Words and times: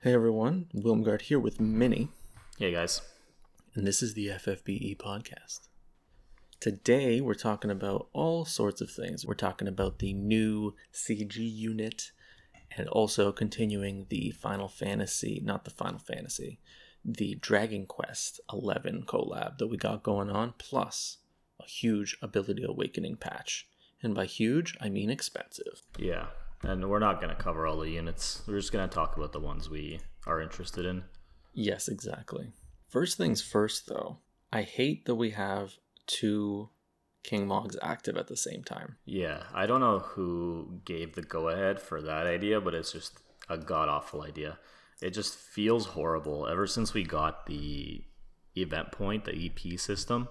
Hey 0.00 0.14
everyone, 0.14 0.66
Wilmgard 0.74 1.22
here 1.22 1.38
with 1.40 1.60
Minnie, 1.60 2.08
Hey 2.58 2.72
guys. 2.72 3.00
and 3.74 3.86
this 3.86 4.02
is 4.02 4.14
the 4.14 4.28
FFBE 4.28 4.96
podcast. 4.96 5.68
Today 6.60 7.20
we're 7.20 7.34
talking 7.34 7.70
about 7.70 8.08
all 8.12 8.44
sorts 8.44 8.80
of 8.80 8.90
things. 8.90 9.26
We're 9.26 9.34
talking 9.34 9.68
about 9.68 9.98
the 9.98 10.12
new 10.12 10.74
CG 10.92 11.36
unit 11.36 12.12
and 12.76 12.88
also 12.88 13.32
continuing 13.32 14.06
the 14.08 14.30
Final 14.30 14.68
Fantasy, 14.68 15.40
not 15.44 15.64
the 15.64 15.70
Final 15.70 15.98
Fantasy, 15.98 16.60
the 17.04 17.36
Dragon 17.36 17.86
Quest 17.86 18.40
11 18.52 19.04
collab 19.06 19.58
that 19.58 19.68
we 19.68 19.76
got 19.76 20.02
going 20.02 20.30
on, 20.30 20.54
plus 20.58 21.18
a 21.60 21.66
huge 21.66 22.16
Ability 22.22 22.62
Awakening 22.64 23.16
patch. 23.16 23.66
And 24.02 24.14
by 24.14 24.26
huge, 24.26 24.76
I 24.80 24.88
mean 24.90 25.10
expensive. 25.10 25.82
Yeah. 25.98 26.26
And 26.62 26.88
we're 26.90 26.98
not 26.98 27.20
going 27.20 27.34
to 27.34 27.40
cover 27.40 27.66
all 27.66 27.78
the 27.78 27.90
units. 27.90 28.42
We're 28.46 28.58
just 28.58 28.72
going 28.72 28.88
to 28.88 28.94
talk 28.94 29.16
about 29.16 29.32
the 29.32 29.40
ones 29.40 29.70
we 29.70 30.00
are 30.26 30.40
interested 30.40 30.84
in. 30.84 31.04
Yes, 31.54 31.88
exactly. 31.88 32.52
First 32.88 33.16
things 33.16 33.40
first, 33.40 33.86
though, 33.86 34.18
I 34.52 34.62
hate 34.62 35.04
that 35.06 35.14
we 35.14 35.30
have 35.30 35.74
two 36.06 36.70
King 37.22 37.46
Mogs 37.46 37.76
active 37.82 38.16
at 38.16 38.26
the 38.26 38.36
same 38.36 38.64
time. 38.64 38.96
Yeah. 39.04 39.44
I 39.54 39.66
don't 39.66 39.80
know 39.80 39.98
who 39.98 40.80
gave 40.84 41.14
the 41.14 41.22
go 41.22 41.48
ahead 41.48 41.80
for 41.80 42.00
that 42.02 42.26
idea, 42.26 42.60
but 42.60 42.74
it's 42.74 42.92
just 42.92 43.20
a 43.48 43.58
god 43.58 43.88
awful 43.88 44.22
idea. 44.22 44.58
It 45.00 45.10
just 45.10 45.36
feels 45.36 45.86
horrible. 45.86 46.48
Ever 46.48 46.66
since 46.66 46.92
we 46.92 47.04
got 47.04 47.46
the 47.46 48.02
event 48.56 48.90
point, 48.92 49.24
the 49.24 49.46
EP 49.46 49.78
system, 49.78 50.28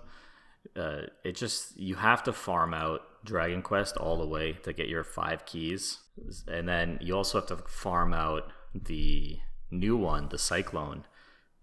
uh, 0.77 1.01
it 1.23 1.35
just, 1.35 1.77
you 1.77 1.95
have 1.95 2.23
to 2.23 2.33
farm 2.33 2.73
out 2.73 3.01
Dragon 3.25 3.61
Quest 3.61 3.97
all 3.97 4.17
the 4.17 4.27
way 4.27 4.53
to 4.63 4.73
get 4.73 4.87
your 4.87 5.03
five 5.03 5.45
keys. 5.45 5.99
And 6.47 6.67
then 6.67 6.99
you 7.01 7.15
also 7.15 7.39
have 7.39 7.47
to 7.47 7.57
farm 7.67 8.13
out 8.13 8.51
the 8.73 9.39
new 9.71 9.97
one, 9.97 10.29
the 10.29 10.37
Cyclone, 10.37 11.05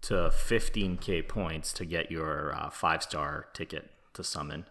to 0.01 0.13
15k 0.13 1.27
points 1.27 1.73
to 1.73 1.85
get 1.85 2.11
your 2.11 2.53
uh, 2.55 2.69
five 2.69 3.03
star 3.03 3.47
ticket 3.53 3.89
to 4.13 4.23
summon. 4.23 4.65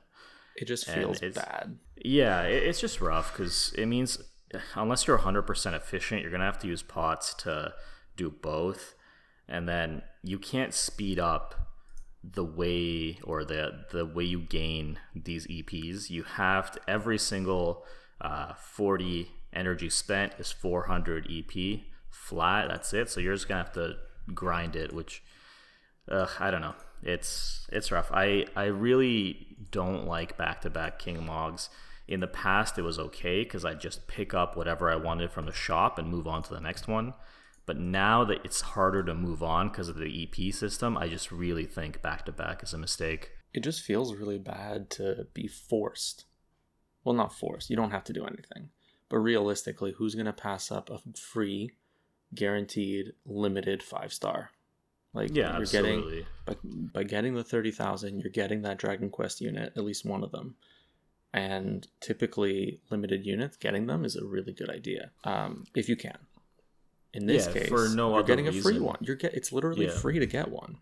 It 0.57 0.67
just 0.67 0.89
feels 0.89 1.21
bad. 1.21 1.79
Yeah, 1.97 2.43
it, 2.43 2.63
it's 2.63 2.81
just 2.81 3.01
rough 3.01 3.33
because 3.33 3.75
it 3.77 3.87
means 3.87 4.19
unless 4.75 5.07
you're 5.07 5.19
100% 5.19 5.75
efficient, 5.75 6.23
you're 6.23 6.31
going 6.31 6.41
to 6.41 6.47
have 6.47 6.61
to 6.61 6.69
use 6.69 6.83
pots 6.83 7.35
to 7.35 7.75
do 8.17 8.31
both. 8.31 8.95
And 9.49 9.69
then 9.69 10.03
you 10.23 10.39
can't 10.39 10.73
speed 10.73 11.19
up 11.19 11.74
the 12.33 12.45
way 12.45 13.19
or 13.23 13.45
the 13.45 13.85
the 13.93 14.07
way 14.07 14.25
you 14.25 14.41
gain 14.41 14.99
these 15.15 15.47
EPs. 15.47 16.11
You 16.11 16.23
have 16.23 16.71
to 16.73 16.81
every 16.89 17.19
single 17.19 17.85
uh, 18.21 18.55
40 18.55 19.31
energy 19.53 19.91
spent 19.91 20.35
is 20.39 20.51
400 20.51 21.29
EP 21.31 21.81
flat. 22.11 22.69
That's 22.69 22.93
it. 22.95 23.11
So 23.11 23.21
you're 23.21 23.35
just 23.35 23.49
gonna 23.49 23.63
have 23.63 23.73
to 23.73 23.97
grind 24.35 24.77
it, 24.77 24.93
which 24.93 25.23
Ugh, 26.11 26.31
I 26.39 26.51
don't 26.51 26.61
know. 26.61 26.75
It's 27.03 27.67
it's 27.73 27.91
rough. 27.91 28.11
I 28.13 28.47
I 28.57 28.65
really 28.65 29.57
don't 29.71 30.07
like 30.07 30.37
back 30.37 30.61
to 30.63 30.71
back 30.71 30.99
King 30.99 31.25
Mogs. 31.25 31.69
In 32.07 32.21
the 32.21 32.27
past, 32.27 32.79
it 32.79 32.83
was 32.83 32.99
okay 32.99 33.45
because 33.45 33.65
I 33.65 33.73
just 33.75 34.07
pick 34.07 34.35
up 34.35 34.57
whatever 34.57 34.91
I 34.91 34.97
wanted 34.97 35.33
from 35.33 35.47
the 35.47 35.53
shop 35.53 35.99
and 35.99 36.09
move 36.09 36.27
on 36.27 36.43
to 36.43 36.53
the 36.53 36.61
next 36.61 36.87
one. 36.87 37.15
But 37.67 37.79
now 37.79 38.25
that 38.25 38.45
it's 38.45 38.61
harder 38.61 39.03
to 39.05 39.15
move 39.15 39.43
on 39.43 39.69
because 39.69 39.89
of 39.89 39.97
the 39.97 40.23
EP 40.29 40.53
system, 40.53 40.97
I 40.97 41.09
just 41.09 41.33
really 41.33 41.65
think 41.65 42.03
back 42.03 42.27
to 42.27 42.33
back 42.33 42.63
is 42.63 42.75
a 42.75 42.79
mistake. 42.79 43.31
It 43.55 43.63
just 43.63 43.83
feels 43.83 44.15
really 44.15 44.39
bad 44.39 44.91
to 44.91 45.27
be 45.33 45.47
forced. 45.47 46.27
Well, 47.05 47.15
not 47.15 47.33
forced. 47.33 47.71
You 47.71 47.77
don't 47.77 47.91
have 47.91 48.05
to 48.05 48.13
do 48.13 48.25
anything. 48.27 48.71
But 49.09 49.19
realistically, 49.19 49.93
who's 49.93 50.15
going 50.15 50.27
to 50.27 50.33
pass 50.33 50.71
up 50.71 50.91
a 50.91 50.99
free, 51.19 51.73
guaranteed, 52.35 53.13
limited 53.25 53.83
five 53.83 54.13
star? 54.13 54.51
Like, 55.13 55.31
Yeah, 55.33 55.57
you're 55.57 55.67
getting 55.67 55.99
absolutely. 56.01 56.27
by, 56.45 56.57
by 56.65 57.03
getting 57.05 57.35
the 57.35 57.45
30,000, 57.45 58.19
you're 58.21 58.31
getting 58.31 58.63
that 58.63 58.79
Dragon 58.79 59.09
Quest 59.11 59.41
unit, 59.41 59.73
at 59.77 59.85
least 59.85 60.05
one 60.05 60.25
of 60.25 60.33
them. 60.33 60.57
And 61.33 61.87
typically, 62.01 62.81
limited 62.91 63.25
units, 63.25 63.57
getting 63.57 63.87
them 63.87 64.05
is 64.05 64.17
a 64.17 64.25
really 64.25 64.53
good 64.53 64.71
idea 64.71 65.11
um, 65.25 65.65
if 65.75 65.89
you 65.89 65.97
can. 65.97 66.19
In 67.15 67.27
this 67.27 67.47
Yeah, 67.47 67.53
case, 67.53 67.69
for 67.69 67.89
no 67.89 68.15
you're 68.15 68.25
getting 68.25 68.49
a 68.49 68.53
free 68.53 68.79
one. 68.79 68.99
You're 69.01 69.17
get 69.17 69.35
it's 69.35 69.53
literally 69.53 69.87
Yeah. 69.87 69.93
free 69.93 70.19
to 70.19 70.27
get 70.27 70.51
one. 70.51 70.79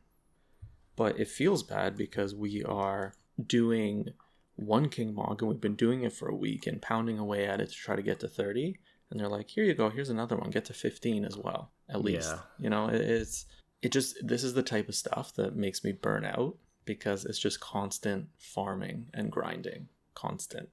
But 0.97 1.21
it 1.21 1.29
feels 1.29 1.63
bad 1.63 1.97
because 1.97 2.35
we 2.35 2.63
are 2.65 3.15
doing 3.45 4.09
one 4.57 4.89
King 4.89 5.15
Mog 5.15 5.43
and 5.43 5.51
we've 5.51 5.61
been 5.61 5.77
doing 5.77 6.03
it 6.03 6.13
for 6.13 6.29
a 6.29 6.35
week 6.35 6.67
and 6.67 6.83
pounding 6.83 7.19
away 7.19 7.47
at 7.47 7.61
it 7.61 7.69
to 7.71 7.75
try 7.75 7.97
to 7.97 8.03
get 8.03 8.21
to 8.21 8.29
30. 8.29 8.79
And 9.11 9.21
they're 9.21 9.29
like, 9.29 9.51
here 9.51 9.65
you 9.65 9.75
go, 9.75 9.91
here's 9.91 10.09
another 10.11 10.37
one, 10.37 10.51
get 10.51 10.65
to 10.67 10.75
15 10.75 11.25
as 11.25 11.37
well, 11.37 11.73
at 11.89 12.03
least. 12.03 12.31
Yeah. 12.31 12.39
You 12.59 12.71
know, 12.71 12.89
it, 12.89 13.01
it's 13.01 13.47
it 13.83 13.93
just 13.93 14.17
this 14.27 14.43
is 14.45 14.55
the 14.55 14.63
type 14.63 14.89
of 14.89 14.95
stuff 14.95 15.35
that 15.35 15.57
makes 15.57 15.85
me 15.85 15.93
burn 15.93 16.25
out 16.25 16.57
because 16.85 17.25
it's 17.25 17.39
just 17.39 17.61
constant 17.61 18.29
farming 18.39 19.07
and 19.13 19.31
grinding 19.31 19.89
constant 20.15 20.69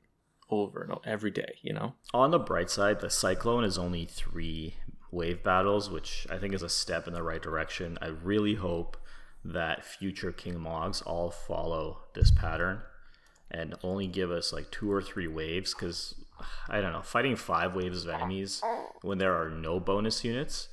over 0.50 0.82
and 0.82 0.92
over 0.92 1.02
every 1.06 1.32
day 1.32 1.54
you 1.62 1.72
know 1.74 1.94
On 2.14 2.32
the 2.32 2.40
bright 2.40 2.70
side, 2.70 3.00
the 3.00 3.10
Cyclone 3.10 3.64
is 3.64 3.78
only 3.78 4.06
three 4.06 4.76
wave 5.12 5.44
battles, 5.44 5.90
which 5.90 6.28
I 6.30 6.38
think 6.38 6.54
is 6.54 6.64
a 6.64 6.70
step 6.70 7.08
in 7.08 7.14
the 7.14 7.24
right 7.24 7.42
direction. 7.42 7.98
I 8.02 8.08
really 8.08 8.56
hope 8.56 8.98
that 9.44 9.86
future 9.86 10.32
King 10.32 10.60
Mogs 10.60 11.02
all 11.02 11.32
follow 11.32 12.00
this 12.14 12.32
pattern 12.32 12.82
and 13.50 13.76
only 13.84 14.08
give 14.08 14.32
us 14.32 14.54
like 14.54 14.70
two 14.72 14.92
or 14.92 15.02
three 15.02 15.28
waves 15.28 15.74
because 15.74 16.16
I 16.68 16.82
don't 16.82 16.94
know, 16.94 17.02
fighting 17.02 17.36
five 17.36 17.76
waves 17.76 18.06
of 18.06 18.14
enemies 18.14 18.62
when 19.02 19.18
there 19.18 19.34
are 19.34 19.50
no 19.50 19.80
bonus 19.80 20.24
units, 20.24 20.70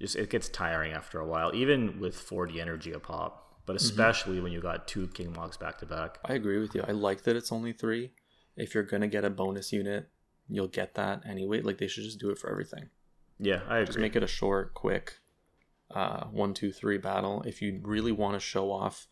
just 0.00 0.16
it 0.16 0.30
gets 0.30 0.48
tiring 0.48 0.92
after 0.92 1.20
a 1.20 1.26
while, 1.26 1.54
even 1.54 2.00
with 2.00 2.16
40 2.16 2.60
energy 2.60 2.92
a 2.92 2.98
pop, 2.98 3.44
but 3.66 3.76
mm-hmm. 3.76 3.84
especially 3.84 4.40
when 4.40 4.52
you 4.52 4.60
got 4.60 4.88
two 4.88 5.08
King 5.08 5.32
Mogs 5.32 5.56
back 5.56 5.78
to 5.78 5.86
back. 5.86 6.18
i 6.24 6.34
agree 6.34 6.58
with 6.58 6.74
you 6.74 6.82
i 6.86 6.92
like 6.92 7.22
that 7.22 7.36
it's 7.36 7.52
only 7.52 7.72
three 7.72 8.12
if 8.56 8.74
you're 8.74 8.82
gonna 8.82 9.08
get 9.08 9.24
a 9.24 9.30
bonus 9.30 9.72
unit 9.72 10.08
you'll 10.48 10.68
get 10.68 10.94
that 10.94 11.22
anyway 11.26 11.60
like 11.60 11.78
they 11.78 11.86
should 11.86 12.04
just 12.04 12.20
do 12.20 12.30
it 12.30 12.38
for 12.38 12.50
everything 12.50 12.88
Yeah, 13.38 13.60
I 13.68 13.78
agree. 13.78 13.86
just 13.86 13.98
make 13.98 14.16
it 14.16 14.22
a 14.22 14.28
short 14.28 14.74
quick 14.74 15.18
uh, 15.94 16.24
one 16.26 16.54
two 16.54 16.72
three 16.72 16.98
battle. 16.98 17.42
If 17.46 17.60
you 17.62 17.80
really 17.82 18.12
want 18.12 18.34
to 18.34 18.40
show 18.40 18.70
off 18.70 19.06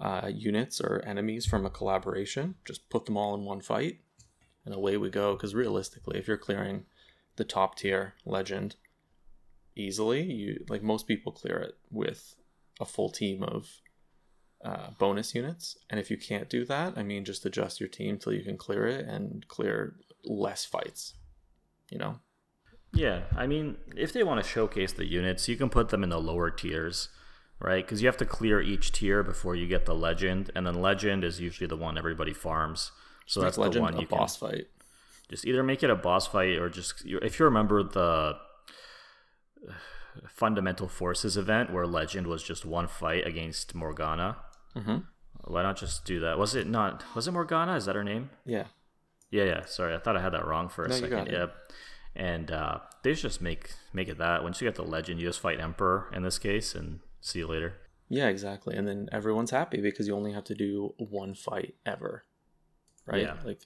uh, 0.00 0.30
units 0.32 0.80
or 0.80 1.02
enemies 1.04 1.44
from 1.44 1.66
a 1.66 1.70
collaboration 1.70 2.54
just 2.64 2.88
put 2.88 3.04
them 3.04 3.16
all 3.16 3.34
in 3.34 3.44
one 3.44 3.60
fight 3.60 3.98
and 4.64 4.74
away 4.74 4.96
we 4.96 5.10
go. 5.10 5.34
Because 5.34 5.54
realistically 5.54 6.18
if 6.18 6.28
you're 6.28 6.36
clearing 6.36 6.84
the 7.36 7.44
top 7.44 7.76
tier 7.76 8.14
legend 8.24 8.76
easily 9.76 10.22
you 10.22 10.64
like 10.68 10.82
most 10.82 11.06
people 11.06 11.32
clear 11.32 11.56
it 11.58 11.74
with 11.90 12.34
a 12.80 12.84
full 12.84 13.10
team 13.10 13.42
of 13.42 13.68
uh, 14.64 14.90
bonus 14.98 15.34
units. 15.34 15.76
And 15.88 16.00
if 16.00 16.10
you 16.10 16.16
can't 16.16 16.48
do 16.48 16.64
that 16.66 16.96
i 16.96 17.02
mean 17.02 17.24
just 17.24 17.46
adjust 17.46 17.80
your 17.80 17.88
team 17.88 18.18
till 18.18 18.32
you 18.32 18.42
can 18.42 18.56
clear 18.56 18.86
it 18.86 19.06
and 19.06 19.46
clear 19.48 19.96
less 20.24 20.64
fights 20.64 21.14
you 21.90 21.98
know 21.98 22.18
Yeah, 22.98 23.22
I 23.36 23.46
mean, 23.46 23.76
if 23.96 24.12
they 24.12 24.22
want 24.22 24.42
to 24.42 24.48
showcase 24.48 24.92
the 24.92 25.06
units, 25.06 25.48
you 25.48 25.56
can 25.56 25.70
put 25.70 25.88
them 25.90 26.02
in 26.02 26.10
the 26.10 26.20
lower 26.20 26.50
tiers, 26.50 27.08
right? 27.60 27.84
Because 27.84 28.02
you 28.02 28.08
have 28.08 28.16
to 28.18 28.26
clear 28.26 28.60
each 28.60 28.92
tier 28.92 29.22
before 29.22 29.54
you 29.54 29.66
get 29.68 29.86
the 29.86 29.94
legend, 29.94 30.50
and 30.54 30.66
then 30.66 30.74
legend 30.80 31.22
is 31.24 31.40
usually 31.40 31.66
the 31.68 31.76
one 31.76 31.96
everybody 31.96 32.32
farms. 32.34 32.90
So 33.26 33.40
that's 33.40 33.58
legend 33.58 33.76
the 33.76 33.80
one 33.82 33.94
a 33.94 34.00
you 34.00 34.06
boss 34.06 34.36
fight 34.36 34.52
can 34.54 34.64
just 35.28 35.44
either 35.44 35.62
make 35.62 35.82
it 35.82 35.90
a 35.90 35.94
boss 35.94 36.26
fight 36.26 36.56
or 36.58 36.70
just 36.70 37.02
if 37.04 37.38
you 37.38 37.44
remember 37.44 37.82
the 37.82 38.36
fundamental 40.26 40.88
forces 40.88 41.36
event 41.36 41.72
where 41.72 41.86
legend 41.86 42.26
was 42.26 42.42
just 42.42 42.64
one 42.64 42.88
fight 42.88 43.26
against 43.26 43.74
Morgana. 43.74 44.36
Mhm. 44.74 45.04
Why 45.44 45.62
not 45.62 45.76
just 45.76 46.04
do 46.04 46.18
that? 46.20 46.38
Was 46.38 46.54
it 46.54 46.66
not? 46.66 47.04
Was 47.14 47.28
it 47.28 47.32
Morgana? 47.32 47.76
Is 47.76 47.84
that 47.84 47.94
her 47.94 48.04
name? 48.04 48.30
yeah 48.44 48.64
Yeah, 49.30 49.44
yeah. 49.44 49.64
Sorry, 49.66 49.94
I 49.94 49.98
thought 49.98 50.16
I 50.16 50.22
had 50.22 50.32
that 50.32 50.46
wrong 50.46 50.68
for 50.70 50.84
a 50.84 50.88
No, 50.88 50.94
you 50.94 51.00
second. 51.02 51.26
got 51.26 51.28
it. 51.28 51.50
And 52.18 52.50
uh, 52.50 52.80
they 53.02 53.14
just 53.14 53.40
make 53.40 53.70
make 53.92 54.08
it 54.08 54.18
that. 54.18 54.42
Once 54.42 54.60
you 54.60 54.66
get 54.66 54.74
the 54.74 54.82
legend, 54.82 55.20
you 55.20 55.26
just 55.26 55.40
fight 55.40 55.60
Emperor 55.60 56.10
in 56.12 56.22
this 56.22 56.38
case, 56.38 56.74
and 56.74 57.00
see 57.20 57.38
you 57.38 57.46
later. 57.46 57.74
Yeah, 58.08 58.28
exactly. 58.28 58.76
And 58.76 58.88
then 58.88 59.08
everyone's 59.12 59.50
happy 59.50 59.80
because 59.80 60.08
you 60.08 60.16
only 60.16 60.32
have 60.32 60.44
to 60.44 60.54
do 60.54 60.94
one 60.98 61.34
fight 61.34 61.74
ever. 61.86 62.24
Right? 63.06 63.22
Yeah. 63.22 63.36
Like 63.44 63.60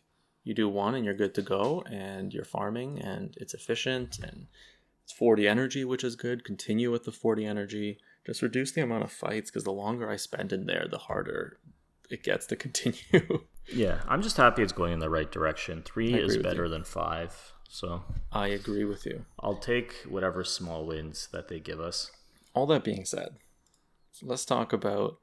you 0.44 0.54
do 0.54 0.69
one 0.69 0.94
and 0.94 1.04
you're 1.04 1.14
good 1.14 1.34
to 1.34 1.43
go 1.43 1.82
and 1.90 2.32
you're 2.32 2.44
farming 2.44 3.00
and 3.00 3.34
it's 3.40 3.54
efficient 3.54 4.19
and 4.19 4.46
it's 5.05 5.12
40 5.12 5.46
energy, 5.48 5.84
which 5.84 6.05
is 6.05 6.16
good. 6.16 6.44
Continue 6.44 6.90
with 6.90 7.05
the 7.05 7.12
40 7.12 7.44
energy. 7.44 7.98
Just 8.26 8.43
reduce 8.43 8.72
the 8.72 8.82
amount 8.82 9.05
of 9.05 9.12
fights 9.12 9.50
because 9.50 9.64
the 9.64 9.72
longer 9.72 10.10
I 10.10 10.16
spend 10.16 10.52
in 10.52 10.66
there, 10.66 10.87
the 10.90 10.98
harder 10.98 11.58
it 12.10 12.22
gets 12.22 12.46
to 12.46 12.56
continue. 12.64 13.44
Yeah, 13.72 14.00
I'm 14.08 14.22
just 14.22 14.37
happy 14.37 14.62
it's 14.62 14.72
going 14.72 14.93
in 14.93 14.98
the 14.98 15.10
right 15.10 15.31
direction. 15.31 15.82
Three 15.82 16.14
is 16.14 16.37
better 16.37 16.64
you. 16.64 16.70
than 16.70 16.84
five, 16.84 17.52
so 17.72 18.02
I 18.30 18.48
agree 18.48 18.84
with 18.84 19.06
you. 19.06 19.24
I'll 19.40 19.56
take 19.56 19.94
whatever 20.06 20.44
small 20.44 20.84
wins 20.84 21.28
that 21.32 21.48
they 21.48 21.58
give 21.58 21.80
us. 21.80 22.10
All 22.52 22.66
that 22.66 22.84
being 22.84 23.06
said, 23.06 23.36
let's 24.20 24.44
talk 24.44 24.74
about 24.74 25.16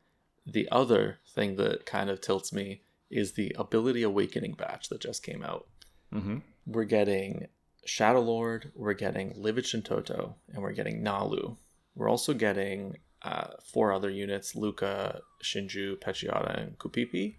the 0.47 0.67
other 0.71 1.19
thing 1.27 1.57
that 1.57 1.85
kind 1.85 2.09
of 2.09 2.21
tilts 2.21 2.51
me 2.51 2.81
is 3.11 3.33
the 3.33 3.55
Ability 3.55 4.01
Awakening 4.01 4.53
batch 4.53 4.89
that 4.89 4.99
just 4.99 5.21
came 5.21 5.43
out. 5.43 5.67
Mm-hmm. 6.11 6.37
We're 6.65 6.85
getting 6.85 7.49
Shadow 7.85 8.21
Lord, 8.21 8.71
we're 8.75 8.93
getting 8.93 9.31
Livid 9.35 9.65
Shantoto, 9.65 10.33
and 10.51 10.63
we're 10.63 10.73
getting 10.73 11.03
Nalu, 11.03 11.55
We're 11.93 12.09
also 12.09 12.33
getting 12.33 12.97
uh, 13.21 13.49
four 13.63 13.93
other 13.93 14.09
units: 14.09 14.55
Luca, 14.55 15.21
Shinju, 15.43 15.99
Pechiata, 15.99 16.59
and 16.59 16.79
Kupipi. 16.79 17.35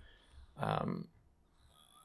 Um, 0.57 1.09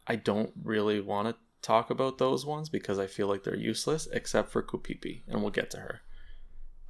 I 0.07 0.15
don't 0.15 0.51
really 0.63 1.01
want 1.01 1.27
to 1.27 1.35
talk 1.65 1.89
about 1.89 2.19
those 2.19 2.45
ones 2.45 2.69
because 2.69 2.99
I 2.99 3.07
feel 3.07 3.27
like 3.27 3.43
they're 3.43 3.55
useless, 3.55 4.07
except 4.13 4.51
for 4.51 4.61
Kupipi, 4.61 5.23
and 5.27 5.41
we'll 5.41 5.49
get 5.49 5.71
to 5.71 5.77
her. 5.77 6.01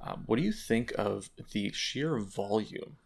Um, 0.00 0.24
what 0.26 0.36
do 0.36 0.42
you 0.42 0.52
think 0.52 0.92
of 0.98 1.30
the 1.52 1.72
sheer 1.72 2.18
volume 2.18 2.98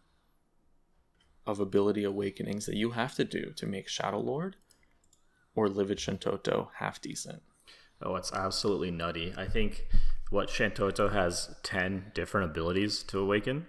of 1.47 1.59
ability 1.59 2.03
awakenings 2.03 2.65
that 2.65 2.75
you 2.75 2.91
have 2.91 3.15
to 3.15 3.23
do 3.23 3.53
to 3.55 3.65
make 3.65 3.87
Shadow 3.87 4.19
Lord 4.19 4.57
or 5.55 5.69
Livid 5.69 5.97
Shantoto 5.97 6.67
half 6.79 6.99
decent? 7.01 7.41
Oh, 8.01 8.15
it's 8.15 8.33
absolutely 8.33 8.91
nutty. 8.91 9.33
I 9.37 9.45
think 9.45 9.87
what 10.29 10.49
Shantoto 10.49 11.13
has 11.13 11.55
ten 11.63 12.11
different 12.13 12.51
abilities 12.51 13.01
to 13.03 13.19
awaken. 13.19 13.67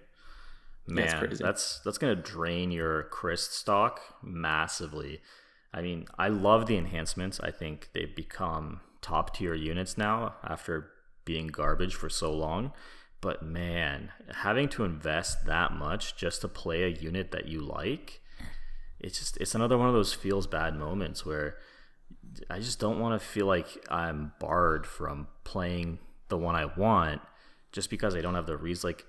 Man, 0.88 1.06
that's 1.20 1.38
that's, 1.38 1.80
that's 1.84 1.98
gonna 1.98 2.16
drain 2.16 2.72
your 2.72 3.04
Cryst 3.04 3.54
stock 3.54 4.00
massively. 4.22 5.20
I 5.74 5.82
mean, 5.82 6.06
I 6.18 6.28
love 6.28 6.66
the 6.66 6.76
enhancements. 6.76 7.40
I 7.40 7.50
think 7.50 7.90
they've 7.92 8.14
become 8.14 8.80
top 9.00 9.34
tier 9.36 9.54
units 9.54 9.96
now 9.96 10.34
after 10.44 10.90
being 11.24 11.46
garbage 11.48 11.94
for 11.94 12.08
so 12.08 12.32
long. 12.32 12.72
But 13.20 13.42
man, 13.42 14.10
having 14.34 14.68
to 14.70 14.84
invest 14.84 15.46
that 15.46 15.72
much 15.72 16.16
just 16.16 16.40
to 16.40 16.48
play 16.48 16.82
a 16.82 16.88
unit 16.88 17.30
that 17.30 17.46
you 17.46 17.60
like, 17.60 18.20
it's 18.98 19.18
just 19.18 19.36
it's 19.38 19.54
another 19.54 19.78
one 19.78 19.88
of 19.88 19.94
those 19.94 20.12
feels 20.12 20.46
bad 20.46 20.76
moments 20.76 21.24
where 21.24 21.56
I 22.50 22.58
just 22.58 22.78
don't 22.78 23.00
want 23.00 23.20
to 23.20 23.26
feel 23.26 23.46
like 23.46 23.66
I'm 23.88 24.32
barred 24.40 24.86
from 24.86 25.28
playing 25.44 25.98
the 26.28 26.38
one 26.38 26.56
I 26.56 26.64
want 26.64 27.20
just 27.72 27.90
because 27.90 28.14
I 28.14 28.20
don't 28.20 28.34
have 28.34 28.46
the 28.46 28.56
reason. 28.56 28.88
Like 28.88 29.06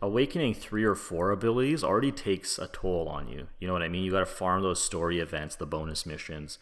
awakening 0.00 0.54
three 0.54 0.84
or 0.84 0.94
four 0.94 1.30
abilities 1.30 1.82
already 1.82 2.12
takes 2.12 2.58
a 2.58 2.68
toll 2.68 3.08
on 3.08 3.28
you. 3.28 3.48
You 3.58 3.66
know 3.66 3.72
what 3.72 3.82
I 3.82 3.88
mean? 3.88 4.04
You 4.04 4.10
got 4.10 4.20
to 4.20 4.26
farm 4.26 4.62
those 4.62 4.82
story 4.82 5.18
events, 5.20 5.56
the 5.56 5.66
bonus 5.66 6.06
missions, 6.06 6.58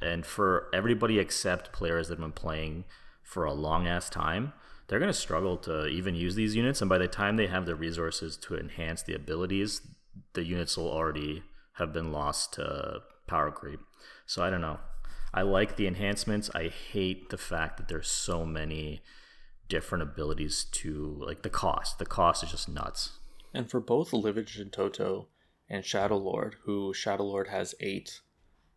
and 0.00 0.26
for 0.26 0.68
everybody 0.74 1.18
except 1.18 1.72
players 1.72 2.08
that 2.08 2.14
have 2.14 2.20
been 2.20 2.32
playing 2.32 2.84
for 3.22 3.44
a 3.44 3.52
long 3.52 3.86
ass 3.86 4.10
time, 4.10 4.52
they're 4.88 4.98
going 4.98 5.12
to 5.12 5.18
struggle 5.18 5.56
to 5.58 5.86
even 5.86 6.14
use 6.14 6.34
these 6.34 6.56
units. 6.56 6.80
And 6.82 6.88
by 6.88 6.98
the 6.98 7.08
time 7.08 7.36
they 7.36 7.46
have 7.46 7.66
the 7.66 7.76
resources 7.76 8.36
to 8.38 8.58
enhance 8.58 9.02
the 9.02 9.14
abilities, 9.14 9.80
the 10.34 10.44
units 10.44 10.76
will 10.76 10.90
already 10.90 11.42
have 11.74 11.92
been 11.92 12.12
lost 12.12 12.54
to 12.54 13.00
power 13.26 13.50
creep. 13.50 13.80
So 14.26 14.42
I 14.42 14.50
don't 14.50 14.60
know. 14.60 14.80
I 15.32 15.42
like 15.42 15.76
the 15.76 15.86
enhancements. 15.86 16.50
I 16.54 16.68
hate 16.68 17.30
the 17.30 17.38
fact 17.38 17.78
that 17.78 17.88
there's 17.88 18.10
so 18.10 18.44
many 18.44 19.02
different 19.68 20.02
abilities 20.02 20.64
to 20.64 21.16
like 21.20 21.42
the 21.42 21.50
cost. 21.50 21.98
The 21.98 22.06
cost 22.06 22.44
is 22.44 22.50
just 22.50 22.68
nuts. 22.68 23.18
And 23.54 23.70
for 23.70 23.80
both 23.80 24.10
Livage 24.10 24.60
and 24.60 24.72
Toto 24.72 25.28
and 25.68 25.84
Shadow 25.84 26.16
Lord, 26.16 26.56
who 26.64 26.92
Shadow 26.94 27.24
Lord 27.24 27.48
has 27.48 27.74
eight 27.80 28.20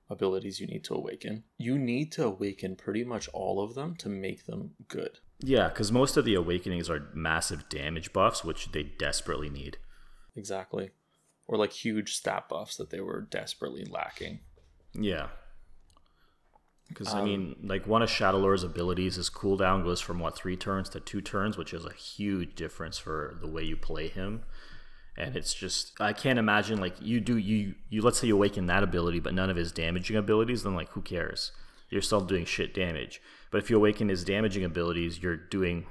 abilities 0.09 0.59
you 0.59 0.67
need 0.67 0.83
to 0.85 0.93
awaken, 0.93 1.43
you 1.57 1.77
need 1.77 2.11
to 2.13 2.25
awaken 2.25 2.75
pretty 2.75 3.03
much 3.03 3.27
all 3.33 3.63
of 3.63 3.73
them 3.75 3.95
to 3.97 4.09
make 4.09 4.45
them 4.45 4.71
good. 4.87 5.19
Yeah, 5.39 5.69
because 5.69 5.91
most 5.91 6.17
of 6.17 6.25
the 6.25 6.35
awakenings 6.35 6.89
are 6.89 7.09
massive 7.13 7.67
damage 7.69 8.13
buffs, 8.13 8.43
which 8.43 8.71
they 8.71 8.83
desperately 8.83 9.49
need. 9.49 9.77
Exactly. 10.35 10.91
Or 11.47 11.57
like 11.57 11.71
huge 11.71 12.15
stat 12.15 12.47
buffs 12.49 12.77
that 12.77 12.89
they 12.89 13.01
were 13.01 13.21
desperately 13.21 13.85
lacking. 13.85 14.39
Yeah. 14.93 15.27
Because 16.89 17.13
um, 17.13 17.21
I 17.21 17.25
mean, 17.25 17.55
like 17.63 17.87
one 17.87 18.01
of 18.01 18.09
Shadow 18.09 18.37
Lord's 18.37 18.63
abilities, 18.63 19.15
his 19.15 19.29
cooldown 19.29 19.83
goes 19.83 20.01
from 20.01 20.19
what 20.19 20.35
three 20.35 20.55
turns 20.55 20.89
to 20.89 20.99
two 20.99 21.21
turns, 21.21 21.57
which 21.57 21.73
is 21.73 21.85
a 21.85 21.93
huge 21.93 22.55
difference 22.55 22.97
for 22.97 23.37
the 23.41 23.47
way 23.47 23.63
you 23.63 23.75
play 23.75 24.07
him. 24.07 24.43
And 25.17 25.35
it's 25.35 25.53
just 25.53 25.99
I 25.99 26.13
can't 26.13 26.39
imagine 26.39 26.79
like 26.79 26.95
you 27.01 27.19
do 27.19 27.37
you 27.37 27.75
you 27.89 28.01
let's 28.01 28.19
say 28.19 28.27
you 28.27 28.35
awaken 28.35 28.67
that 28.67 28.83
ability, 28.83 29.19
but 29.19 29.33
none 29.33 29.49
of 29.49 29.55
his 29.55 29.71
damaging 29.71 30.17
abilities, 30.17 30.63
then 30.63 30.75
like 30.75 30.89
who 30.89 31.01
cares? 31.01 31.51
You're 31.89 32.01
still 32.01 32.21
doing 32.21 32.45
shit 32.45 32.73
damage. 32.73 33.21
But 33.51 33.59
if 33.59 33.69
you 33.69 33.77
awaken 33.77 34.09
his 34.09 34.23
damaging 34.23 34.65
abilities, 34.65 35.21
you're 35.21 35.37
doing 35.37 35.85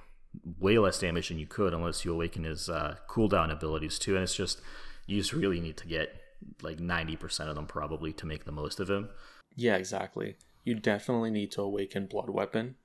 way 0.59 0.79
less 0.79 0.99
damage 0.99 1.29
than 1.29 1.39
you 1.39 1.47
could 1.47 1.73
unless 1.73 2.05
you 2.05 2.13
awaken 2.13 2.45
his 2.45 2.69
uh, 2.69 2.97
cooldown 3.09 3.51
abilities 3.51 3.99
too. 3.99 4.15
And 4.15 4.25
it's 4.25 4.35
just 4.35 4.61
you 5.07 5.19
just 5.19 5.33
really 5.33 5.61
need 5.61 5.79
to 5.79 5.87
get 5.87 6.15
like 6.63 6.79
ninety 6.79 7.17
percent 7.17 7.49
of 7.49 7.57
them 7.57 7.67
probably 7.67 8.13
to 8.13 8.27
make 8.27 8.45
the 8.45 8.53
most 8.53 8.79
of 8.79 8.91
him. 8.91 9.09
Yeah, 9.57 9.77
exactly 9.77 10.37
you 10.65 10.75
definitely 10.75 11.31
need 11.31 11.53
to 11.53 11.63
awaken 11.63 12.07
Blood 12.07 12.31
Weapon. 12.31 12.77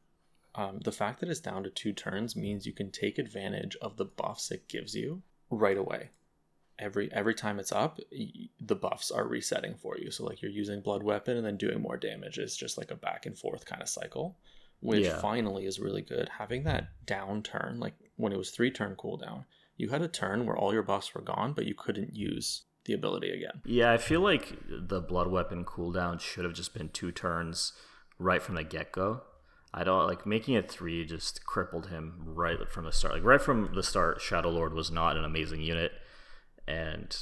Um, 0.55 0.79
the 0.83 0.91
fact 0.91 1.19
that 1.19 1.29
it's 1.29 1.39
down 1.39 1.63
to 1.63 1.69
two 1.69 1.93
turns 1.93 2.35
means 2.35 2.65
you 2.65 2.73
can 2.73 2.91
take 2.91 3.17
advantage 3.17 3.77
of 3.81 3.97
the 3.97 4.05
buffs 4.05 4.51
it 4.51 4.67
gives 4.67 4.95
you 4.95 5.21
right 5.49 5.77
away. 5.77 6.09
Every 6.77 7.11
every 7.11 7.33
time 7.33 7.59
it's 7.59 7.71
up, 7.71 7.99
the 8.59 8.75
buffs 8.75 9.11
are 9.11 9.27
resetting 9.27 9.75
for 9.75 9.97
you. 9.97 10.11
So 10.11 10.25
like 10.25 10.41
you're 10.41 10.51
using 10.51 10.81
Blood 10.81 11.03
Weapon 11.03 11.37
and 11.37 11.45
then 11.45 11.57
doing 11.57 11.81
more 11.81 11.97
damage. 11.97 12.37
It's 12.37 12.55
just 12.55 12.77
like 12.77 12.91
a 12.91 12.95
back 12.95 13.25
and 13.25 13.37
forth 13.37 13.65
kind 13.65 13.81
of 13.81 13.89
cycle, 13.89 14.37
which 14.79 15.05
yeah. 15.05 15.19
finally 15.19 15.65
is 15.65 15.79
really 15.79 16.01
good. 16.01 16.29
Having 16.29 16.63
that 16.63 16.89
down 17.05 17.43
turn, 17.43 17.79
like 17.79 17.95
when 18.15 18.33
it 18.33 18.37
was 18.37 18.51
three 18.51 18.71
turn 18.71 18.95
cooldown, 18.95 19.45
you 19.77 19.89
had 19.89 20.01
a 20.01 20.07
turn 20.07 20.45
where 20.45 20.57
all 20.57 20.73
your 20.73 20.83
buffs 20.83 21.13
were 21.13 21.21
gone, 21.21 21.53
but 21.53 21.65
you 21.65 21.75
couldn't 21.75 22.15
use 22.15 22.63
the 22.89 22.95
ability 22.95 23.29
again. 23.29 23.61
Yeah, 23.65 23.91
I 23.91 23.97
feel 23.97 24.21
like 24.21 24.55
the 24.67 24.99
blood 24.99 25.27
weapon 25.27 25.63
cooldown 25.63 26.19
should 26.19 26.43
have 26.43 26.53
just 26.53 26.73
been 26.73 26.89
two 26.89 27.11
turns 27.11 27.73
right 28.17 28.41
from 28.41 28.55
the 28.55 28.63
get 28.63 28.91
go. 28.91 29.21
I 29.73 29.83
don't 29.83 30.07
like 30.07 30.25
making 30.25 30.55
it 30.55 30.69
three 30.69 31.05
just 31.05 31.45
crippled 31.45 31.87
him 31.87 32.21
right 32.25 32.57
from 32.67 32.85
the 32.85 32.91
start. 32.91 33.13
Like 33.13 33.23
right 33.23 33.41
from 33.41 33.71
the 33.75 33.83
start, 33.83 34.19
Shadow 34.19 34.49
Lord 34.49 34.73
was 34.73 34.89
not 34.89 35.15
an 35.15 35.23
amazing 35.23 35.61
unit, 35.61 35.91
and 36.67 37.15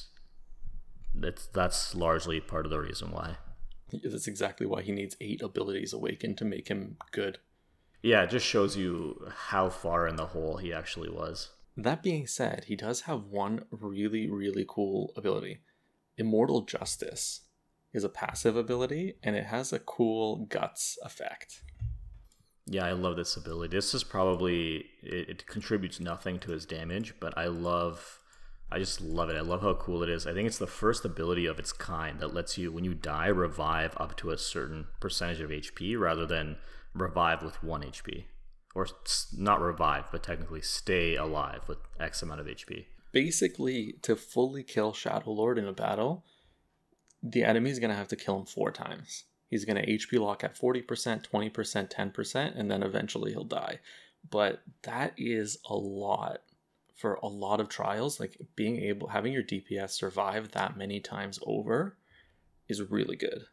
that's 1.13 1.47
that's 1.47 1.93
largely 1.93 2.39
part 2.39 2.65
of 2.65 2.71
the 2.71 2.79
reason 2.79 3.11
why. 3.11 3.37
That's 3.91 4.27
exactly 4.27 4.65
why 4.65 4.81
he 4.81 4.93
needs 4.93 5.17
eight 5.19 5.41
abilities 5.41 5.93
awakened 5.93 6.37
to 6.37 6.45
make 6.45 6.69
him 6.69 6.97
good. 7.11 7.39
Yeah, 8.01 8.23
it 8.23 8.29
just 8.29 8.45
shows 8.45 8.77
you 8.77 9.27
how 9.49 9.69
far 9.69 10.07
in 10.07 10.15
the 10.15 10.27
hole 10.27 10.57
he 10.57 10.71
actually 10.71 11.09
was. 11.09 11.49
That 11.77 12.01
being 12.01 12.25
said, 12.25 12.63
he 12.65 12.75
does 12.75 13.01
have 13.01 13.25
one 13.25 13.65
really, 13.69 14.27
really 14.27 14.65
cool 14.67 15.13
ability. 15.15 15.59
Immortal 16.17 16.61
Justice 16.61 17.41
is 17.93 18.03
a 18.03 18.09
passive 18.09 18.57
ability 18.57 19.17
and 19.21 19.35
it 19.35 19.45
has 19.45 19.71
a 19.71 19.77
cool 19.77 20.47
guts 20.49 20.97
effect. 21.03 21.61
Yeah, 22.65 22.85
I 22.85 22.93
love 22.93 23.15
this 23.15 23.37
ability. 23.37 23.75
This 23.75 23.93
is 23.93 24.03
probably 24.03 24.85
it, 25.03 25.29
it, 25.29 25.47
contributes 25.47 25.99
nothing 25.99 26.39
to 26.39 26.51
his 26.51 26.65
damage, 26.65 27.13
but 27.19 27.37
I 27.37 27.45
love 27.45 28.21
I 28.71 28.79
just 28.79 28.99
love 28.99 29.29
it. 29.29 29.37
I 29.37 29.41
love 29.41 29.61
how 29.61 29.75
cool 29.75 30.01
it 30.01 30.09
is. 30.09 30.25
I 30.25 30.33
think 30.33 30.47
it's 30.47 30.57
the 30.57 30.67
first 30.67 31.05
ability 31.05 31.45
of 31.45 31.59
its 31.59 31.71
kind 31.71 32.19
that 32.19 32.33
lets 32.33 32.57
you 32.57 32.71
when 32.71 32.83
you 32.85 32.95
die 32.95 33.27
revive 33.27 33.93
up 33.97 34.17
to 34.17 34.31
a 34.31 34.37
certain 34.37 34.87
percentage 34.99 35.41
of 35.41 35.51
HP 35.51 35.97
rather 35.97 36.25
than 36.25 36.57
revive 36.95 37.43
with 37.43 37.63
1 37.63 37.83
HP 37.83 38.25
or 38.77 38.87
not 39.35 39.59
revive, 39.59 40.05
but 40.11 40.21
technically 40.21 40.61
stay 40.61 41.15
alive 41.15 41.61
with 41.67 41.79
X 41.99 42.21
amount 42.21 42.41
of 42.41 42.45
HP. 42.45 42.85
Basically, 43.11 43.95
to 44.03 44.15
fully 44.15 44.61
kill 44.61 44.93
Shadow 44.93 45.31
Lord 45.31 45.57
in 45.57 45.65
a 45.65 45.73
battle, 45.73 46.23
the 47.23 47.43
enemy 47.43 47.71
is 47.71 47.79
going 47.79 47.89
to 47.89 47.97
have 47.97 48.07
to 48.09 48.15
kill 48.15 48.37
him 48.37 48.45
four 48.45 48.71
times. 48.71 49.23
He's 49.49 49.65
going 49.65 49.83
to 49.83 49.91
HP 49.91 50.19
lock 50.19 50.43
at 50.43 50.55
40%, 50.55 50.85
20%, 50.85 51.91
10%, 51.91 52.59
and 52.59 52.69
then 52.69 52.83
eventually 52.83 53.31
he'll 53.31 53.43
die. 53.43 53.79
But 54.29 54.61
that 54.83 55.13
is 55.17 55.57
a 55.67 55.75
lot 55.75 56.41
for 56.95 57.15
a 57.23 57.27
lot 57.27 57.59
of 57.59 57.69
trials. 57.69 58.19
Like 58.19 58.37
being 58.55 58.77
able, 58.83 59.07
having 59.07 59.33
your 59.33 59.41
DPS 59.41 59.91
survive 59.91 60.51
that 60.51 60.77
many 60.77 60.99
times 60.99 61.39
over 61.47 61.97
is 62.69 62.79
really 62.83 63.15
good 63.15 63.45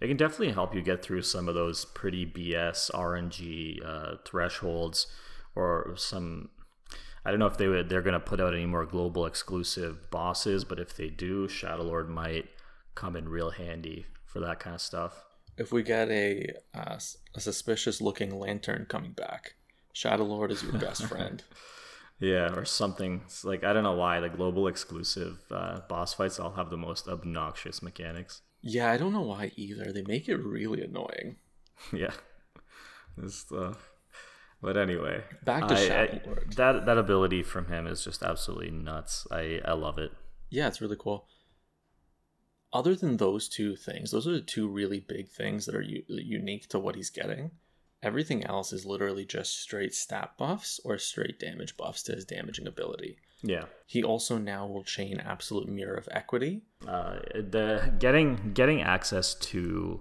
it 0.00 0.08
can 0.08 0.16
definitely 0.16 0.52
help 0.52 0.74
you 0.74 0.82
get 0.82 1.02
through 1.02 1.22
some 1.22 1.48
of 1.48 1.54
those 1.54 1.84
pretty 1.84 2.26
BS 2.26 2.90
RNG 2.92 3.84
uh, 3.84 4.16
thresholds 4.24 5.06
or 5.54 5.94
some. 5.96 6.50
I 7.24 7.30
don't 7.30 7.40
know 7.40 7.46
if 7.46 7.56
they 7.56 7.68
would, 7.68 7.88
they're 7.88 8.02
going 8.02 8.12
to 8.12 8.20
put 8.20 8.40
out 8.40 8.54
any 8.54 8.66
more 8.66 8.84
global 8.84 9.24
exclusive 9.24 10.10
bosses, 10.10 10.64
but 10.64 10.78
if 10.78 10.94
they 10.94 11.08
do, 11.08 11.48
Shadowlord 11.48 12.08
might 12.08 12.50
come 12.94 13.16
in 13.16 13.28
real 13.28 13.50
handy 13.50 14.06
for 14.26 14.40
that 14.40 14.60
kind 14.60 14.74
of 14.74 14.82
stuff. 14.82 15.24
If 15.56 15.72
we 15.72 15.82
get 15.82 16.10
a 16.10 16.50
uh, 16.74 16.98
a 17.34 17.40
suspicious 17.40 18.00
looking 18.00 18.38
lantern 18.38 18.86
coming 18.88 19.12
back, 19.12 19.54
Shadowlord 19.94 20.50
is 20.50 20.62
your 20.62 20.72
best 20.72 21.06
friend. 21.06 21.42
Yeah, 22.20 22.54
or 22.54 22.64
something 22.64 23.22
it's 23.24 23.44
like 23.44 23.64
I 23.64 23.72
don't 23.72 23.82
know 23.82 23.96
why 23.96 24.20
the 24.20 24.28
global 24.28 24.68
exclusive 24.68 25.40
uh, 25.50 25.80
boss 25.88 26.14
fights 26.14 26.38
all 26.38 26.52
have 26.52 26.70
the 26.70 26.76
most 26.76 27.08
obnoxious 27.08 27.82
mechanics. 27.82 28.42
Yeah, 28.66 28.90
I 28.90 28.96
don't 28.96 29.12
know 29.12 29.20
why 29.20 29.52
either. 29.56 29.92
They 29.92 30.02
make 30.02 30.26
it 30.26 30.36
really 30.36 30.82
annoying. 30.82 31.36
yeah. 31.92 32.12
This 33.16 33.36
stuff. 33.36 33.90
But 34.62 34.78
anyway, 34.78 35.22
back 35.44 35.68
to 35.68 35.74
I, 35.74 36.02
I, 36.02 36.20
that 36.56 36.86
that 36.86 36.96
ability 36.96 37.42
from 37.42 37.66
him 37.66 37.86
is 37.86 38.02
just 38.02 38.22
absolutely 38.22 38.70
nuts. 38.70 39.26
I 39.30 39.60
I 39.66 39.74
love 39.74 39.98
it. 39.98 40.12
Yeah, 40.48 40.68
it's 40.68 40.80
really 40.80 40.96
cool. 40.98 41.26
Other 42.72 42.94
than 42.94 43.18
those 43.18 43.50
two 43.50 43.76
things, 43.76 44.10
those 44.10 44.26
are 44.26 44.32
the 44.32 44.40
two 44.40 44.66
really 44.66 45.00
big 45.00 45.28
things 45.28 45.66
that 45.66 45.74
are 45.74 45.82
u- 45.82 46.04
unique 46.08 46.66
to 46.70 46.78
what 46.78 46.96
he's 46.96 47.10
getting. 47.10 47.50
Everything 48.02 48.44
else 48.44 48.72
is 48.72 48.86
literally 48.86 49.26
just 49.26 49.60
straight 49.60 49.94
stat 49.94 50.32
buffs 50.38 50.80
or 50.84 50.96
straight 50.96 51.38
damage 51.38 51.76
buffs 51.76 52.02
to 52.04 52.12
his 52.12 52.24
damaging 52.24 52.66
ability. 52.66 53.18
Yeah. 53.46 53.64
He 53.86 54.02
also 54.02 54.38
now 54.38 54.66
will 54.66 54.82
chain 54.84 55.20
absolute 55.20 55.68
mirror 55.68 55.94
of 55.94 56.08
equity. 56.10 56.62
Uh, 56.88 57.16
the 57.34 57.92
getting 57.98 58.52
getting 58.54 58.80
access 58.80 59.34
to 59.34 60.00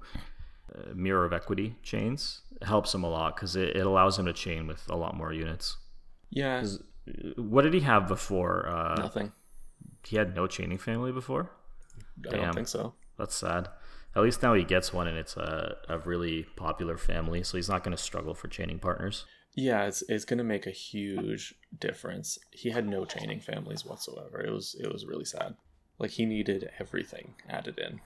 uh, 0.74 0.94
mirror 0.96 1.26
of 1.26 1.34
equity 1.34 1.76
chains 1.84 2.42
helps 2.62 2.96
him 2.96 3.04
a 3.04 3.10
lot 3.10 3.36
because 3.36 3.56
it, 3.58 3.76
it 3.76 3.86
allows 3.86 4.18
him 4.18 4.26
to 4.26 4.34
chain 4.34 4.66
with 4.68 4.90
a 4.90 4.96
lot 4.96 5.16
more 5.18 5.34
units. 5.34 5.78
Yeah, 6.30 6.64
What 7.36 7.64
did 7.64 7.74
he 7.74 7.82
have 7.82 8.08
before? 8.08 8.68
Uh, 8.68 8.96
nothing. 8.96 9.32
he 10.06 10.16
had 10.18 10.34
no 10.36 10.48
chaining 10.48 10.78
family 10.78 11.12
before. 11.12 11.52
I 12.26 12.32
Damn. 12.32 12.42
don't 12.46 12.54
think 12.56 12.68
so. 12.70 12.94
That's 13.18 13.36
sad. 13.36 13.68
At 14.16 14.24
least 14.24 14.42
now 14.42 14.54
he 14.54 14.64
gets 14.64 14.94
one, 14.94 15.08
and 15.08 15.18
it's 15.18 15.36
a, 15.38 15.76
a 15.90 15.98
really 16.00 16.44
popular 16.56 16.98
family, 16.98 17.44
so 17.44 17.58
he's 17.58 17.70
not 17.70 17.84
going 17.84 17.96
to 17.96 18.02
struggle 18.02 18.34
for 18.34 18.48
chaining 18.48 18.80
partners. 18.80 19.26
Yeah, 19.56 19.86
it's 19.86 20.02
it's 20.10 20.26
gonna 20.26 20.44
make 20.44 20.66
a 20.66 20.72
huge 20.72 21.54
difference. 21.80 22.40
He 22.52 22.70
had 22.72 22.88
no 22.88 23.06
chaining 23.06 23.40
families 23.40 23.86
whatsoever. 23.86 24.42
It 24.42 24.52
was 24.52 24.76
it 24.80 24.92
was 24.92 25.06
really 25.06 25.26
sad. 25.26 25.56
Like 26.00 26.12
he 26.12 26.26
needed 26.26 26.70
everything 26.80 27.36
added 27.48 27.78
in. 27.80 28.02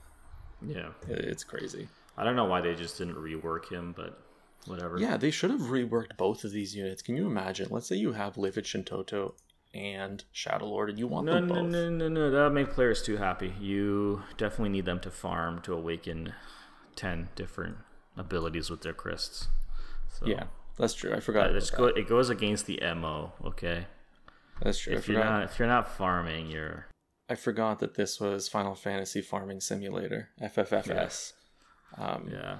Yeah. 0.60 0.90
It- 1.08 1.24
It's 1.24 1.44
crazy. 1.44 1.88
I 2.16 2.24
don't 2.24 2.36
know 2.36 2.44
why 2.46 2.60
they 2.60 2.74
just 2.74 2.98
didn't 2.98 3.14
rework 3.14 3.70
him, 3.70 3.92
but 3.96 4.20
whatever. 4.66 4.98
Yeah, 4.98 5.16
they 5.16 5.30
should 5.30 5.50
have 5.50 5.60
reworked 5.62 6.16
both 6.16 6.44
of 6.44 6.50
these 6.50 6.74
units. 6.74 7.00
Can 7.00 7.16
you 7.16 7.26
imagine? 7.26 7.68
Let's 7.70 7.86
say 7.86 7.96
you 7.96 8.12
have 8.12 8.36
Livid 8.36 8.66
Toto 8.84 9.34
and 9.72 10.24
Shadow 10.32 10.66
Lord, 10.66 10.90
and 10.90 10.98
you 10.98 11.06
want 11.06 11.26
No, 11.26 11.34
them 11.34 11.46
no, 11.46 11.54
both. 11.54 11.70
no, 11.70 11.88
no, 11.90 12.08
no. 12.08 12.30
That 12.30 12.44
would 12.44 12.54
make 12.54 12.70
players 12.70 13.02
too 13.02 13.18
happy. 13.18 13.54
You 13.60 14.24
definitely 14.36 14.70
need 14.70 14.84
them 14.86 14.98
to 15.00 15.10
farm 15.10 15.62
to 15.62 15.74
awaken 15.74 16.34
10 16.96 17.28
different 17.36 17.76
abilities 18.16 18.68
with 18.70 18.82
their 18.82 18.94
Crysts. 18.94 19.46
So, 20.10 20.26
Yeah, 20.26 20.46
that's 20.78 20.94
true. 20.94 21.12
I 21.14 21.20
forgot. 21.20 21.50
uh, 21.50 21.54
it's 21.54 21.70
go, 21.70 21.86
it 21.86 22.08
goes 22.08 22.30
against 22.30 22.66
the 22.66 22.80
MO, 22.94 23.32
okay? 23.44 23.86
That's 24.62 24.78
true. 24.78 24.94
If 24.94 25.08
you're 25.08 25.22
not 25.22 25.44
if 25.44 25.58
you're 25.58 25.68
not 25.68 25.88
farming, 25.88 26.50
you're 26.50 26.86
I 27.28 27.34
forgot 27.34 27.80
that 27.80 27.94
this 27.94 28.20
was 28.20 28.48
Final 28.48 28.74
Fantasy 28.74 29.20
Farming 29.20 29.60
Simulator 29.60 30.30
(FFFS). 30.40 31.32
Um, 31.96 32.28
yeah. 32.30 32.58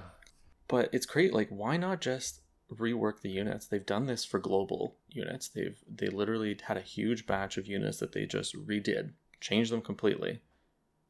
but 0.67 0.89
it's 0.91 1.05
great 1.05 1.33
like 1.33 1.49
why 1.49 1.77
not 1.77 2.01
just 2.01 2.41
rework 2.73 3.21
the 3.21 3.29
units 3.29 3.67
they've 3.67 3.85
done 3.85 4.05
this 4.05 4.25
for 4.25 4.39
global 4.39 4.97
units 5.07 5.47
they've 5.49 5.77
they 5.87 6.07
literally 6.07 6.57
had 6.63 6.77
a 6.77 6.81
huge 6.81 7.27
batch 7.27 7.57
of 7.57 7.67
units 7.67 7.99
that 7.99 8.11
they 8.11 8.25
just 8.25 8.55
redid 8.55 9.11
changed 9.39 9.71
them 9.71 9.81
completely 9.81 10.41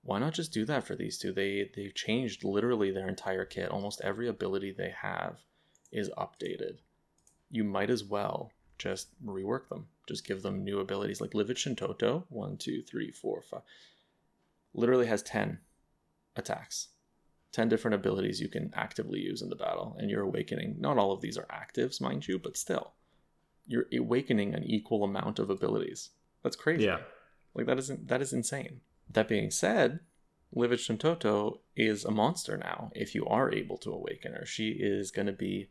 why 0.03 0.19
not 0.19 0.33
just 0.33 0.53
do 0.53 0.65
that 0.65 0.83
for 0.83 0.95
these 0.95 1.17
two 1.17 1.31
they 1.31 1.69
they've 1.75 1.95
changed 1.95 2.43
literally 2.43 2.91
their 2.91 3.07
entire 3.07 3.45
kit 3.45 3.69
almost 3.69 4.01
every 4.03 4.27
ability 4.27 4.71
they 4.71 4.93
have 5.01 5.37
is 5.91 6.09
updated 6.17 6.77
you 7.49 7.63
might 7.63 7.89
as 7.89 8.03
well 8.03 8.51
just 8.77 9.09
rework 9.23 9.67
them. 9.69 9.87
Just 10.07 10.25
give 10.25 10.41
them 10.41 10.63
new 10.63 10.79
abilities 10.79 11.21
like 11.21 11.33
livid 11.33 11.57
shantoto. 11.57 12.23
One 12.29 12.57
two 12.57 12.81
three 12.81 13.11
four 13.11 13.41
five. 13.41 13.61
Literally 14.73 15.07
has 15.07 15.21
10 15.23 15.59
attacks. 16.35 16.89
10 17.51 17.67
different 17.67 17.95
abilities 17.95 18.39
you 18.39 18.47
can 18.47 18.71
actively 18.75 19.19
use 19.19 19.41
in 19.41 19.49
the 19.49 19.55
battle 19.55 19.95
and 19.99 20.09
you're 20.09 20.21
awakening. 20.21 20.75
Not 20.79 20.97
all 20.97 21.11
of 21.11 21.21
these 21.21 21.37
are 21.37 21.47
actives 21.51 21.99
mind 21.99 22.27
you 22.27 22.39
but 22.39 22.57
still. 22.57 22.93
You're 23.65 23.87
awakening 23.93 24.53
an 24.53 24.63
equal 24.63 25.03
amount 25.03 25.39
of 25.39 25.49
abilities. 25.49 26.11
That's 26.43 26.55
crazy. 26.55 26.85
Yeah. 26.85 26.99
like 27.53 27.65
that 27.65 27.77
isn't 27.79 28.07
that 28.07 28.21
is 28.21 28.33
insane. 28.33 28.81
That 29.09 29.27
being 29.27 29.51
said 29.51 29.99
livid 30.51 30.79
shantoto 30.79 31.59
is 31.75 32.05
a 32.05 32.11
monster 32.11 32.57
now 32.57 32.91
if 32.95 33.13
you 33.13 33.25
are 33.25 33.51
able 33.51 33.77
to 33.79 33.91
awaken 33.91 34.33
her. 34.33 34.45
She 34.45 34.69
is 34.69 35.11
going 35.11 35.27
to 35.27 35.33
be 35.33 35.69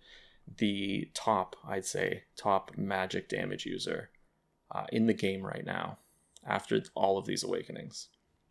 the 0.56 1.10
top 1.14 1.56
i'd 1.68 1.84
say 1.84 2.22
top 2.36 2.70
magic 2.76 3.28
damage 3.28 3.66
user 3.66 4.10
uh, 4.74 4.86
in 4.92 5.06
the 5.06 5.14
game 5.14 5.42
right 5.42 5.64
now 5.64 5.98
after 6.46 6.82
all 6.94 7.18
of 7.18 7.26
these 7.26 7.44
awakenings 7.44 8.08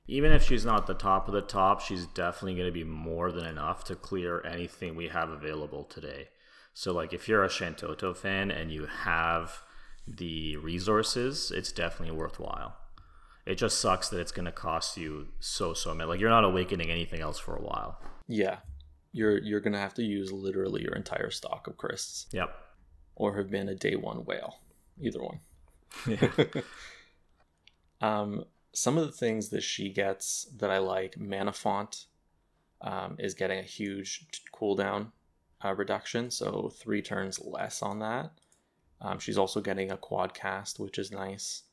Even 0.10 0.32
if 0.32 0.44
she's 0.44 0.66
not 0.66 0.88
the 0.88 0.94
top 0.94 1.28
of 1.28 1.34
the 1.34 1.42
top, 1.42 1.82
she's 1.82 2.06
definitely 2.08 2.56
going 2.56 2.68
to 2.68 2.72
be 2.72 2.84
more 2.86 3.32
than 3.32 3.46
enough 3.46 3.84
to 3.86 3.96
clear 3.96 4.42
anything 4.46 4.96
we 4.96 5.10
have 5.10 5.30
available 5.30 5.84
today. 5.84 6.30
So, 6.74 6.94
like, 6.94 7.12
if 7.12 7.28
you're 7.28 7.44
a 7.44 7.50
Shantoto 7.50 8.16
fan 8.16 8.50
and 8.50 8.72
you 8.72 8.86
have 8.86 9.64
the 10.08 10.56
resources, 10.58 11.52
it's 11.52 11.74
definitely 11.74 12.16
worthwhile. 12.16 12.78
It 13.46 13.56
just 13.56 13.80
sucks 13.82 14.08
that 14.10 14.20
it's 14.20 14.32
going 14.32 14.46
to 14.46 14.52
cost 14.52 14.96
you 14.98 15.28
so 15.40 15.74
so 15.74 15.94
much. 15.94 16.08
Like, 16.08 16.20
you're 16.22 16.30
not 16.30 16.46
awakening 16.46 16.90
anything 16.90 17.20
else 17.20 17.40
for 17.40 17.56
a 17.56 17.62
while. 17.62 18.00
yeah 18.28 18.58
you're 19.18 19.38
you're 19.48 19.60
going 19.60 19.74
to 19.74 19.80
have 19.88 19.94
to 19.96 20.04
use 20.04 20.32
literally 20.32 20.82
your 20.84 20.96
entire 20.96 21.32
stock 21.32 21.68
of 21.68 21.76
crysts 21.78 22.26
Yep. 22.34 22.50
or 23.16 23.36
have 23.38 23.50
been 23.50 23.70
a 23.70 23.76
day 23.76 23.96
one 23.96 24.24
whale. 24.26 24.54
Either 25.02 25.22
one. 25.24 25.40
Yeah. 26.08 26.30
Um, 28.02 28.44
some 28.74 28.98
of 28.98 29.06
the 29.08 29.12
things 29.12 29.50
that 29.50 29.64
she 29.64 29.90
gets 29.90 30.46
that 30.58 30.70
I 30.70 30.78
like, 30.78 31.18
Mana 31.20 31.52
Font 31.52 32.06
um, 32.82 33.16
is 33.18 33.34
getting 33.34 33.58
a 33.60 33.64
huge 33.64 34.28
cooldown 34.54 35.12
uh, 35.66 35.74
reduction, 35.74 36.30
so 36.30 36.72
three 36.76 37.02
turns 37.02 37.40
less 37.44 37.82
on 37.82 38.00
that. 38.00 38.32
Um, 39.02 39.18
she's 39.20 39.38
also 39.38 39.62
getting 39.62 39.92
a 39.92 39.98
quad 39.98 40.34
cast, 40.36 40.80
which 40.80 41.00
is 41.00 41.12
nice. 41.12 41.64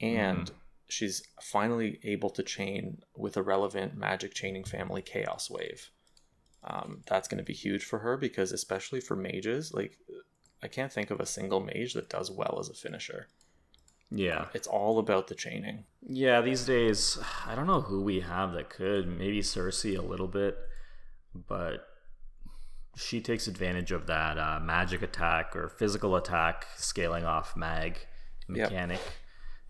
And 0.00 0.50
she's 0.88 1.22
finally 1.42 1.98
able 2.04 2.30
to 2.30 2.42
chain 2.42 2.98
with 3.16 3.36
a 3.36 3.42
relevant 3.42 3.96
magic 3.96 4.34
chaining 4.34 4.64
family 4.64 5.02
Chaos 5.02 5.50
Wave. 5.50 5.90
Um, 6.66 7.02
that's 7.06 7.28
going 7.28 7.38
to 7.38 7.44
be 7.44 7.52
huge 7.52 7.84
for 7.84 7.98
her 7.98 8.16
because, 8.16 8.50
especially 8.52 9.00
for 9.00 9.16
mages, 9.16 9.72
like 9.74 9.98
I 10.62 10.68
can't 10.68 10.92
think 10.92 11.10
of 11.10 11.20
a 11.20 11.26
single 11.26 11.60
mage 11.60 11.92
that 11.94 12.08
does 12.08 12.30
well 12.30 12.56
as 12.60 12.70
a 12.70 12.74
finisher. 12.74 13.28
yeah. 14.10 14.46
It's 14.54 14.66
all 14.66 14.98
about 14.98 15.26
the 15.28 15.34
chaining. 15.34 15.84
Yeah, 16.08 16.40
these 16.40 16.64
days, 16.64 17.18
I 17.46 17.54
don't 17.54 17.66
know 17.66 17.82
who 17.82 18.00
we 18.02 18.20
have 18.20 18.52
that 18.54 18.70
could. 18.70 19.06
Maybe 19.08 19.40
Cersei 19.42 19.98
a 19.98 20.02
little 20.02 20.28
bit, 20.28 20.56
but 21.48 21.86
she 22.96 23.20
takes 23.20 23.46
advantage 23.48 23.92
of 23.92 24.06
that 24.06 24.38
uh, 24.38 24.60
magic 24.60 25.02
attack 25.02 25.54
or 25.56 25.68
physical 25.68 26.16
attack 26.16 26.66
scaling 26.76 27.24
off 27.24 27.56
mag 27.56 27.98
Yep. 28.48 28.70
mechanic 28.70 29.00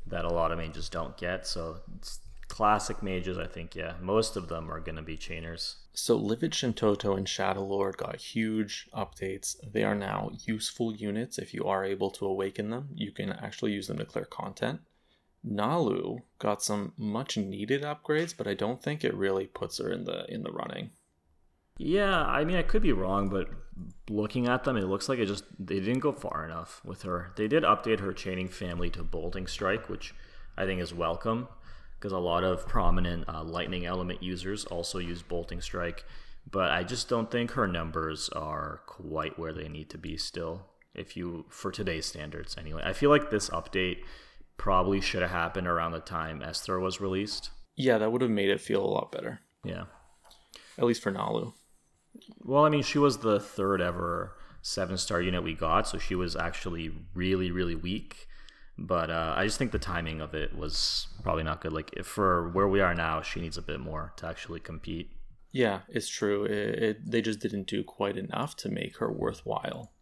that 0.07 0.25
a 0.25 0.29
lot 0.33 0.51
of 0.53 0.59
mages 0.59 0.89
don't 0.89 1.17
get. 1.17 1.47
So, 1.47 1.81
it's 1.97 2.19
classic 2.55 3.03
mages, 3.03 3.37
I 3.37 3.49
think, 3.49 3.75
yeah, 3.75 3.95
most 4.01 4.37
of 4.37 4.47
them 4.47 4.71
are 4.71 4.79
going 4.79 4.95
to 4.95 5.03
be 5.03 5.17
chainers. 5.17 5.75
So 5.93 6.15
Livid 6.15 6.53
Shantoto 6.53 7.19
and 7.19 7.29
Shadow 7.29 7.65
Lord 7.65 7.97
got 7.97 8.15
huge 8.15 8.89
updates. 8.95 9.57
They 9.73 9.83
are 9.83 9.97
now 9.97 10.31
useful 10.47 10.95
units. 10.95 11.37
If 11.37 11.53
you 11.53 11.65
are 11.65 11.85
able 11.85 12.13
to 12.13 12.27
awaken 12.27 12.71
them, 12.71 12.91
you 12.95 13.11
can 13.11 13.33
actually 13.33 13.73
use 13.73 13.89
them 13.89 13.99
to 13.99 14.05
clear 14.05 14.25
content. 14.25 14.83
Nalu 15.45 16.23
got 16.39 16.63
some 16.63 16.93
much 16.97 17.37
needed 17.37 17.83
upgrades, 17.83 18.33
but 18.37 18.47
I 18.47 18.55
don't 18.55 18.81
think 18.81 19.03
it 19.03 19.17
really 19.17 19.47
puts 19.49 19.79
her 19.79 19.91
in 19.91 20.05
the 20.05 20.25
in 20.33 20.45
the 20.45 20.53
running. 20.53 20.91
Yeah, 21.77 22.25
I 22.25 22.45
mean, 22.45 22.57
I 22.57 22.63
could 22.63 22.83
be 22.83 22.93
wrong, 22.93 23.31
but 23.31 23.49
looking 24.09 24.47
at 24.47 24.63
them, 24.63 24.77
it 24.77 24.87
looks 24.87 25.09
like 25.09 25.19
it 25.19 25.27
just 25.27 25.45
they 25.59 25.81
didn't 25.81 26.07
go 26.07 26.13
far 26.13 26.45
enough 26.45 26.81
with 26.85 27.03
her. 27.03 27.33
They 27.35 27.49
did 27.49 27.65
update 27.65 27.99
her 27.99 28.13
chaining 28.13 28.49
family 28.49 28.91
to 28.91 29.03
bolting 29.03 29.49
strike, 29.49 29.89
which 29.89 30.15
I 30.57 30.67
think 30.67 30.81
is 30.81 30.95
welcome 30.95 31.49
because 32.05 32.13
a 32.13 32.19
lot 32.19 32.45
of 32.45 32.69
prominent 32.69 33.27
uh, 33.31 33.43
lightning 33.43 33.87
element 33.87 34.23
users 34.23 34.67
also 34.67 34.99
use 34.99 35.23
bolting 35.23 35.63
strike. 35.63 36.05
But 36.51 36.71
I 36.71 36.85
just 36.85 37.09
don't 37.09 37.31
think 37.31 37.53
her 37.53 37.67
numbers 37.67 38.29
are 38.29 38.83
quite 38.85 39.39
where 39.39 39.55
they 39.55 39.71
need 39.71 39.89
to 39.89 39.97
be 39.97 40.19
still. 40.19 40.67
If 40.95 41.17
you 41.17 41.47
for 41.49 41.73
today's 41.73 42.05
standards, 42.05 42.57
anyway, 42.59 42.83
I 42.85 42.93
feel 42.93 43.09
like 43.09 43.31
this 43.31 43.49
update 43.49 44.01
probably 44.59 45.01
should 45.01 45.23
have 45.23 45.31
happened 45.31 45.67
around 45.67 45.93
the 45.93 45.99
time 46.01 46.43
Esther 46.43 46.79
was 46.79 47.01
released. 47.01 47.49
Yeah, 47.75 47.97
that 47.97 48.13
would 48.13 48.21
have 48.21 48.31
made 48.31 48.51
it 48.51 48.61
feel 48.61 48.85
a 48.85 48.87
lot 48.87 49.11
better, 49.11 49.41
Yeah. 49.65 49.85
at 50.77 50.85
least 50.85 51.03
for 51.03 51.11
Nalu. 51.11 51.55
Well, 52.43 52.67
I 52.67 52.69
mean, 52.69 52.83
she 52.83 52.99
was 52.99 53.17
the 53.21 53.41
third 53.41 53.81
ever 53.81 54.37
seven 54.61 54.99
star 54.99 55.23
unit 55.23 55.43
we 55.43 55.55
got, 55.55 55.89
so 55.89 55.97
she 55.97 56.15
was 56.15 56.37
actually 56.37 56.91
really, 57.15 57.51
really 57.51 57.75
weak. 57.75 58.27
But 58.77 59.11
uh, 59.11 59.35
I 59.37 59.45
just 59.45 59.59
think 59.59 59.71
the 59.71 59.79
timing 59.79 60.21
of 60.21 60.35
it 60.35 60.57
was 60.57 61.07
probably 61.23 61.45
not 61.45 61.61
good. 61.61 61.73
Like, 61.73 61.91
if 61.97 62.07
for 62.07 62.49
where 62.51 62.67
we 62.67 62.81
are 62.81 62.95
now, 62.95 63.23
she 63.23 63.41
needs 63.41 63.57
a 63.57 63.63
bit 63.63 63.79
more 63.79 64.13
to 64.17 64.27
actually 64.27 64.61
compete. 64.61 65.13
Yeah, 65.53 65.83
it's 65.89 66.09
true. 66.09 66.45
It, 66.45 66.83
it, 66.83 67.11
they 67.11 67.23
just 67.23 67.39
didn't 67.39 67.69
do 67.69 67.85
quite 67.85 68.17
enough 68.17 68.57
to 68.57 68.69
make 68.69 68.97
her 68.97 69.13
worthwhile 69.13 69.93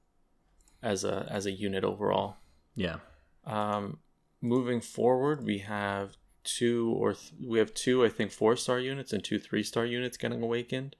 as 0.83 1.05
a 1.05 1.27
as 1.31 1.45
a 1.45 1.53
unit 1.53 1.85
overall. 1.85 2.37
Yeah. 2.75 2.97
Um, 3.45 3.99
moving 4.41 4.81
forward, 4.81 5.45
we 5.45 5.59
have 5.59 6.17
two 6.43 6.95
or 6.99 7.13
th- 7.13 7.35
we 7.47 7.59
have 7.59 7.75
two, 7.75 8.05
I 8.05 8.09
think, 8.09 8.33
four 8.33 8.57
star 8.57 8.79
units 8.79 9.13
and 9.13 9.23
two 9.23 9.39
three 9.39 9.63
star 9.63 9.85
units 9.85 10.17
getting 10.17 10.43
awakened. 10.43 10.97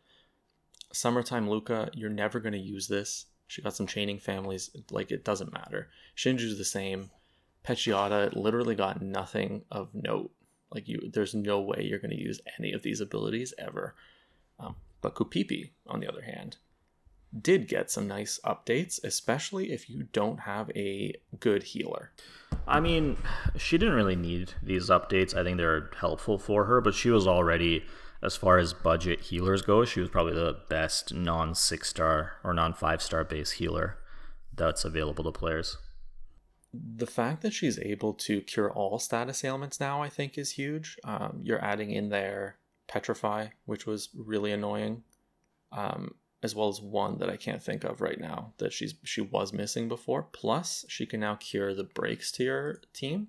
Summertime 0.93 1.49
Luca, 1.49 1.91
you're 1.95 2.11
never 2.11 2.39
going 2.39 2.53
to 2.53 2.59
use 2.59 2.89
this. 2.89 3.27
She 3.47 3.63
got 3.63 3.75
some 3.75 3.87
chaining 3.87 4.19
families, 4.19 4.71
like 4.91 5.11
it 5.11 5.25
doesn't 5.25 5.53
matter. 5.53 5.89
Shinju's 6.15 6.59
the 6.59 6.65
same. 6.65 7.11
Pechiata 7.65 8.35
literally 8.35 8.75
got 8.75 9.03
nothing 9.03 9.63
of 9.71 9.89
note. 9.95 10.31
Like 10.73 10.89
you, 10.89 11.11
there's 11.13 11.35
no 11.35 11.61
way 11.61 11.87
you're 11.89 11.99
going 11.99 12.17
to 12.17 12.21
use 12.23 12.41
any 12.59 12.73
of 12.73 12.83
these 12.83 13.01
abilities 13.01 13.53
ever. 13.59 13.95
Um, 14.59 14.77
but 15.01 15.15
Kupipi, 15.15 15.71
on 15.87 16.01
the 16.01 16.09
other 16.09 16.23
hand, 16.23 16.57
did 17.39 17.69
get 17.69 17.91
some 17.91 18.07
nice 18.07 18.39
updates, 18.45 19.03
especially 19.05 19.73
if 19.73 19.89
you 19.89 20.05
don't 20.13 20.41
have 20.41 20.71
a 20.77 21.15
good 21.41 21.63
healer. 21.63 22.13
I 22.67 22.81
mean, 22.81 23.17
she 23.57 23.79
didn't 23.79 23.95
really 23.95 24.17
need 24.17 24.53
these 24.63 24.91
updates. 24.91 25.35
I 25.35 25.43
think 25.43 25.57
they're 25.57 25.91
helpful 25.99 26.39
for 26.39 26.65
her, 26.65 26.81
but 26.81 26.95
she 26.95 27.11
was 27.11 27.27
already, 27.27 27.85
as 28.23 28.37
far 28.37 28.59
as 28.59 28.73
budget 28.73 29.21
healers 29.21 29.63
go, 29.63 29.85
she 29.85 30.01
was 30.01 30.09
probably 30.09 30.35
the 30.35 30.59
best 30.69 31.15
non 31.15 31.55
six 31.55 31.89
star 31.89 32.35
or 32.45 32.53
non 32.53 32.75
five 32.75 33.03
star 33.03 33.25
base 33.25 33.53
healer 33.53 33.99
that's 34.55 34.85
available 34.85 35.25
to 35.25 35.33
players. 35.33 35.79
The 36.75 37.07
fact 37.07 37.43
that 37.43 37.53
she's 37.53 37.79
able 37.79 38.15
to 38.15 38.41
cure 38.41 38.71
all 38.71 38.99
status 38.99 39.45
ailments 39.45 39.79
now, 39.79 40.03
I 40.03 40.09
think, 40.09 40.39
is 40.39 40.53
huge. 40.53 40.97
Um, 41.05 41.41
you're 41.43 41.63
adding 41.63 41.91
in 41.91 42.09
there 42.09 42.57
Petrify, 42.89 43.49
which 43.67 43.87
was 43.87 44.09
really 44.15 44.53
annoying. 44.53 45.03
Um, 45.71 46.15
as 46.43 46.55
well 46.55 46.69
as 46.69 46.81
one 46.81 47.19
that 47.19 47.31
I 47.31 47.37
can't 47.37 47.63
think 47.63 47.85
of 47.85 48.01
right 48.01 48.21
now 48.21 48.53
that 48.59 48.73
she's 48.73 48.95
she 49.05 49.21
was 49.21 49.53
missing 49.53 49.89
before. 49.89 50.25
Plus, 50.33 50.85
she 50.89 51.07
can 51.07 51.21
now 51.21 51.37
cure 51.37 51.75
the 51.75 51.85
breaks 51.85 52.33
to 52.33 52.45
your 52.45 52.81
team. 52.93 53.29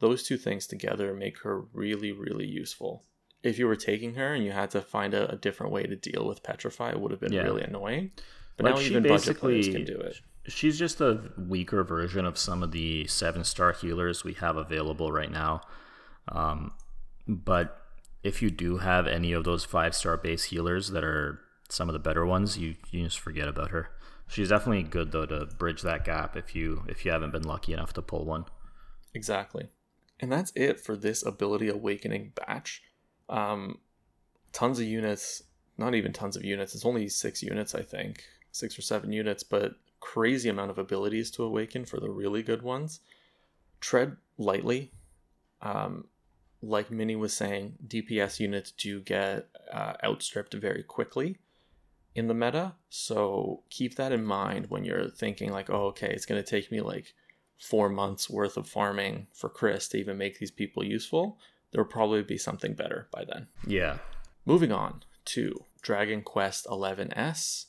Those 0.00 0.24
two 0.24 0.36
things 0.36 0.66
together 0.66 1.14
make 1.14 1.38
her 1.42 1.60
really, 1.72 2.12
really 2.12 2.46
useful. 2.46 3.04
If 3.42 3.58
you 3.58 3.66
were 3.66 3.76
taking 3.76 4.14
her 4.14 4.34
and 4.34 4.44
you 4.44 4.52
had 4.52 4.70
to 4.70 4.80
find 4.80 5.14
a, 5.14 5.30
a 5.30 5.36
different 5.36 5.72
way 5.72 5.84
to 5.84 5.94
deal 5.94 6.26
with 6.26 6.42
Petrify, 6.42 6.90
it 6.90 7.00
would 7.00 7.10
have 7.12 7.20
been 7.20 7.32
yeah. 7.32 7.42
really 7.42 7.62
annoying. 7.62 8.10
But 8.56 8.66
like 8.66 8.74
now 8.74 8.80
even 8.80 9.02
budget 9.04 9.38
players 9.38 9.68
can 9.68 9.84
do 9.84 9.96
it. 9.96 10.16
She's 10.46 10.78
just 10.78 11.00
a 11.00 11.30
weaker 11.38 11.82
version 11.84 12.26
of 12.26 12.36
some 12.36 12.62
of 12.62 12.72
the 12.72 13.06
seven 13.06 13.44
star 13.44 13.72
healers 13.72 14.24
we 14.24 14.34
have 14.34 14.56
available 14.56 15.10
right 15.10 15.30
now. 15.30 15.62
Um, 16.28 16.72
but 17.26 17.80
if 18.22 18.42
you 18.42 18.50
do 18.50 18.78
have 18.78 19.06
any 19.06 19.32
of 19.32 19.44
those 19.44 19.64
five 19.64 19.94
star 19.94 20.16
base 20.16 20.44
healers 20.44 20.90
that 20.90 21.04
are 21.04 21.40
some 21.68 21.88
of 21.88 21.92
the 21.92 21.98
better 21.98 22.26
ones, 22.26 22.58
you 22.58 22.74
you 22.90 23.04
just 23.04 23.18
forget 23.18 23.48
about 23.48 23.70
her. 23.70 23.90
She's 24.26 24.48
definitely 24.48 24.82
good 24.82 25.12
though 25.12 25.26
to 25.26 25.46
bridge 25.46 25.82
that 25.82 26.04
gap 26.04 26.36
if 26.36 26.54
you 26.54 26.84
if 26.88 27.04
you 27.04 27.10
haven't 27.10 27.32
been 27.32 27.42
lucky 27.42 27.72
enough 27.72 27.92
to 27.94 28.02
pull 28.02 28.24
one. 28.24 28.46
Exactly, 29.14 29.68
and 30.20 30.32
that's 30.32 30.52
it 30.56 30.80
for 30.80 30.96
this 30.96 31.24
ability 31.24 31.68
awakening 31.68 32.32
batch. 32.34 32.82
Um, 33.28 33.78
tons 34.52 34.78
of 34.78 34.86
units, 34.86 35.42
not 35.78 35.94
even 35.94 36.12
tons 36.12 36.36
of 36.36 36.44
units. 36.44 36.74
It's 36.74 36.86
only 36.86 37.08
six 37.08 37.42
units, 37.42 37.74
I 37.74 37.82
think, 37.82 38.24
six 38.50 38.78
or 38.78 38.82
seven 38.82 39.12
units, 39.12 39.42
but 39.42 39.74
crazy 40.04 40.50
amount 40.50 40.70
of 40.70 40.78
abilities 40.78 41.30
to 41.30 41.42
awaken 41.42 41.86
for 41.86 41.98
the 41.98 42.10
really 42.10 42.42
good 42.42 42.60
ones. 42.60 43.00
Tread 43.80 44.18
lightly. 44.36 44.92
Um, 45.62 46.04
like 46.60 46.90
Minnie 46.90 47.16
was 47.16 47.32
saying, 47.32 47.76
DPS 47.86 48.38
units 48.38 48.70
do 48.72 49.00
get 49.00 49.48
uh, 49.72 49.94
outstripped 50.04 50.52
very 50.52 50.82
quickly 50.82 51.38
in 52.14 52.28
the 52.28 52.34
meta. 52.34 52.74
So 52.90 53.62
keep 53.70 53.96
that 53.96 54.12
in 54.12 54.24
mind 54.24 54.66
when 54.68 54.84
you're 54.84 55.08
thinking 55.08 55.50
like, 55.50 55.70
oh, 55.70 55.86
okay, 55.86 56.10
it's 56.10 56.26
going 56.26 56.42
to 56.42 56.48
take 56.48 56.70
me 56.70 56.82
like 56.82 57.14
four 57.58 57.88
months 57.88 58.28
worth 58.28 58.58
of 58.58 58.68
farming 58.68 59.26
for 59.32 59.48
cryst 59.48 59.92
to 59.92 59.98
even 59.98 60.18
make 60.18 60.38
these 60.38 60.50
people 60.50 60.84
useful. 60.84 61.38
There 61.72 61.82
will 61.82 61.90
probably 61.90 62.22
be 62.22 62.38
something 62.38 62.74
better 62.74 63.08
by 63.10 63.24
then. 63.24 63.46
Yeah. 63.66 63.98
Moving 64.44 64.70
on 64.70 65.02
to 65.26 65.64
Dragon 65.80 66.20
Quest 66.20 66.66
11S. 66.66 67.66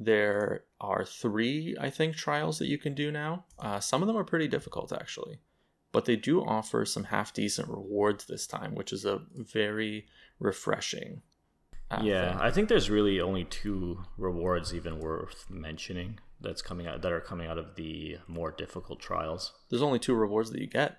There 0.00 0.64
are 0.80 1.04
three, 1.04 1.76
I 1.80 1.90
think, 1.90 2.14
trials 2.14 2.58
that 2.60 2.68
you 2.68 2.78
can 2.78 2.94
do 2.94 3.10
now. 3.10 3.44
Uh, 3.58 3.80
some 3.80 4.00
of 4.00 4.06
them 4.06 4.16
are 4.16 4.24
pretty 4.24 4.46
difficult, 4.46 4.92
actually. 4.92 5.40
But 5.90 6.04
they 6.04 6.14
do 6.16 6.44
offer 6.44 6.84
some 6.84 7.04
half 7.04 7.32
decent 7.32 7.68
rewards 7.68 8.26
this 8.26 8.46
time, 8.46 8.74
which 8.74 8.92
is 8.92 9.04
a 9.04 9.22
very 9.34 10.06
refreshing 10.38 11.22
yeah, 12.02 12.32
thing. 12.32 12.40
I 12.40 12.50
think 12.50 12.68
there's 12.68 12.90
really 12.90 13.20
only 13.20 13.44
two 13.44 14.04
rewards 14.16 14.74
even 14.74 15.00
worth 15.00 15.46
mentioning 15.48 16.18
that's 16.40 16.62
coming 16.62 16.86
out 16.86 17.02
that 17.02 17.12
are 17.12 17.20
coming 17.20 17.48
out 17.48 17.58
of 17.58 17.74
the 17.76 18.18
more 18.26 18.50
difficult 18.50 19.00
trials. 19.00 19.52
There's 19.70 19.82
only 19.82 19.98
two 19.98 20.14
rewards 20.14 20.50
that 20.50 20.60
you 20.60 20.66
get. 20.66 20.98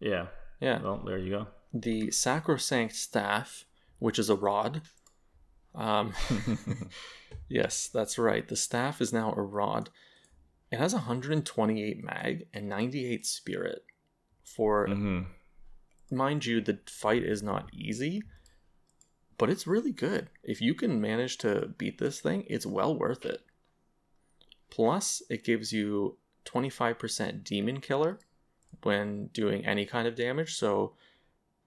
Yeah. 0.00 0.26
Yeah. 0.60 0.82
Well, 0.82 1.02
there 1.04 1.18
you 1.18 1.30
go. 1.30 1.46
The 1.72 2.10
sacrosanct 2.10 2.94
staff, 2.94 3.64
which 3.98 4.18
is 4.18 4.30
a 4.30 4.34
rod. 4.34 4.82
Um, 5.74 6.12
yes, 7.48 7.88
that's 7.88 8.18
right. 8.18 8.46
The 8.46 8.56
staff 8.56 9.00
is 9.00 9.12
now 9.12 9.32
a 9.36 9.42
rod. 9.42 9.90
It 10.70 10.78
has 10.78 10.92
128 10.92 12.04
mag 12.04 12.46
and 12.52 12.68
98 12.68 13.24
spirit. 13.26 13.84
For 14.44 14.88
mm-hmm. 14.88 15.22
mind 16.14 16.46
you, 16.46 16.60
the 16.60 16.78
fight 16.86 17.22
is 17.22 17.42
not 17.42 17.70
easy 17.72 18.22
but 19.38 19.48
it's 19.48 19.68
really 19.68 19.92
good. 19.92 20.28
If 20.42 20.60
you 20.60 20.74
can 20.74 21.00
manage 21.00 21.38
to 21.38 21.70
beat 21.78 21.98
this 21.98 22.20
thing, 22.20 22.44
it's 22.48 22.66
well 22.66 22.94
worth 22.98 23.24
it. 23.24 23.40
Plus, 24.68 25.22
it 25.30 25.44
gives 25.44 25.72
you 25.72 26.18
25% 26.44 27.44
demon 27.44 27.80
killer 27.80 28.18
when 28.82 29.28
doing 29.28 29.64
any 29.64 29.86
kind 29.86 30.08
of 30.08 30.16
damage, 30.16 30.56
so 30.56 30.94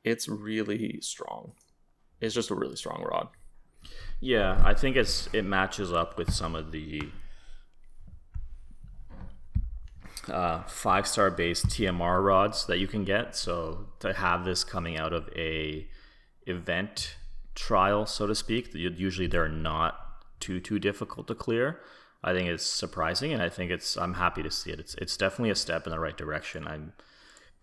it's 0.04 0.28
really 0.28 1.00
strong. 1.02 1.54
It's 2.20 2.36
just 2.36 2.52
a 2.52 2.56
really 2.56 2.76
strong 2.76 3.04
rod. 3.04 3.30
Yeah, 4.22 4.62
I 4.64 4.76
think 4.76 4.96
it's 4.96 5.28
it 5.34 5.44
matches 5.44 5.92
up 5.92 6.18
with 6.18 6.32
some 6.32 6.56
of 6.56 6.72
the 6.72 7.02
uh, 10.30 10.62
five 10.64 11.08
star 11.08 11.32
based 11.32 11.68
TMR 11.68 12.24
rods 12.24 12.68
that 12.68 12.78
you 12.78 12.88
can 12.88 13.04
get. 13.04 13.36
So 13.36 13.88
to 14.00 14.14
have 14.14 14.46
this 14.46 14.64
coming 14.64 14.98
out 14.98 15.12
of 15.12 15.28
a 15.36 15.88
event 16.46 17.16
trial, 17.56 18.06
so 18.06 18.28
to 18.28 18.36
speak. 18.36 18.74
Usually 18.74 19.28
they're 19.28 19.50
not 19.50 20.00
too 20.40 20.60
too 20.60 20.80
difficult 20.80 21.28
to 21.28 21.36
clear. 21.36 21.80
I 22.24 22.34
think 22.34 22.48
it's 22.48 22.66
surprising, 22.66 23.34
and 23.34 23.42
I 23.42 23.50
think 23.50 23.72
it's 23.72 23.98
I'm 23.98 24.14
happy 24.14 24.44
to 24.44 24.52
see 24.52 24.72
it. 24.72 24.80
It's 24.80 24.94
it's 24.96 25.18
definitely 25.18 25.50
a 25.50 25.56
step 25.56 25.88
in 25.88 25.92
the 25.92 26.00
right 26.00 26.18
direction. 26.18 26.68
I'm 26.68 26.94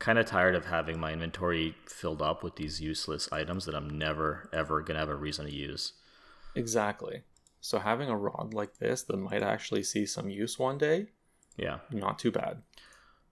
kind 0.01 0.19
of 0.19 0.27
tired 0.27 0.55
of 0.55 0.67
having 0.67 0.99
my 0.99 1.13
inventory 1.13 1.77
filled 1.87 2.23
up 2.23 2.43
with 2.43 2.57
these 2.57 2.81
useless 2.81 3.29
items 3.33 3.65
that 3.67 3.75
I'm 3.75 3.89
never 3.99 4.49
ever 4.53 4.81
gonna 4.81 4.99
have 4.99 5.09
a 5.09 5.15
reason 5.15 5.47
to 5.47 5.55
use. 5.55 5.93
Exactly. 6.55 7.23
So 7.61 7.79
having 7.79 8.09
a 8.09 8.17
rod 8.17 8.55
like 8.55 8.79
this 8.79 9.03
that 9.03 9.17
might 9.17 9.43
actually 9.43 9.83
see 9.83 10.07
some 10.07 10.31
use 10.31 10.59
one 10.59 10.79
day, 10.79 11.07
yeah, 11.57 11.79
not 11.91 12.19
too 12.19 12.31
bad. 12.31 12.63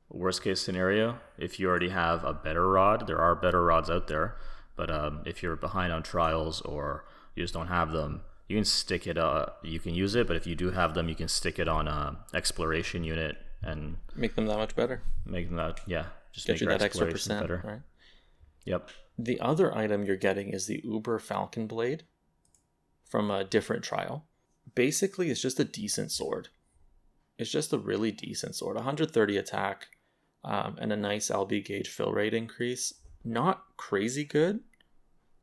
Worst 0.08 0.42
case 0.42 0.60
scenario, 0.60 1.18
if 1.38 1.58
you 1.58 1.68
already 1.68 1.88
have 1.88 2.24
a 2.24 2.32
better 2.32 2.68
rod, 2.68 3.06
there 3.06 3.18
are 3.18 3.34
better 3.34 3.64
rods 3.64 3.90
out 3.90 4.06
there 4.06 4.36
but 4.76 4.90
um, 4.90 5.22
if 5.24 5.42
you're 5.42 5.56
behind 5.56 5.92
on 5.92 6.02
trials 6.02 6.60
or 6.60 7.06
you 7.34 7.42
just 7.42 7.54
don't 7.54 7.68
have 7.68 7.92
them, 7.92 8.22
you 8.46 8.56
can 8.56 8.64
stick 8.64 9.06
it. 9.06 9.18
Uh, 9.18 9.46
you 9.62 9.80
can 9.80 9.94
use 9.94 10.14
it, 10.14 10.26
but 10.26 10.36
if 10.36 10.46
you 10.46 10.54
do 10.54 10.70
have 10.70 10.94
them, 10.94 11.08
you 11.08 11.14
can 11.14 11.28
stick 11.28 11.58
it 11.58 11.66
on 11.66 11.88
a 11.88 12.18
exploration 12.34 13.02
unit 13.02 13.36
and 13.62 13.96
make 14.14 14.36
them 14.36 14.46
that 14.46 14.58
much 14.58 14.76
better. 14.76 15.02
Make 15.24 15.48
them 15.48 15.56
that 15.56 15.80
yeah, 15.86 16.06
just 16.32 16.46
get 16.46 16.60
you 16.60 16.68
that 16.68 16.82
extra 16.82 17.10
percent 17.10 17.40
better. 17.40 17.62
Right. 17.64 17.80
Yep. 18.66 18.90
The 19.18 19.40
other 19.40 19.74
item 19.74 20.04
you're 20.04 20.16
getting 20.16 20.50
is 20.50 20.66
the 20.66 20.80
Uber 20.84 21.18
Falcon 21.18 21.66
Blade 21.66 22.04
from 23.08 23.30
a 23.30 23.44
different 23.44 23.84
trial. 23.84 24.26
Basically, 24.74 25.30
it's 25.30 25.40
just 25.40 25.60
a 25.60 25.64
decent 25.64 26.10
sword. 26.10 26.48
It's 27.38 27.50
just 27.50 27.72
a 27.72 27.78
really 27.78 28.12
decent 28.12 28.54
sword. 28.54 28.76
130 28.76 29.36
attack 29.36 29.86
um, 30.44 30.76
and 30.80 30.92
a 30.92 30.96
nice 30.96 31.28
LB 31.30 31.64
gauge 31.64 31.88
fill 31.88 32.12
rate 32.12 32.34
increase 32.34 32.94
not 33.26 33.64
crazy 33.76 34.24
good, 34.24 34.60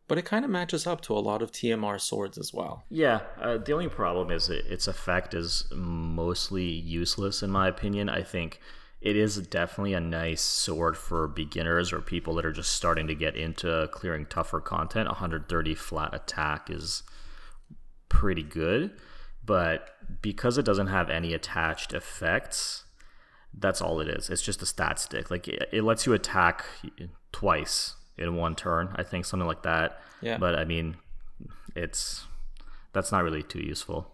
but 0.07 0.17
it 0.17 0.25
kind 0.25 0.45
of 0.45 0.51
matches 0.51 0.87
up 0.87 1.01
to 1.01 1.13
a 1.13 1.19
lot 1.19 1.41
of 1.41 1.51
TMR 1.51 1.99
swords 1.99 2.37
as 2.37 2.53
well. 2.53 2.83
Yeah, 2.89 3.21
uh, 3.39 3.57
the 3.57 3.73
only 3.73 3.89
problem 3.89 4.31
is 4.31 4.49
it, 4.49 4.65
its 4.65 4.87
effect 4.87 5.33
is 5.33 5.65
mostly 5.75 6.65
useless 6.65 7.43
in 7.43 7.51
my 7.51 7.67
opinion. 7.67 8.09
I 8.09 8.23
think 8.23 8.59
it 9.01 9.15
is 9.15 9.35
definitely 9.47 9.93
a 9.93 9.99
nice 9.99 10.41
sword 10.41 10.97
for 10.97 11.27
beginners 11.27 11.91
or 11.91 11.99
people 11.99 12.35
that 12.35 12.45
are 12.45 12.53
just 12.53 12.71
starting 12.71 13.07
to 13.07 13.15
get 13.15 13.35
into 13.35 13.89
clearing 13.91 14.25
tougher 14.25 14.61
content. 14.61 15.07
130 15.07 15.75
flat 15.75 16.13
attack 16.13 16.69
is 16.69 17.03
pretty 18.13 18.43
good, 18.43 18.91
but 19.43 19.89
because 20.21 20.57
it 20.57 20.63
doesn't 20.63 20.87
have 20.87 21.09
any 21.09 21.33
attached 21.33 21.93
effects, 21.93 22.85
that's 23.57 23.81
all 23.81 23.99
it 23.99 24.07
is. 24.07 24.29
It's 24.29 24.41
just 24.41 24.61
a 24.61 24.65
stat 24.65 24.99
stick. 24.99 25.29
Like 25.31 25.47
it, 25.47 25.67
it 25.73 25.83
lets 25.83 26.05
you 26.05 26.13
attack 26.13 26.63
twice 27.31 27.95
in 28.17 28.35
one 28.35 28.55
turn. 28.55 28.93
I 28.95 29.03
think 29.03 29.25
something 29.25 29.47
like 29.47 29.63
that. 29.63 29.99
Yeah. 30.21 30.37
But 30.37 30.55
I 30.55 30.63
mean, 30.63 30.95
it's 31.75 32.25
that's 32.93 33.11
not 33.11 33.23
really 33.23 33.43
too 33.43 33.61
useful. 33.61 34.09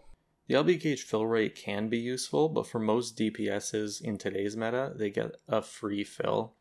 The 0.48 0.56
LB 0.56 0.82
gauge 0.82 1.04
fill 1.04 1.28
rate 1.28 1.56
can 1.56 1.90
be 1.90 2.00
useful, 2.00 2.50
but 2.50 2.66
for 2.66 2.80
most 2.80 3.18
DPSs 3.18 4.02
in 4.02 4.18
today's 4.18 4.58
meta, 4.58 4.94
they 4.96 5.12
get 5.12 5.36
a 5.48 5.62
free 5.62 6.04
fill. 6.04 6.56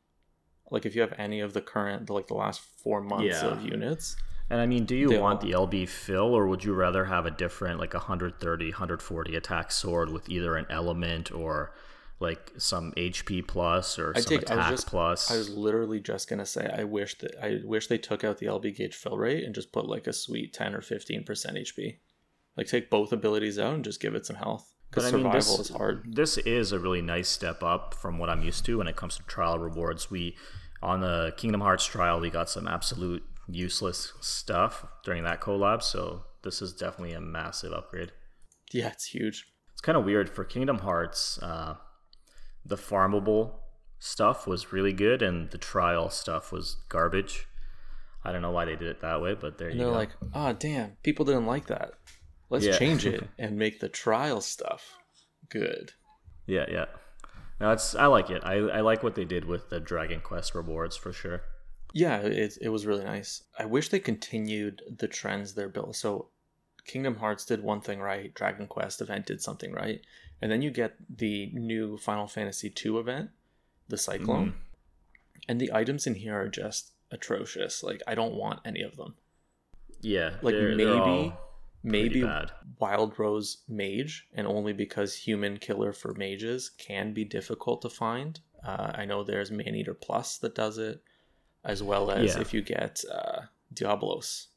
Like 0.71 0.85
if 0.85 0.95
you 0.95 1.01
have 1.01 1.15
any 1.17 1.41
of 1.41 1.55
the 1.55 1.63
current, 1.63 2.11
like 2.11 2.27
the 2.27 2.35
last 2.35 2.61
four 2.61 3.01
months 3.01 3.43
yeah. 3.43 3.49
of 3.49 3.63
units. 3.63 4.17
And 4.51 4.61
I 4.61 4.67
mean, 4.67 4.87
do 4.87 4.97
you 4.97 5.21
want 5.21 5.41
the 5.43 5.51
LB 5.53 5.89
fill, 5.89 6.35
or 6.35 6.47
would 6.47 6.65
you 6.65 6.73
rather 6.73 7.05
have 7.05 7.27
a 7.27 7.31
different, 7.31 7.79
like 7.79 7.93
130, 7.93 8.65
140 8.71 9.37
attack 9.37 9.71
sword 9.71 10.11
with 10.11 10.29
either 10.29 10.57
an 10.57 10.67
element 10.71 11.31
or 11.31 11.75
like 12.21 12.53
some 12.57 12.93
HP 12.97 13.47
plus 13.47 13.99
or 13.99 14.13
I 14.17 14.21
some 14.21 14.39
attack 14.39 14.59
I 14.59 14.71
just, 14.71 14.87
plus. 14.87 15.31
I 15.31 15.37
was 15.37 15.51
literally 15.51 16.01
just 16.01 16.29
gonna 16.29 16.47
say 16.47 16.69
I 16.77 16.85
wish 16.85 17.17
that 17.19 17.37
I 17.41 17.61
wish 17.65 17.87
they 17.87 17.99
took 17.99 18.25
out 18.25 18.39
the 18.39 18.47
LB 18.47 18.77
gauge 18.77 18.95
fill 18.95 19.17
rate 19.17 19.45
and 19.45 19.55
just 19.55 19.73
put 19.73 19.87
like 19.87 20.07
a 20.07 20.13
sweet 20.13 20.53
ten 20.53 20.75
or 20.75 20.81
fifteen 20.81 21.23
percent 21.25 21.57
HP 21.57 21.99
Like 22.57 22.67
take 22.67 22.91
both 22.91 23.13
abilities 23.13 23.59
out 23.59 23.75
and 23.75 23.85
just 23.85 24.01
give 24.01 24.15
it 24.15 24.27
some 24.27 24.37
health. 24.37 24.75
Because 24.91 25.05
I 25.05 25.11
mean, 25.11 25.25
survival 25.25 25.57
this- 25.59 25.71
is 25.71 25.77
hard. 25.77 26.05
This 26.17 26.39
is 26.39 26.73
a 26.73 26.79
really 26.79 27.03
nice 27.03 27.29
step 27.29 27.63
up 27.63 27.95
from 27.95 28.19
what 28.19 28.31
I'm 28.31 28.43
used 28.43 28.65
to 28.65 28.79
when 28.79 28.89
it 28.89 28.97
comes 28.97 29.17
to 29.19 29.23
trial 29.25 29.59
rewards. 29.59 30.11
We 30.11 30.37
on 30.83 31.01
the 31.01 31.35
Kingdom 31.37 31.61
Hearts 31.61 31.85
trial, 31.85 32.19
we 32.21 32.31
got 32.31 32.49
some 32.49 32.67
absolute 32.67 33.23
useless 33.49 34.13
stuff 34.21 34.85
during 35.05 35.25
that 35.25 35.41
collab, 35.41 35.83
so 35.83 36.25
this 36.43 36.61
is 36.63 36.73
definitely 36.73 37.15
a 37.15 37.21
massive 37.21 37.73
upgrade. 37.73 38.13
Yeah, 38.73 38.89
it's 38.89 39.07
huge. 39.07 39.47
It's 39.73 39.81
kind 39.81 39.97
of 39.97 40.05
weird 40.05 40.29
for 40.29 40.45
Kingdom 40.45 40.79
Hearts. 40.79 41.39
Uh, 41.41 41.77
the 42.65 42.77
farmable 42.77 43.53
stuff 43.99 44.47
was 44.47 44.73
really 44.73 44.93
good, 44.93 45.23
and 45.23 45.51
the 45.51 45.59
trial 45.59 46.11
stuff 46.11 46.53
was 46.53 46.77
garbage. 46.89 47.47
I 48.25 48.33
don't 48.33 48.43
know 48.43 48.51
why 48.51 48.65
they 48.67 48.77
did 48.77 48.89
it 48.89 49.01
that 49.01 49.23
way, 49.23 49.35
but 49.35 49.59
there 49.59 49.69
And 49.69 49.79
you 49.79 49.85
they're 49.85 49.93
go. 49.93 49.99
like, 49.99 50.11
oh 50.35 50.53
damn, 50.53 50.97
people 51.03 51.25
didn't 51.25 51.47
like 51.47 51.67
that. 51.69 51.93
Let's 52.51 52.67
Yeah. 52.67 52.77
change 52.79 53.07
it 53.07 53.29
and 53.39 53.57
make 53.57 53.81
the 53.81 53.89
trial 53.89 54.41
stuff 54.41 54.99
good. 55.49 55.93
yeah, 56.47 56.67
yeah. 56.69 56.87
No, 57.61 57.73
it's 57.73 57.95
I 57.95 58.07
like 58.07 58.31
it. 58.31 58.43
I, 58.45 58.55
I 58.57 58.81
like 58.83 59.03
what 59.03 59.15
they 59.17 59.25
did 59.25 59.45
with 59.45 59.69
the 59.71 59.81
Dragon 59.81 60.21
Quest 60.21 60.55
rewards 60.55 60.97
for 60.97 61.13
sure. 61.13 61.43
Yeah, 61.95 62.19
it, 62.21 62.59
it 62.61 62.69
was 62.69 62.87
really 62.87 63.05
nice. 63.05 63.43
I 63.59 63.65
wish 63.65 63.89
they 63.89 63.99
continued 64.01 64.83
the 64.99 65.09
trends 65.09 65.55
they're 65.55 65.69
built. 65.69 65.97
So, 65.97 66.29
Kingdom 66.85 67.17
Hearts 67.17 67.45
did 67.45 67.63
one 67.63 67.81
thing 67.81 68.01
right, 68.01 68.33
Dragon 68.35 68.67
Quest 68.67 69.01
event 69.01 69.27
did 69.27 69.43
something 69.43 69.73
right, 69.73 70.01
and 70.41 70.51
then 70.53 70.63
you 70.63 70.71
get 70.71 70.95
the 71.15 71.51
new 71.53 71.97
Final 71.99 72.27
Fantasy 72.27 72.73
II 72.85 72.97
event, 72.99 73.31
the 73.89 73.99
Cyclone, 73.99 74.55
and 75.49 75.61
the 75.61 75.73
items 75.73 76.07
in 76.07 76.15
here 76.15 76.35
are 76.41 76.49
just 76.49 76.93
atrocious. 77.11 77.83
Like, 77.83 78.03
I 78.07 78.15
don't 78.15 78.35
want 78.35 78.61
any 78.65 78.83
of 78.83 78.97
them. 78.97 79.15
Yeah, 80.01 80.37
Like, 80.43 80.55
they're- 80.55 80.77
they're 80.77 80.87
maybe- 80.87 80.99
all 81.31 81.45
Maybe 81.85 82.23
bad. 82.23 82.51
Wild 82.81 83.19
Rose 83.19 83.59
Mage, 83.69 84.27
and 84.35 84.47
only 84.49 84.73
because 84.73 85.15
Human 85.15 85.59
Killer 85.59 85.93
for 85.93 86.13
mages 86.15 86.69
can 86.71 87.13
be 87.15 87.25
difficult 87.25 87.83
to 87.83 87.89
find. 87.89 88.41
Uh, 88.65 88.91
I 88.95 89.05
know 89.05 89.23
there's 89.23 89.51
Maneater 89.53 89.95
Plus 89.95 90.39
that 90.39 90.57
does 90.57 90.77
it, 90.79 91.01
as 91.65 91.83
well 91.83 92.11
as 92.11 92.35
Yeah. 92.35 92.41
if 92.41 92.55
you 92.55 92.63
get 92.63 93.03
uh, 93.13 93.43
Diablos 93.73 94.49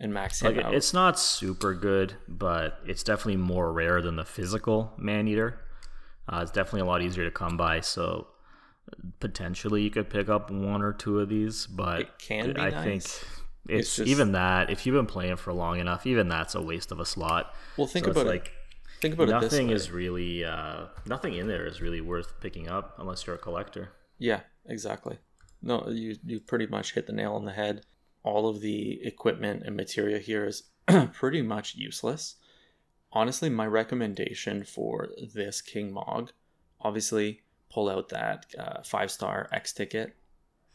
and 0.00 0.12
max 0.12 0.42
like 0.42 0.56
out. 0.58 0.74
it's 0.74 0.92
not 0.92 1.18
super 1.18 1.74
good, 1.74 2.14
but 2.28 2.78
it's 2.86 3.02
definitely 3.02 3.36
more 3.36 3.72
rare 3.72 4.00
than 4.02 4.16
the 4.16 4.24
physical 4.24 4.92
man 4.98 5.28
eater. 5.28 5.60
Uh, 6.28 6.40
it's 6.42 6.52
definitely 6.52 6.80
a 6.80 6.84
lot 6.84 7.02
easier 7.02 7.24
to 7.24 7.30
come 7.30 7.56
by, 7.56 7.80
so 7.80 8.28
potentially 9.20 9.82
you 9.82 9.90
could 9.90 10.10
pick 10.10 10.28
up 10.28 10.50
one 10.50 10.82
or 10.82 10.92
two 10.92 11.20
of 11.20 11.28
these. 11.28 11.66
But 11.66 12.00
It 12.00 12.18
can 12.18 12.52
be 12.54 12.60
I 12.60 12.70
nice. 12.70 12.84
think 12.84 12.96
It's 13.02 13.24
it's, 13.68 13.96
just- 13.96 14.08
even 14.08 14.32
that. 14.32 14.70
If 14.70 14.86
you've 14.86 14.94
been 14.94 15.06
playing 15.06 15.36
for 15.36 15.52
long 15.52 15.78
enough, 15.78 16.06
even 16.06 16.28
that's 16.28 16.54
a 16.54 16.60
waste 16.60 16.92
of 16.92 17.00
a 17.00 17.06
slot. 17.06 17.54
Well, 17.76 17.86
think 17.86 18.04
So 18.06 18.10
about 18.12 18.26
it. 18.26 18.28
like 18.28 18.52
Think 19.00 19.14
about 19.14 19.28
it 19.28 19.40
this 19.40 19.52
nothing 19.52 19.70
is 19.70 19.90
really 19.90 20.44
uh, 20.44 20.86
nothing 21.06 21.34
in 21.34 21.48
there 21.48 21.66
is 21.66 21.80
really 21.80 22.00
worth 22.00 22.40
picking 22.40 22.68
up 22.68 22.94
unless 22.98 23.26
you're 23.26 23.34
a 23.34 23.38
collector. 23.38 23.90
Yeah, 24.18 24.40
exactly. 24.66 25.18
No, 25.62 25.88
you 25.88 26.16
you 26.24 26.40
pretty 26.40 26.66
much 26.66 26.94
hit 26.94 27.06
the 27.06 27.12
nail 27.12 27.34
on 27.34 27.44
the 27.44 27.52
head. 27.52 27.86
All 28.24 28.48
of 28.48 28.60
the 28.60 29.00
equipment 29.04 29.62
and 29.64 29.76
material 29.76 30.18
here 30.18 30.44
is 30.44 30.64
pretty 31.12 31.42
much 31.42 31.74
useless. 31.76 32.36
Honestly, 33.12 33.50
my 33.50 33.66
recommendation 33.66 34.64
for 34.64 35.10
this 35.34 35.60
King 35.60 35.92
Mog, 35.92 36.32
obviously, 36.80 37.42
pull 37.70 37.88
out 37.88 38.08
that 38.08 38.46
uh, 38.58 38.82
five 38.82 39.10
star 39.10 39.48
X 39.52 39.72
ticket 39.72 40.16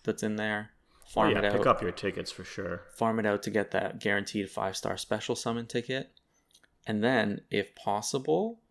that's 0.03 0.23
in 0.23 0.35
there. 0.35 0.71
Farm 1.07 1.31
yeah, 1.31 1.39
it 1.39 1.45
out. 1.45 1.53
pick 1.53 1.65
up 1.65 1.81
your 1.81 1.91
tickets 1.91 2.31
for 2.31 2.43
sure. 2.43 2.83
Farm 2.95 3.19
it 3.19 3.25
out 3.25 3.41
to 3.43 3.49
get 3.49 3.71
that 3.71 3.99
guaranteed 3.99 4.49
five 4.49 4.75
star 4.75 4.97
special 4.97 5.35
summon 5.35 5.65
ticket. 5.65 6.11
And 6.85 7.03
then, 7.03 7.41
if 7.49 7.75
possible, 7.75 8.61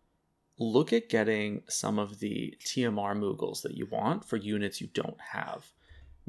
look 0.59 0.91
at 0.93 1.09
getting 1.09 1.63
some 1.67 1.99
of 1.99 2.19
the 2.19 2.55
TMR 2.65 3.15
Moogles 3.15 3.61
that 3.61 3.75
you 3.75 3.87
want 3.91 4.25
for 4.25 4.37
units 4.37 4.81
you 4.81 4.87
don't 4.93 5.19
have. 5.33 5.71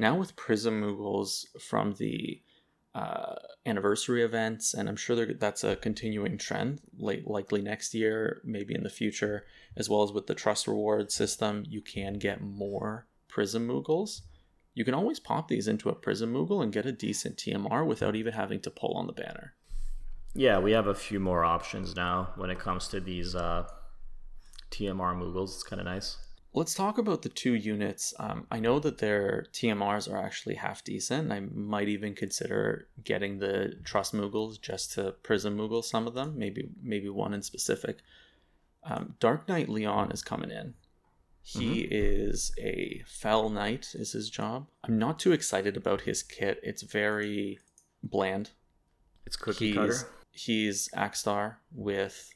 Now, 0.00 0.14
with 0.14 0.36
Prism 0.36 0.80
Moogles 0.80 1.44
from 1.60 1.94
the 1.94 2.40
uh, 2.94 3.34
anniversary 3.66 4.22
events, 4.22 4.72
and 4.72 4.88
I'm 4.88 4.96
sure 4.96 5.34
that's 5.34 5.64
a 5.64 5.74
continuing 5.74 6.38
trend, 6.38 6.80
late, 6.96 7.26
likely 7.26 7.60
next 7.62 7.94
year, 7.94 8.40
maybe 8.44 8.76
in 8.76 8.84
the 8.84 8.90
future, 8.90 9.44
as 9.76 9.90
well 9.90 10.04
as 10.04 10.12
with 10.12 10.28
the 10.28 10.36
Trust 10.36 10.68
Reward 10.68 11.10
system, 11.10 11.64
you 11.68 11.82
can 11.82 12.14
get 12.14 12.40
more 12.40 13.08
Prism 13.26 13.66
Moogles. 13.66 14.20
You 14.72 14.84
can 14.84 14.94
always 14.94 15.18
pop 15.18 15.48
these 15.48 15.66
into 15.66 15.88
a 15.88 15.96
Prism 15.96 16.32
Moogle 16.32 16.62
and 16.62 16.72
get 16.72 16.86
a 16.86 16.92
decent 16.92 17.36
TMR 17.36 17.84
without 17.84 18.14
even 18.14 18.34
having 18.34 18.60
to 18.60 18.70
pull 18.70 18.94
on 18.94 19.08
the 19.08 19.12
banner. 19.12 19.54
Yeah, 20.32 20.60
we 20.60 20.70
have 20.72 20.86
a 20.86 20.94
few 20.94 21.18
more 21.18 21.44
options 21.44 21.96
now 21.96 22.34
when 22.36 22.50
it 22.50 22.60
comes 22.60 22.86
to 22.88 23.00
these 23.00 23.34
uh, 23.34 23.66
TMR 24.70 25.16
Moogles. 25.16 25.54
It's 25.54 25.64
kind 25.64 25.80
of 25.80 25.86
nice. 25.86 26.18
Let's 26.58 26.74
talk 26.74 26.98
about 26.98 27.22
the 27.22 27.28
two 27.28 27.54
units. 27.54 28.12
Um, 28.18 28.48
I 28.50 28.58
know 28.58 28.80
that 28.80 28.98
their 28.98 29.46
TMRs 29.52 30.12
are 30.12 30.18
actually 30.18 30.56
half 30.56 30.82
decent. 30.82 31.30
I 31.30 31.38
might 31.38 31.86
even 31.88 32.16
consider 32.16 32.88
getting 33.04 33.38
the 33.38 33.78
Trust 33.84 34.12
Moogles 34.12 34.60
just 34.60 34.90
to 34.94 35.12
Prism 35.22 35.56
Moogle 35.56 35.84
some 35.84 36.08
of 36.08 36.14
them, 36.14 36.34
maybe 36.36 36.68
maybe 36.82 37.08
one 37.10 37.32
in 37.32 37.42
specific. 37.42 37.98
Um, 38.82 39.14
Dark 39.20 39.48
Knight 39.48 39.68
Leon 39.68 40.10
is 40.10 40.20
coming 40.20 40.50
in. 40.50 40.74
He 41.42 41.82
is 41.82 42.50
a 42.58 43.04
Fell 43.06 43.50
Knight, 43.50 43.94
is 43.94 44.10
his 44.10 44.28
job. 44.28 44.66
I'm 44.82 44.98
not 44.98 45.20
too 45.20 45.30
excited 45.30 45.76
about 45.76 46.00
his 46.00 46.24
kit. 46.24 46.58
It's 46.64 46.82
very 46.82 47.60
bland. 48.02 48.50
It's 49.26 49.36
cookie 49.36 49.68
he's, 49.68 49.76
cutter. 49.76 50.10
He's 50.32 50.88
Axstar 50.88 51.58
with 51.72 52.30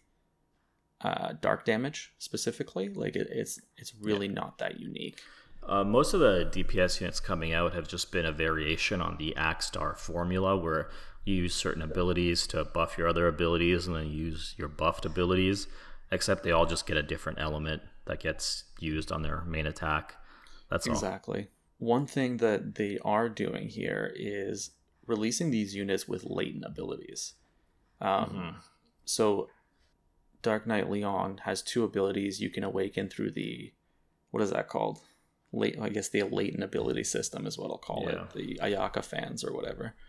uh, 1.02 1.34
dark 1.40 1.64
damage 1.64 2.12
specifically. 2.18 2.88
Like 2.88 3.16
it, 3.16 3.28
it's 3.30 3.60
it's 3.76 3.94
really 4.00 4.28
not 4.28 4.58
that 4.58 4.80
unique. 4.80 5.20
Uh, 5.64 5.84
most 5.84 6.12
of 6.12 6.20
the 6.20 6.50
DPS 6.52 7.00
units 7.00 7.20
coming 7.20 7.52
out 7.52 7.72
have 7.74 7.86
just 7.86 8.10
been 8.10 8.26
a 8.26 8.32
variation 8.32 9.00
on 9.00 9.16
the 9.18 9.32
Axstar 9.36 9.96
formula, 9.96 10.56
where 10.56 10.90
you 11.24 11.34
use 11.36 11.54
certain 11.54 11.82
abilities 11.82 12.48
to 12.48 12.64
buff 12.64 12.98
your 12.98 13.06
other 13.06 13.28
abilities, 13.28 13.86
and 13.86 13.94
then 13.94 14.08
use 14.08 14.54
your 14.58 14.68
buffed 14.68 15.04
abilities. 15.04 15.68
Except 16.10 16.42
they 16.42 16.50
all 16.50 16.66
just 16.66 16.86
get 16.86 16.96
a 16.96 17.02
different 17.02 17.38
element 17.40 17.82
that 18.06 18.20
gets 18.20 18.64
used 18.80 19.10
on 19.12 19.22
their 19.22 19.42
main 19.46 19.66
attack. 19.66 20.16
That's 20.68 20.86
all. 20.86 20.92
Exactly. 20.94 21.48
One 21.78 22.06
thing 22.06 22.36
that 22.38 22.74
they 22.74 22.98
are 23.04 23.28
doing 23.28 23.68
here 23.68 24.12
is 24.14 24.72
releasing 25.06 25.50
these 25.50 25.74
units 25.74 26.06
with 26.06 26.24
latent 26.24 26.64
abilities. 26.64 27.34
Um, 28.00 28.30
Mhm. 28.30 28.62
So, 29.04 29.48
Dark 30.42 30.66
Knight 30.66 30.90
Leon 30.90 31.40
has 31.44 31.62
two 31.62 31.84
abilities 31.84 32.40
you 32.40 32.50
can 32.50 32.64
awaken 32.64 33.08
through 33.08 33.30
the 33.32 33.72
what 34.30 34.42
is 34.42 34.50
that 34.50 34.68
called? 34.68 35.00
Late, 35.54 35.76
I 35.80 35.90
guess 35.90 36.08
the 36.08 36.22
latent 36.22 36.62
ability 36.64 37.04
system 37.04 37.46
is 37.46 37.58
what 37.58 37.70
I'll 37.70 37.76
call 37.78 38.04
Yeah. 38.06 38.22
it. 38.24 38.32
The 38.34 38.58
Ayaka 38.62 39.04
fans 39.04 39.44
or 39.44 39.52
whatever. 39.52 39.94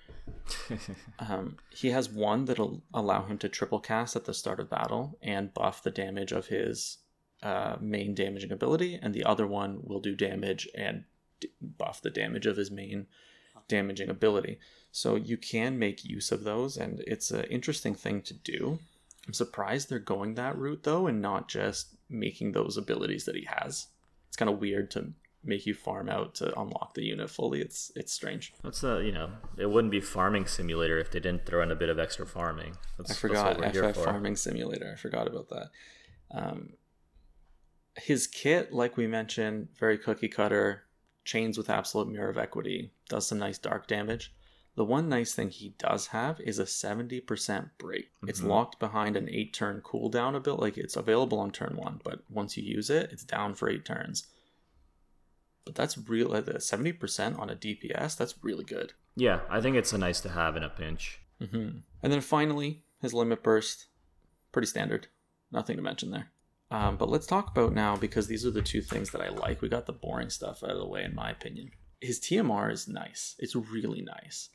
Um, 1.20 1.58
he 1.70 1.90
has 1.90 2.10
one 2.10 2.46
that'll 2.46 2.82
allow 2.94 3.24
him 3.26 3.38
to 3.40 3.50
triple 3.50 3.80
cast 3.80 4.16
at 4.16 4.26
the 4.26 4.34
start 4.34 4.60
of 4.60 4.70
battle 4.70 5.18
and 5.22 5.54
buff 5.54 5.84
the 5.84 5.92
damage 5.92 6.32
of 6.32 6.48
his 6.48 6.98
uh, 7.42 7.76
main 7.82 8.16
damaging 8.16 8.52
ability, 8.52 8.98
and 9.02 9.14
the 9.14 9.24
other 9.26 9.46
one 9.46 9.80
will 9.84 10.00
do 10.00 10.16
damage 10.16 10.68
and 10.76 11.04
d- 11.42 11.50
buff 11.62 12.02
the 12.02 12.10
damage 12.10 12.46
of 12.46 12.56
his 12.58 12.72
main 12.72 13.08
damaging 13.68 14.10
ability. 14.10 14.60
So 14.92 15.16
you 15.16 15.36
can 15.38 15.78
make 15.78 16.06
use 16.06 16.32
of 16.32 16.44
those, 16.46 16.78
and 16.78 17.02
it's 17.06 17.32
an 17.32 17.44
interesting 17.46 17.96
thing 17.96 18.22
to 18.24 18.34
do. 18.34 18.80
I'm 19.26 19.34
surprised 19.34 19.90
they're 19.90 20.00
going 20.00 20.36
that 20.36 20.58
route 20.58 20.84
though, 20.84 21.08
and 21.08 21.22
not 21.22 21.48
just 21.48 21.96
making 22.10 22.52
those 22.52 22.78
abilities 22.78 23.26
that 23.26 23.36
he 23.36 23.48
has. 23.50 23.88
It's 24.28 24.38
kind 24.38 24.50
of 24.50 24.60
weird 24.60 24.92
to 24.92 25.14
make 25.46 25.66
you 25.66 25.74
farm 25.74 26.10
out 26.10 26.36
to 26.36 26.58
unlock 26.60 26.94
the 26.94 27.04
unit 27.04 27.30
fully. 27.30 27.62
It's 27.62 27.92
it's 27.96 28.12
strange. 28.12 28.54
That's 28.64 28.84
a 28.84 29.04
you 29.04 29.12
know, 29.12 29.30
it 29.58 29.70
wouldn't 29.70 29.92
be 29.92 30.02
farming 30.02 30.48
simulator 30.48 30.98
if 31.00 31.12
they 31.12 31.20
didn't 31.20 31.46
throw 31.46 31.62
in 31.64 31.72
a 31.72 31.76
bit 31.76 31.90
of 31.90 32.00
extra 32.00 32.26
farming. 32.26 32.76
That's, 32.98 33.12
I 33.12 33.14
that's 33.14 33.20
forgot 33.20 33.60
we're 33.60 33.92
FF 33.92 33.98
for. 33.98 34.04
Farming 34.06 34.36
Simulator. 34.36 34.92
I 34.94 35.00
forgot 35.00 35.28
about 35.28 35.50
that. 35.50 35.70
Um, 36.32 36.74
his 37.96 38.28
kit, 38.28 38.74
like 38.74 38.98
we 38.98 39.08
mentioned, 39.08 39.68
very 39.80 39.98
cookie 39.98 40.28
cutter, 40.28 40.84
chains 41.26 41.58
with 41.58 41.70
absolute 41.70 42.10
mirror 42.10 42.30
of 42.30 42.38
equity, 42.38 42.92
does 43.10 43.28
some 43.28 43.38
nice 43.38 43.58
dark 43.58 43.88
damage. 43.88 44.34
The 44.76 44.84
one 44.86 45.08
nice 45.08 45.36
thing 45.36 45.50
he 45.50 45.76
does 45.78 46.08
have 46.08 46.40
is 46.42 46.58
a 46.58 46.64
70% 46.66 47.70
break. 47.78 48.10
It's 48.28 48.42
Mhm. 48.42 48.48
locked 48.48 48.80
behind 48.80 49.16
an 49.16 49.30
8 49.30 49.54
turn 49.54 49.82
cooldown 49.82 50.36
a 50.36 50.40
bit. 50.40 50.54
Like 50.54 50.78
it's 50.80 50.96
available 50.96 51.40
on 51.40 51.52
turn 51.52 51.76
1, 51.78 52.02
but 52.04 52.24
once 52.30 52.58
you 52.58 52.64
use 52.64 52.90
it, 52.90 53.12
it's 53.12 53.24
down 53.24 53.54
for 53.54 53.70
8 53.70 53.86
turns. 53.86 54.28
But 55.66 55.76
that's 55.76 55.98
real, 55.98 56.30
the 56.42 56.60
70% 56.60 57.38
on 57.40 57.50
a 57.50 57.56
DPS, 57.56 58.16
that's 58.16 58.44
really 58.44 58.64
good. 58.66 58.94
Yeah, 59.16 59.42
I 59.50 59.62
think 59.62 59.76
it's 59.78 59.94
a 59.94 59.98
nice 59.98 60.20
to 60.22 60.30
have 60.30 60.58
in 60.58 60.64
a 60.64 60.70
pinch. 60.70 61.20
hmm 61.40 61.80
And 62.02 62.12
then 62.12 62.22
finally, 62.22 62.84
his 63.02 63.14
limit 63.14 63.44
burst, 63.44 63.86
pretty 64.52 64.66
standard. 64.68 65.08
Nothing 65.52 65.78
to 65.78 65.84
mention 65.84 66.10
there. 66.12 66.32
Um, 66.72 66.98
but 66.98 67.10
let's 67.10 67.28
talk 67.28 67.52
about 67.52 67.74
now 67.74 67.96
because 67.96 68.26
these 68.28 68.44
are 68.46 68.52
the 68.52 68.62
two 68.64 68.82
things 68.82 69.12
that 69.12 69.22
I 69.22 69.30
like. 69.30 69.62
We 69.62 69.70
got 69.70 69.86
the 69.86 69.94
boring 69.94 70.32
stuff 70.32 70.64
out 70.64 70.72
of 70.72 70.78
the 70.80 70.88
way, 70.88 71.04
in 71.04 71.14
my 71.14 71.30
opinion. 71.30 71.72
His 72.02 72.20
TMR 72.20 72.72
is 72.72 72.88
nice. 72.88 73.36
It's 73.38 73.56
really 73.56 74.02
nice. 74.02 74.50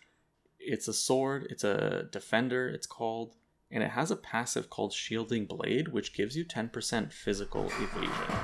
It's 0.68 0.88
a 0.88 0.92
sword. 0.92 1.46
It's 1.50 1.64
a 1.64 2.08
defender. 2.12 2.68
It's 2.68 2.86
called. 2.86 3.34
and 3.70 3.82
it 3.82 3.90
has 3.90 4.10
a 4.10 4.16
passive 4.16 4.70
called 4.70 4.92
Shielding 4.92 5.46
Blade, 5.46 5.88
which 5.88 6.14
gives 6.14 6.36
you 6.36 6.44
10% 6.44 7.12
physical 7.12 7.66
evasion. 7.66 8.34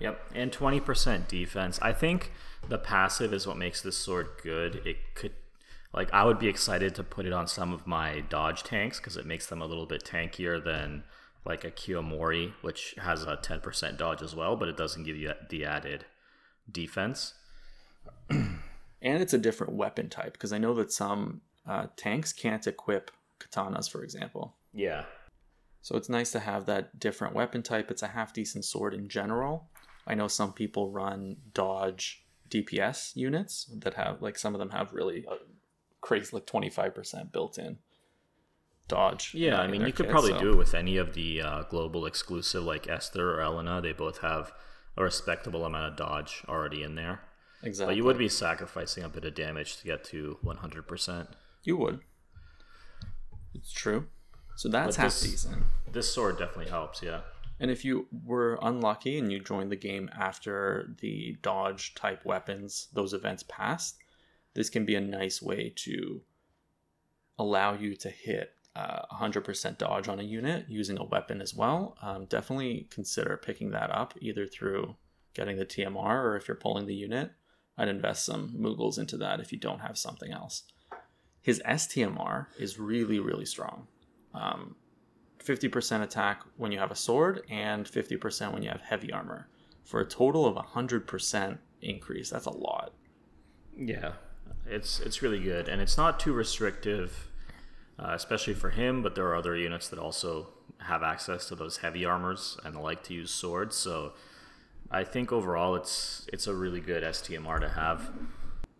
Yep, 0.00 0.20
and 0.34 0.52
20% 0.52 1.26
defense. 1.28 1.78
I 1.82 1.92
think 1.92 2.32
the 2.68 2.78
passive 2.78 3.32
is 3.32 3.46
what 3.46 3.56
makes 3.56 3.80
this 3.82 3.96
sword 3.96 4.28
good. 4.42 4.82
It 4.86 4.96
could, 5.14 5.32
like, 5.92 6.12
I 6.12 6.24
would 6.24 6.38
be 6.38 6.48
excited 6.48 6.94
to 6.96 7.02
put 7.02 7.26
it 7.26 7.32
on 7.32 7.48
some 7.48 7.72
of 7.72 7.86
my 7.86 8.20
dodge 8.28 8.62
tanks 8.62 8.98
because 8.98 9.16
it 9.16 9.26
makes 9.26 9.46
them 9.46 9.62
a 9.62 9.66
little 9.66 9.86
bit 9.86 10.04
tankier 10.04 10.62
than, 10.62 11.04
like, 11.44 11.64
a 11.64 11.70
Kiyomori, 11.70 12.52
which 12.60 12.94
has 12.98 13.24
a 13.24 13.36
10% 13.38 13.96
dodge 13.96 14.22
as 14.22 14.36
well, 14.36 14.56
but 14.56 14.68
it 14.68 14.76
doesn't 14.76 15.04
give 15.04 15.16
you 15.16 15.32
the 15.48 15.64
added 15.64 16.04
defense. 16.70 17.34
and 19.02 19.22
it's 19.22 19.32
a 19.32 19.38
different 19.38 19.74
weapon 19.74 20.08
type 20.08 20.32
because 20.32 20.52
I 20.52 20.58
know 20.58 20.74
that 20.74 20.92
some 20.92 21.40
uh, 21.66 21.86
tanks 21.96 22.32
can't 22.32 22.66
equip 22.66 23.10
katanas, 23.38 23.90
for 23.90 24.02
example. 24.02 24.56
Yeah. 24.72 25.04
So 25.80 25.96
it's 25.96 26.08
nice 26.08 26.32
to 26.32 26.40
have 26.40 26.66
that 26.66 26.98
different 26.98 27.34
weapon 27.34 27.62
type. 27.62 27.90
It's 27.90 28.02
a 28.02 28.08
half 28.08 28.32
decent 28.32 28.64
sword 28.64 28.94
in 28.94 29.08
general. 29.08 29.68
I 30.06 30.14
know 30.14 30.28
some 30.28 30.52
people 30.52 30.90
run 30.90 31.36
dodge 31.54 32.24
DPS 32.50 33.14
units 33.14 33.70
that 33.76 33.94
have 33.94 34.22
like 34.22 34.38
some 34.38 34.54
of 34.54 34.58
them 34.58 34.70
have 34.70 34.92
really 34.92 35.24
uh, 35.30 35.36
crazy 36.00 36.30
like 36.32 36.46
25% 36.46 37.30
built 37.30 37.58
in 37.58 37.78
dodge. 38.88 39.34
Yeah, 39.34 39.60
I 39.60 39.66
mean, 39.66 39.82
you 39.82 39.92
could 39.92 40.06
kit, 40.06 40.10
probably 40.10 40.32
so- 40.32 40.40
do 40.40 40.50
it 40.52 40.56
with 40.56 40.74
any 40.74 40.96
of 40.96 41.14
the 41.14 41.42
uh, 41.42 41.62
global 41.64 42.06
exclusive 42.06 42.64
like 42.64 42.88
Esther 42.88 43.34
or 43.34 43.42
Elena. 43.42 43.80
They 43.80 43.92
both 43.92 44.18
have 44.18 44.52
a 44.96 45.02
respectable 45.02 45.64
amount 45.64 45.92
of 45.92 45.96
dodge 45.96 46.42
already 46.48 46.82
in 46.82 46.94
there. 46.94 47.20
Exactly. 47.62 47.92
But 47.94 47.96
you 47.96 48.04
would 48.04 48.18
be 48.18 48.28
sacrificing 48.28 49.04
a 49.04 49.08
bit 49.08 49.24
of 49.24 49.34
damage 49.34 49.76
to 49.78 49.84
get 49.84 50.04
to 50.04 50.38
100%. 50.44 51.28
You 51.64 51.76
would. 51.76 52.00
It's 53.54 53.72
true. 53.72 54.06
So 54.56 54.68
that's 54.68 54.96
But 54.96 55.02
half 55.02 55.12
this- 55.12 55.22
decent. 55.30 55.64
This 55.90 56.12
sword 56.12 56.38
definitely 56.38 56.70
helps, 56.70 57.02
yeah. 57.02 57.22
And 57.60 57.70
if 57.70 57.84
you 57.84 58.06
were 58.24 58.58
unlucky 58.62 59.18
and 59.18 59.32
you 59.32 59.40
joined 59.40 59.72
the 59.72 59.76
game 59.76 60.08
after 60.16 60.94
the 61.00 61.36
dodge 61.42 61.94
type 61.94 62.24
weapons, 62.24 62.88
those 62.92 63.12
events 63.12 63.42
passed, 63.48 63.96
this 64.54 64.70
can 64.70 64.84
be 64.84 64.94
a 64.94 65.00
nice 65.00 65.42
way 65.42 65.72
to 65.76 66.22
allow 67.38 67.72
you 67.74 67.94
to 67.96 68.10
hit 68.10 68.52
uh, 68.76 69.02
100% 69.12 69.76
dodge 69.78 70.08
on 70.08 70.20
a 70.20 70.22
unit 70.22 70.66
using 70.68 70.98
a 70.98 71.04
weapon 71.04 71.40
as 71.40 71.52
well. 71.54 71.96
Um, 72.00 72.26
definitely 72.26 72.86
consider 72.90 73.36
picking 73.36 73.70
that 73.70 73.90
up 73.90 74.14
either 74.20 74.46
through 74.46 74.94
getting 75.34 75.56
the 75.56 75.66
TMR 75.66 76.22
or 76.24 76.36
if 76.36 76.46
you're 76.46 76.56
pulling 76.56 76.86
the 76.86 76.94
unit. 76.94 77.32
I'd 77.78 77.88
invest 77.88 78.24
some 78.24 78.54
Moogles 78.58 78.98
into 78.98 79.16
that 79.18 79.40
if 79.40 79.52
you 79.52 79.58
don't 79.58 79.78
have 79.78 79.96
something 79.96 80.32
else. 80.32 80.64
His 81.40 81.62
STMR 81.64 82.46
is 82.58 82.78
really, 82.78 83.20
really 83.20 83.46
strong. 83.46 83.86
Um, 84.34 84.74
50% 85.42 86.02
attack 86.02 86.42
when 86.56 86.72
you 86.72 86.78
have 86.78 86.90
a 86.90 86.96
sword 86.96 87.42
and 87.48 87.86
50% 87.86 88.52
when 88.52 88.62
you 88.62 88.68
have 88.68 88.82
heavy 88.82 89.12
armor 89.12 89.48
for 89.84 90.00
a 90.00 90.04
total 90.04 90.44
of 90.44 90.56
100% 90.56 91.58
increase. 91.80 92.30
That's 92.30 92.46
a 92.46 92.50
lot. 92.50 92.92
Yeah, 93.76 94.12
it's 94.66 94.98
it's 95.00 95.22
really 95.22 95.38
good, 95.38 95.68
and 95.68 95.80
it's 95.80 95.96
not 95.96 96.18
too 96.18 96.32
restrictive, 96.32 97.30
uh, 97.98 98.10
especially 98.10 98.54
for 98.54 98.70
him. 98.70 99.02
But 99.02 99.14
there 99.14 99.26
are 99.28 99.36
other 99.36 99.56
units 99.56 99.88
that 99.88 100.00
also 100.00 100.48
have 100.78 101.02
access 101.02 101.46
to 101.48 101.54
those 101.54 101.78
heavy 101.78 102.04
armors 102.04 102.58
and 102.64 102.76
like 102.76 103.04
to 103.04 103.14
use 103.14 103.30
swords. 103.30 103.76
So 103.76 104.14
I 104.90 105.04
think 105.04 105.32
overall, 105.32 105.74
it's 105.74 106.26
it's 106.32 106.46
a 106.46 106.54
really 106.54 106.80
good 106.80 107.02
STMR 107.02 107.60
to 107.60 107.68
have. 107.68 108.10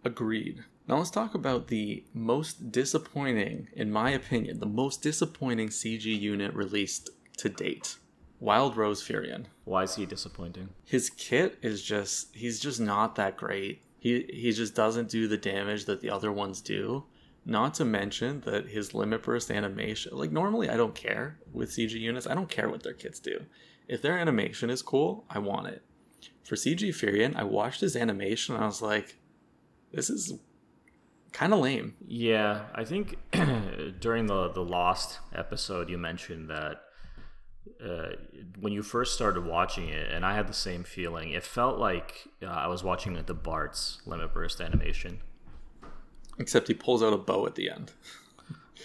Agreed. 0.05 0.65
Now 0.87 0.97
let's 0.97 1.11
talk 1.11 1.35
about 1.35 1.69
the 1.69 2.05
most 2.15 2.73
disappointing, 2.73 3.69
in 3.75 3.93
my 3.93 4.11
opinion, 4.11 4.59
the 4.59 4.67
most 4.67 5.03
disappointing 5.03 5.69
CG 5.69 6.05
unit 6.05 6.55
released 6.55 7.11
to 7.37 7.51
date. 7.51 7.99
Wild 8.41 8.77
Rose 8.77 9.07
Firion. 9.07 9.47
Why 9.65 9.83
is 9.83 9.97
he 9.97 10.07
disappointing? 10.07 10.71
His 10.85 11.11
kit 11.11 11.59
is 11.61 11.83
just 11.83 12.35
he's 12.35 12.59
just 12.59 12.81
not 12.81 13.17
that 13.17 13.37
great. 13.37 13.83
He 13.99 14.25
he 14.33 14.53
just 14.53 14.75
doesn't 14.75 15.11
do 15.11 15.29
the 15.29 15.37
damage 15.37 15.85
that 15.85 16.01
the 16.01 16.11
other 16.11 16.33
ones 16.33 16.63
do. 16.63 17.05
Not 17.45 17.75
to 17.75 17.85
mention 17.85 18.41
that 18.43 18.69
his 18.69 18.95
limit 18.95 19.23
burst 19.23 19.51
animation, 19.51 20.17
like 20.17 20.33
normally 20.33 20.71
I 20.71 20.77
don't 20.77 20.95
care 20.95 21.39
with 21.53 21.71
CG 21.71 21.93
units. 21.93 22.27
I 22.27 22.35
don't 22.35 22.49
care 22.49 22.69
what 22.69 22.83
their 22.83 22.93
kits 22.93 23.19
do. 23.19 23.45
If 23.89 24.03
their 24.03 24.19
animation 24.19 24.71
is 24.71 24.83
cool, 24.83 25.25
I 25.29 25.39
want 25.39 25.67
it. 25.69 25.83
For 26.45 26.55
CG 26.55 26.81
Firion, 26.91 27.37
I 27.37 27.45
watched 27.45 27.81
his 27.81 27.95
animation 27.97 28.55
and 28.55 28.65
I 28.65 28.67
was 28.67 28.81
like, 28.83 29.17
this 29.93 30.09
is 30.11 30.35
kind 31.33 31.53
of 31.53 31.61
lame. 31.61 31.95
Yeah, 32.07 32.65
I 32.75 32.85
think 32.85 33.17
during 34.01 34.27
the 34.27 34.49
the 34.49 34.65
Lost 34.65 35.19
episode, 35.35 35.89
you 35.91 35.99
mentioned 35.99 36.51
that 36.51 36.83
uh, 37.85 38.11
when 38.59 38.73
you 38.73 38.83
first 38.83 39.15
started 39.15 39.45
watching 39.45 39.89
it, 39.89 40.11
and 40.11 40.25
I 40.25 40.35
had 40.35 40.49
the 40.49 40.55
same 40.55 40.85
feeling. 40.85 41.31
It 41.31 41.45
felt 41.45 41.79
like 41.79 42.29
uh, 42.43 42.47
I 42.47 42.67
was 42.67 42.83
watching 42.83 43.23
the 43.23 43.35
Bart's 43.35 44.01
limit 44.07 44.33
burst 44.33 44.61
animation. 44.61 45.21
Except 46.39 46.69
he 46.69 46.75
pulls 46.75 47.03
out 47.03 47.13
a 47.13 47.19
bow 47.19 47.47
at 47.47 47.55
the 47.55 47.71
end. 47.71 47.93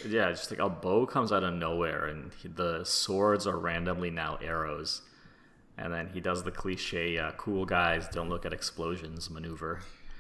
Yeah, 0.10 0.32
just 0.32 0.50
like 0.50 0.60
a 0.60 0.70
bow 0.70 1.06
comes 1.06 1.32
out 1.32 1.44
of 1.44 1.54
nowhere, 1.54 2.08
and 2.08 2.32
he, 2.42 2.48
the 2.48 2.84
swords 2.84 3.46
are 3.46 3.60
randomly 3.60 4.10
now 4.10 4.40
arrows. 4.42 5.04
And 5.78 5.92
then 5.94 6.10
he 6.14 6.20
does 6.22 6.44
the 6.44 6.52
cliche 6.52 7.18
uh, 7.18 7.32
"cool 7.32 7.66
guys 7.66 8.08
don't 8.10 8.30
look 8.30 8.46
at 8.46 8.54
explosions" 8.54 9.30
maneuver. 9.30 9.80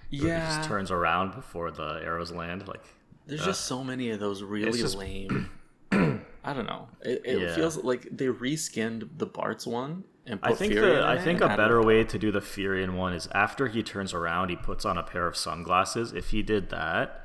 Yeah, 0.09 0.21
He 0.51 0.55
just 0.57 0.67
turns 0.67 0.91
around 0.91 1.33
before 1.35 1.71
the 1.71 1.99
arrows 2.03 2.31
land. 2.31 2.67
Like, 2.67 2.83
There's 3.25 3.43
just 3.45 3.65
so 3.65 3.83
many 3.83 4.09
of 4.11 4.19
those 4.19 4.43
really 4.43 4.79
just- 4.79 4.95
lame. 4.97 5.49
I 5.91 6.53
don't 6.53 6.65
know. 6.65 6.89
It, 7.01 7.21
it 7.23 7.39
Yeah. 7.41 7.55
feels 7.55 7.77
like 7.83 8.07
they 8.11 8.25
reskinned 8.27 9.09
the 9.17 9.25
Bart's 9.25 9.65
one 9.65 10.03
and 10.25 10.41
put 10.41 10.51
I 10.51 10.55
think 10.55 10.73
Fury 10.73 10.95
the 10.95 11.05
I 11.07 11.17
think 11.17 11.39
a 11.41 11.47
better 11.55 11.81
way 11.81 12.03
to 12.03 12.19
do 12.19 12.31
the 12.31 12.41
Firion 12.41 12.95
one 12.95 13.13
is 13.13 13.27
after 13.33 13.67
he 13.67 13.81
turns 13.83 14.13
around, 14.13 14.49
he 14.49 14.55
puts 14.55 14.83
on 14.85 14.97
a 14.97 15.03
pair 15.03 15.25
of 15.27 15.37
sunglasses. 15.37 16.11
If 16.13 16.29
he 16.31 16.41
did 16.43 16.69
that, 16.71 17.22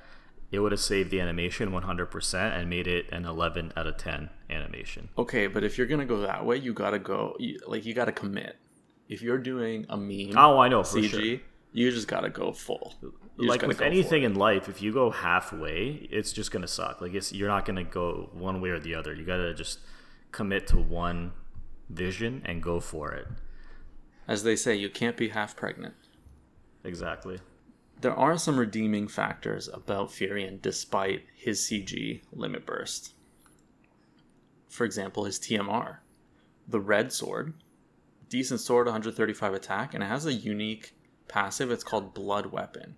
it 0.51 0.61
would 0.61 0.73
have 0.73 0.81
saved 0.81 1.11
the 1.11 1.21
animation 1.21 1.71
100% 1.71 2.35
and 2.59 2.71
made 2.71 2.87
it 2.87 3.07
an 3.13 3.25
11 3.27 3.73
out 3.77 3.87
of 3.87 3.97
10 3.99 4.31
animation. 4.51 5.09
Okay, 5.19 5.47
but 5.47 5.63
if 5.65 5.77
you're 5.77 5.87
gonna 5.87 6.07
go 6.07 6.21
that 6.21 6.45
way, 6.47 6.57
you 6.57 6.73
gotta 6.73 6.99
go 6.99 7.37
you, 7.39 7.59
like 7.67 7.85
you 7.85 7.95
gotta 7.95 8.13
commit. 8.13 8.57
If 9.09 9.23
you're 9.23 9.39
doing 9.39 9.87
a 9.89 9.97
meme 9.97 10.37
Oh, 10.37 10.59
I 10.59 10.69
know 10.69 10.83
for 10.83 10.99
CG, 10.99 11.09
sure. 11.11 11.41
you 11.73 11.91
just 11.91 12.09
gotta 12.09 12.31
go 12.31 12.53
full. 12.53 12.95
You 13.03 13.47
like 13.49 13.63
with 13.63 13.81
anything 13.81 14.23
in 14.25 14.35
life, 14.35 14.69
if 14.69 14.83
you 14.83 14.93
go 14.93 15.11
halfway, 15.11 16.09
it's 16.11 16.33
just 16.33 16.51
gonna 16.51 16.67
suck. 16.67 17.01
Like 17.01 17.15
it's 17.15 17.33
you're 17.33 17.49
not 17.49 17.65
gonna 17.65 17.85
go 17.85 18.31
one 18.33 18.61
way 18.61 18.71
or 18.71 18.79
the 18.79 18.95
other. 18.95 19.15
You 19.15 19.25
gotta 19.25 19.55
just 19.55 19.81
commit 20.33 20.67
to 20.69 20.77
one 20.79 21.33
vision 21.91 22.43
and 22.45 22.63
go 22.63 22.81
for 22.81 23.13
it. 23.13 23.27
as 24.27 24.43
they 24.43 24.57
say, 24.57 24.75
you 24.77 24.91
can't 24.91 25.17
be 25.17 25.29
half 25.29 25.57
pregnant. 25.57 25.95
Exactly. 26.85 27.39
There 28.01 28.15
are 28.15 28.39
some 28.39 28.59
redeeming 28.59 29.09
factors 29.09 29.69
about 29.69 30.11
Firion 30.11 30.63
despite 30.63 31.25
his 31.35 31.61
CG 31.61 32.23
limit 32.33 32.65
burst. 32.65 33.15
For 34.69 34.85
example, 34.85 35.25
his 35.25 35.39
TMR. 35.41 35.97
The 36.69 36.81
red 36.81 37.13
sword. 37.13 37.55
Decent 38.29 38.61
sword, 38.61 38.87
135 38.87 39.55
attack, 39.55 39.95
and 39.95 40.05
it 40.05 40.07
has 40.07 40.27
a 40.27 40.33
unique 40.33 40.95
passive. 41.27 41.73
It's 41.73 41.83
called 41.83 42.15
Blood 42.15 42.47
Weapon. 42.47 42.95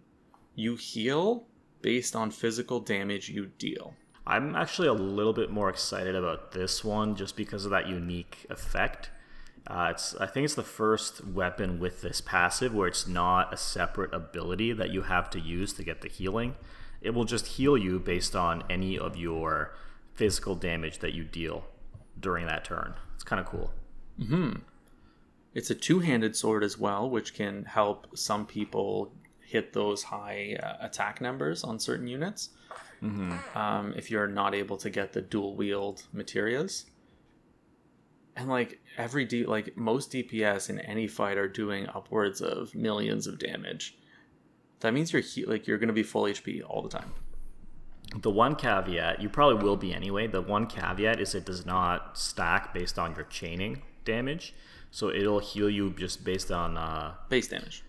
You 0.54 0.76
heal 0.76 1.46
based 1.80 2.14
on 2.14 2.30
physical 2.30 2.80
damage 2.80 3.30
you 3.30 3.46
deal. 3.46 3.94
I'm 4.26 4.54
actually 4.54 4.88
a 4.88 4.92
little 4.92 5.32
bit 5.32 5.50
more 5.50 5.70
excited 5.70 6.14
about 6.14 6.52
this 6.52 6.84
one 6.84 7.16
just 7.16 7.36
because 7.36 7.64
of 7.64 7.70
that 7.70 7.88
unique 7.88 8.46
effect. 8.50 9.10
Uh, 9.66 9.88
it's 9.92 10.16
I 10.16 10.26
think 10.26 10.44
it's 10.44 10.54
the 10.54 10.62
first 10.62 11.24
weapon 11.24 11.78
with 11.78 12.00
this 12.00 12.20
passive 12.20 12.74
where 12.74 12.88
it's 12.88 13.06
not 13.06 13.52
a 13.52 13.56
separate 13.56 14.12
ability 14.14 14.72
that 14.72 14.90
you 14.90 15.02
have 15.02 15.30
to 15.30 15.40
use 15.40 15.72
to 15.74 15.84
get 15.84 16.00
the 16.00 16.08
healing. 16.08 16.54
It 17.00 17.10
will 17.10 17.24
just 17.24 17.46
heal 17.46 17.76
you 17.78 17.98
based 17.98 18.34
on 18.34 18.64
any 18.68 18.98
of 18.98 19.16
your 19.16 19.74
physical 20.14 20.54
damage 20.54 20.98
that 20.98 21.14
you 21.14 21.24
deal 21.24 21.64
during 22.18 22.46
that 22.46 22.64
turn. 22.64 22.94
It's 23.14 23.24
kind 23.24 23.40
of 23.40 23.46
cool. 23.46 23.70
It's 25.54 25.70
a 25.70 25.74
two 25.74 26.00
handed 26.00 26.36
sword 26.36 26.62
as 26.62 26.78
well, 26.78 27.08
which 27.08 27.34
can 27.34 27.64
help 27.64 28.16
some 28.16 28.46
people 28.46 29.12
hit 29.40 29.72
those 29.72 30.02
high 30.04 30.56
uh, 30.62 30.76
attack 30.80 31.20
numbers 31.20 31.64
on 31.64 31.78
certain 31.78 32.06
units. 32.06 32.50
Um, 33.56 33.94
if 33.96 34.10
you're 34.10 34.26
not 34.28 34.54
able 34.54 34.76
to 34.76 34.90
get 34.90 35.12
the 35.12 35.22
dual 35.22 35.56
wield 35.56 36.04
materias. 36.12 36.86
And 38.40 38.48
like 38.48 38.80
every 38.96 39.26
D, 39.26 39.44
like 39.44 39.76
most 39.76 40.10
DPS 40.12 40.70
in 40.70 40.78
any 40.80 41.06
fight 41.06 41.36
are 41.36 41.46
doing 41.48 41.86
upwards 41.88 42.40
of 42.40 42.74
millions 42.74 43.26
of 43.26 43.38
damage. 43.38 43.96
That 44.80 44.94
means 44.94 45.12
you're 45.12 45.20
he- 45.22 45.44
like 45.44 45.66
you're 45.66 45.76
gonna 45.76 45.92
be 45.92 46.02
full 46.02 46.22
HP 46.24 46.62
all 46.66 46.80
the 46.80 46.88
time. 46.88 47.12
The 48.16 48.30
one 48.30 48.56
caveat, 48.56 49.20
you 49.22 49.28
probably 49.28 49.62
will 49.62 49.76
be 49.76 49.92
anyway. 49.92 50.26
The 50.26 50.40
one 50.40 50.66
caveat 50.66 51.20
is 51.20 51.34
it 51.34 51.44
does 51.44 51.66
not 51.66 52.18
stack 52.18 52.72
based 52.72 52.98
on 52.98 53.14
your 53.14 53.24
chaining 53.24 53.82
damage, 54.06 54.54
so 54.90 55.10
it'll 55.10 55.38
heal 55.40 55.68
you 55.68 55.90
just 55.96 56.24
based 56.24 56.50
on 56.50 56.78
uh, 56.78 57.14
Base 57.28 57.46
damage. 57.48 57.84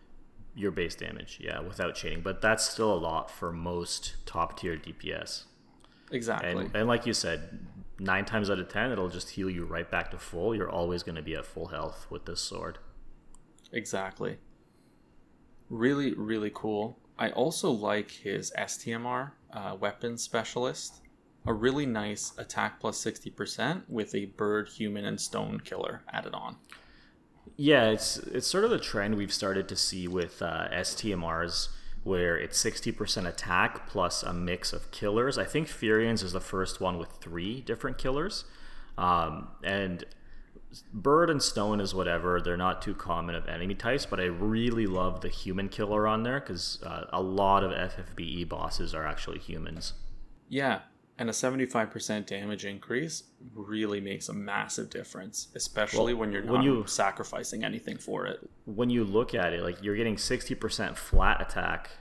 your 0.54 0.72
base 0.72 0.96
damage, 0.96 1.40
yeah, 1.42 1.62
without 1.62 1.96
chaining. 1.96 2.22
But 2.22 2.42
that's 2.42 2.70
still 2.70 2.94
a 2.94 3.00
lot 3.00 3.32
for 3.32 3.54
most 3.54 4.16
top 4.26 4.60
tier 4.60 4.76
DPS. 4.76 5.46
Exactly. 6.12 6.50
And 6.66 6.76
and 6.76 6.88
like 6.90 7.06
you 7.06 7.14
said, 7.14 7.60
nine 8.02 8.26
times 8.26 8.50
out 8.50 8.60
of 8.60 8.68
ten, 8.68 8.92
it'll 8.92 9.10
just 9.10 9.30
heal 9.30 9.50
you 9.50 9.64
right 9.64 9.90
back 9.90 10.12
to 10.12 10.18
full. 10.18 10.56
You're 10.56 10.70
always 10.70 11.04
going 11.04 11.16
to 11.16 11.22
be 11.22 11.36
at 11.36 11.46
full 11.46 11.68
health 11.68 12.08
with 12.10 12.26
this 12.26 12.42
sword. 12.42 12.80
Exactly. 13.72 14.38
Really, 15.70 16.14
really 16.14 16.52
cool. 16.54 17.00
I 17.18 17.30
also 17.30 17.70
like 17.70 18.12
his 18.12 18.52
STMR, 18.58 19.32
uh, 19.54 19.78
weapon 19.80 20.18
specialist. 20.18 21.02
A 21.46 21.54
really 21.54 21.86
nice 21.86 22.34
attack 22.38 22.80
plus 22.80 23.04
60% 23.04 23.84
with 23.88 24.14
a 24.14 24.26
bird, 24.26 24.70
human, 24.70 25.06
and 25.06 25.20
stone 25.20 25.60
killer 25.60 26.04
added 26.12 26.34
on. 26.34 26.58
Yeah, 27.58 27.90
it's 27.90 28.18
it's 28.18 28.48
sort 28.48 28.64
of 28.64 28.70
the 28.70 28.80
trend 28.80 29.16
we've 29.16 29.34
started 29.34 29.68
to 29.70 29.76
see 29.76 30.08
with 30.08 30.42
uh, 30.42 30.68
STMRs, 30.72 31.70
where 32.04 32.38
it's 32.38 32.62
60% 32.64 33.28
attack 33.28 33.88
plus 33.88 34.24
a 34.24 34.34
mix 34.34 34.74
of 34.74 34.92
killers. 34.92 35.38
I 35.38 35.46
think 35.46 35.68
Firion's 35.68 36.24
is 36.24 36.32
the 36.32 36.42
first 36.42 36.82
one 36.82 36.98
with 36.98 37.10
three 37.22 37.62
different 37.62 37.98
killers. 37.98 38.46
Um, 38.98 39.50
and 39.64 40.06
bird 40.94 41.30
and 41.30 41.42
stone 41.42 41.82
is 41.82 41.94
whatever 41.94 42.40
they're 42.40 42.58
not 42.58 42.82
too 42.82 42.94
common 42.94 43.36
of 43.36 43.46
enemy 43.50 43.76
types 43.76 44.06
but 44.06 44.22
i 44.22 44.24
really 44.24 44.88
love 44.88 45.20
the 45.20 45.28
human 45.28 45.68
killer 45.68 46.08
on 46.08 46.24
there 46.24 46.40
because 46.40 46.82
uh, 46.86 47.06
a 47.12 47.22
lot 47.22 47.62
of 47.62 47.72
ffbe 47.72 48.48
bosses 48.48 48.96
are 48.96 49.06
actually 49.06 49.38
humans 49.38 49.94
Yeah, 50.52 50.80
and 51.22 51.30
a 51.30 51.34
75% 51.34 52.26
damage 52.26 52.66
increase 52.66 53.26
really 53.54 54.02
makes 54.02 54.28
a 54.28 54.34
massive 54.34 54.90
difference, 54.90 55.50
especially 55.54 56.16
Well, 56.16 56.22
when 56.22 56.32
you're 56.32 56.42
not 56.42 56.52
when 56.54 56.62
you- 56.64 56.84
sacrificing 56.88 57.64
anything 57.64 57.98
for 58.00 58.26
it. 58.26 58.40
when 58.66 58.90
you 58.90 59.04
look 59.04 59.36
at 59.36 59.54
it 59.54 59.62
like 59.62 59.78
you're 59.84 59.96
getting 59.96 60.16
60% 60.16 60.98
flat 60.98 61.40
attack 61.40 61.92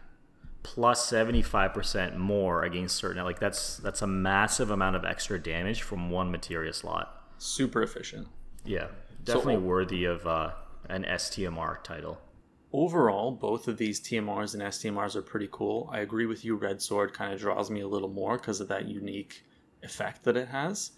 plus 0.62 1.10
75% 1.10 2.16
more 2.16 2.62
against 2.64 2.96
certain 2.96 3.22
like 3.24 3.38
that's 3.38 3.76
that's 3.78 4.00
a 4.00 4.06
massive 4.06 4.70
amount 4.70 4.96
of 4.96 5.04
extra 5.04 5.38
damage 5.38 5.82
from 5.82 6.10
one 6.10 6.30
materia 6.30 6.72
slot 6.72 7.22
Super 7.36 7.82
efficient. 7.82 8.26
yeah 8.64 8.88
definitely 9.24 9.56
o- 9.56 9.60
worthy 9.60 10.04
of 10.06 10.26
uh, 10.26 10.52
an 10.88 11.04
stmr 11.04 11.82
title 11.82 12.18
Overall, 12.72 13.32
both 13.32 13.66
of 13.66 13.78
these 13.78 14.00
TMRs 14.00 14.54
and 14.54 14.62
STMRs 14.62 15.16
are 15.16 15.22
pretty 15.22 15.48
cool. 15.50 15.88
I 15.92 16.00
agree 16.00 16.26
with 16.26 16.44
you, 16.44 16.54
Red 16.54 16.80
Sword 16.80 17.12
kind 17.12 17.32
of 17.32 17.40
draws 17.40 17.70
me 17.70 17.80
a 17.80 17.88
little 17.88 18.08
more 18.08 18.36
because 18.36 18.60
of 18.60 18.68
that 18.68 18.86
unique 18.86 19.42
effect 19.82 20.22
that 20.24 20.36
it 20.36 20.48
has. 20.48 20.92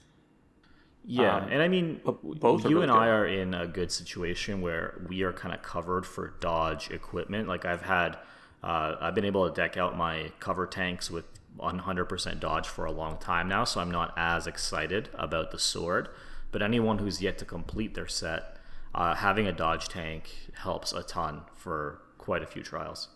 Yeah, 1.04 1.36
Um, 1.36 1.48
and 1.50 1.62
I 1.62 1.68
mean, 1.68 2.00
both 2.04 2.64
you 2.64 2.76
really 2.76 2.82
and 2.84 2.92
I 2.92 3.08
are 3.08 3.26
in 3.26 3.54
a 3.54 3.66
good 3.66 3.90
situation 3.90 4.60
where 4.60 5.02
we 5.08 5.22
are 5.22 5.32
kind 5.32 5.54
of 5.54 5.62
covered 5.62 6.06
for 6.06 6.34
dodge 6.40 6.90
equipment. 6.90 7.48
Like 7.48 7.64
I've 7.64 7.82
had, 7.82 8.18
uh, 8.62 8.96
I've 9.00 9.14
been 9.14 9.24
able 9.24 9.48
to 9.48 9.54
deck 9.54 9.76
out 9.76 9.96
my 9.96 10.30
cover 10.38 10.66
tanks 10.66 11.10
with 11.10 11.24
100% 11.58 12.38
dodge 12.38 12.68
for 12.68 12.84
a 12.84 12.92
long 12.92 13.18
time 13.18 13.48
now, 13.48 13.64
so 13.64 13.80
I'm 13.80 13.90
not 13.90 14.14
as 14.16 14.46
excited 14.46 15.08
about 15.14 15.50
the 15.50 15.58
sword. 15.58 16.08
But 16.52 16.62
anyone 16.62 16.98
who's 16.98 17.20
yet 17.20 17.38
to 17.38 17.44
complete 17.44 17.94
their 17.94 18.06
set, 18.08 18.51
uh, 18.94 19.14
having 19.14 19.46
a 19.46 19.52
dodge 19.52 19.88
tank 19.88 20.30
helps 20.54 20.92
a 20.92 21.02
ton 21.02 21.42
for 21.54 22.02
quite 22.18 22.42
a 22.42 22.46
few 22.46 22.62
trials. 22.62 23.08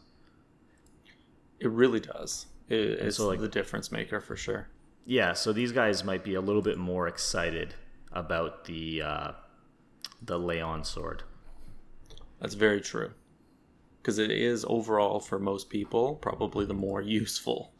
It 1.61 1.71
really 1.71 2.01
does. 2.01 2.47
It, 2.69 2.77
it's 2.79 3.17
so, 3.17 3.29
like- 3.29 3.41
the 3.41 3.49
difference 3.49 3.91
maker 3.93 4.21
for 4.21 4.37
sure. 4.37 4.69
Yeah, 5.09 5.35
so 5.35 5.53
these 5.53 5.71
guys 5.71 6.03
might 6.03 6.25
be 6.25 6.35
a 6.35 6.41
little 6.41 6.63
bit 6.63 6.79
more 6.79 7.07
excited 7.07 7.75
about 8.13 8.65
the 8.65 9.03
uh, 9.03 9.33
the 10.21 10.37
Leon 10.39 10.83
sword. 10.83 11.23
That's 12.41 12.55
very 12.55 12.81
true. 12.81 13.13
Because 14.03 14.19
it 14.19 14.31
is 14.33 14.65
overall, 14.69 15.21
for 15.21 15.39
most 15.39 15.71
people, 15.71 16.17
probably 16.17 16.65
the 16.67 16.75
more 16.75 17.01
useful 17.21 17.73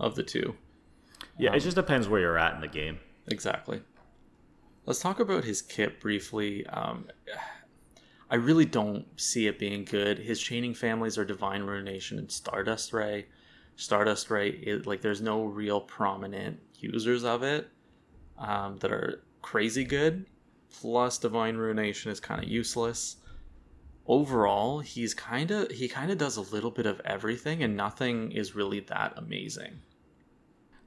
of 0.00 0.16
the 0.16 0.24
two. 0.24 0.56
Yeah, 1.38 1.54
it 1.54 1.60
just 1.60 1.76
depends 1.76 2.08
where 2.08 2.20
you're 2.20 2.38
at 2.38 2.54
in 2.56 2.60
the 2.60 2.68
game. 2.68 2.98
Exactly. 3.28 3.80
Let's 4.84 5.00
talk 5.00 5.20
about 5.20 5.44
his 5.44 5.62
kit 5.62 6.00
briefly. 6.00 6.66
Um, 6.66 7.06
I 8.28 8.34
really 8.34 8.64
don't 8.64 9.06
see 9.20 9.46
it 9.46 9.58
being 9.58 9.84
good. 9.84 10.18
His 10.18 10.40
chaining 10.40 10.74
families 10.74 11.16
are 11.18 11.24
Divine 11.24 11.62
Ruination 11.62 12.18
and 12.18 12.30
Stardust 12.30 12.92
Ray. 12.92 13.26
Stardust 13.76 14.28
Ray, 14.28 14.50
is, 14.50 14.86
like, 14.86 15.00
there's 15.00 15.20
no 15.20 15.44
real 15.44 15.80
prominent 15.80 16.58
users 16.76 17.24
of 17.24 17.42
it 17.42 17.68
um, 18.38 18.78
that 18.78 18.90
are 18.90 19.22
crazy 19.40 19.84
good. 19.84 20.26
Plus, 20.80 21.18
Divine 21.18 21.56
Ruination 21.56 22.10
is 22.10 22.18
kind 22.18 22.42
of 22.42 22.48
useless. 22.48 23.16
Overall, 24.06 24.80
he's 24.80 25.14
kind 25.14 25.50
of 25.52 25.70
he 25.70 25.86
kind 25.86 26.10
of 26.10 26.18
does 26.18 26.36
a 26.36 26.40
little 26.40 26.72
bit 26.72 26.86
of 26.86 27.00
everything, 27.04 27.62
and 27.62 27.76
nothing 27.76 28.32
is 28.32 28.56
really 28.56 28.80
that 28.80 29.12
amazing. 29.16 29.78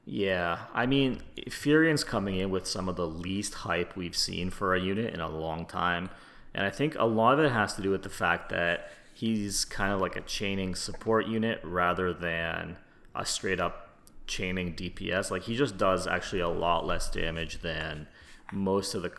Yeah, 0.05 0.59
I 0.73 0.85
mean, 0.85 1.21
Firion's 1.49 2.03
coming 2.03 2.35
in 2.35 2.51
with 2.51 2.67
some 2.67 2.87
of 2.87 2.95
the 2.95 3.07
least 3.07 3.55
hype 3.55 3.95
we've 3.95 4.15
seen 4.15 4.51
for 4.51 4.75
a 4.75 4.79
unit 4.79 5.13
in 5.13 5.19
a 5.19 5.29
long 5.29 5.65
time. 5.65 6.09
And 6.53 6.65
I 6.65 6.69
think 6.69 6.95
a 6.97 7.05
lot 7.05 7.37
of 7.37 7.45
it 7.45 7.51
has 7.51 7.73
to 7.75 7.81
do 7.81 7.89
with 7.89 8.03
the 8.03 8.09
fact 8.09 8.49
that 8.49 8.91
he's 9.13 9.65
kind 9.65 9.91
of 9.91 9.99
like 9.99 10.15
a 10.15 10.21
chaining 10.21 10.75
support 10.75 11.25
unit 11.25 11.59
rather 11.63 12.13
than 12.13 12.77
a 13.15 13.25
straight 13.25 13.59
up 13.59 13.97
chaining 14.27 14.75
DPS. 14.75 15.31
Like 15.31 15.43
he 15.43 15.55
just 15.55 15.77
does 15.77 16.05
actually 16.05 16.41
a 16.41 16.49
lot 16.49 16.85
less 16.85 17.09
damage 17.09 17.61
than 17.61 18.07
most 18.53 18.93
of 18.93 19.01
the 19.01 19.11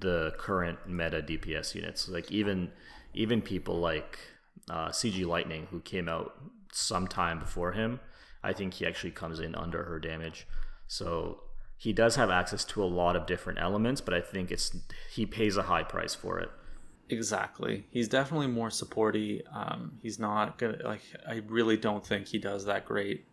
the 0.00 0.34
current 0.38 0.78
meta 0.86 1.22
DPS 1.22 1.74
units. 1.74 2.08
Like 2.08 2.30
even 2.30 2.70
even 3.14 3.40
people 3.42 3.78
like 3.78 4.18
uh, 4.70 4.88
CG 4.88 5.26
Lightning, 5.26 5.66
who 5.70 5.80
came 5.80 6.08
out 6.08 6.34
sometime 6.72 7.38
before 7.38 7.72
him, 7.72 8.00
I 8.44 8.52
think 8.52 8.74
he 8.74 8.86
actually 8.86 9.12
comes 9.12 9.40
in 9.40 9.54
under 9.54 9.84
her 9.84 9.98
damage. 9.98 10.46
So 10.86 11.40
he 11.76 11.92
does 11.92 12.16
have 12.16 12.30
access 12.30 12.64
to 12.66 12.82
a 12.82 12.86
lot 12.86 13.16
of 13.16 13.26
different 13.26 13.58
elements, 13.58 14.00
but 14.00 14.14
I 14.14 14.20
think 14.20 14.50
it's 14.50 14.76
he 15.12 15.26
pays 15.26 15.56
a 15.56 15.62
high 15.62 15.82
price 15.82 16.14
for 16.14 16.38
it. 16.38 16.50
Exactly. 17.10 17.86
He's 17.90 18.08
definitely 18.08 18.46
more 18.46 18.70
supporty. 18.70 19.42
Um, 19.52 19.98
he's 20.02 20.18
not 20.18 20.58
gonna 20.58 20.78
like. 20.84 21.02
I 21.28 21.42
really 21.46 21.76
don't 21.76 22.06
think 22.06 22.28
he 22.28 22.38
does 22.38 22.64
that 22.66 22.86
great 22.86 23.26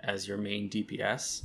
as 0.00 0.28
your 0.28 0.38
main 0.38 0.68
DPS. 0.70 1.42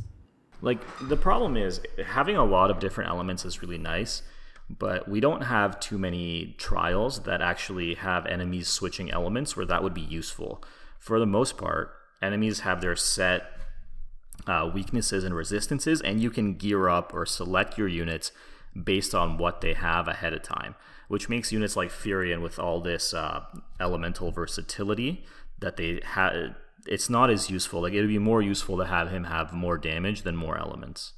Like 0.61 0.79
the 1.07 1.17
problem 1.17 1.57
is 1.57 1.81
having 2.05 2.37
a 2.37 2.45
lot 2.45 2.69
of 2.69 2.79
different 2.79 3.09
elements 3.09 3.45
is 3.45 3.61
really 3.63 3.79
nice, 3.79 4.21
but 4.69 5.07
we 5.07 5.19
don't 5.19 5.41
have 5.41 5.79
too 5.79 5.97
many 5.97 6.55
trials 6.57 7.23
that 7.23 7.41
actually 7.41 7.95
have 7.95 8.27
enemies 8.27 8.67
switching 8.67 9.09
elements 9.09 9.57
where 9.57 9.65
that 9.65 9.81
would 9.81 9.95
be 9.95 10.01
useful. 10.01 10.63
For 10.99 11.19
the 11.19 11.25
most 11.25 11.57
part, 11.57 11.95
enemies 12.21 12.61
have 12.61 12.81
their 12.81 12.95
set 12.95 13.43
uh, 14.47 14.69
weaknesses 14.73 15.23
and 15.23 15.35
resistances, 15.35 16.01
and 16.01 16.21
you 16.21 16.29
can 16.29 16.55
gear 16.55 16.89
up 16.89 17.13
or 17.13 17.25
select 17.25 17.77
your 17.77 17.87
units 17.87 18.31
based 18.81 19.13
on 19.13 19.37
what 19.37 19.61
they 19.61 19.73
have 19.73 20.07
ahead 20.07 20.33
of 20.33 20.41
time, 20.41 20.75
which 21.07 21.29
makes 21.29 21.51
units 21.51 21.75
like 21.75 21.89
Firion 21.89 22.41
with 22.41 22.57
all 22.57 22.81
this 22.81 23.13
uh, 23.13 23.41
elemental 23.79 24.31
versatility 24.31 25.23
that 25.59 25.77
they 25.77 25.99
had. 26.03 26.55
It's 26.87 27.09
not 27.09 27.29
as 27.29 27.49
useful. 27.49 27.81
Like 27.81 27.93
it 27.93 27.99
would 28.01 28.07
be 28.07 28.17
more 28.17 28.41
useful 28.41 28.77
to 28.77 28.85
have 28.85 29.09
him 29.11 29.25
have 29.25 29.53
more 29.53 29.77
damage 29.77 30.23
than 30.23 30.35
more 30.35 30.57
elements. 30.57 31.13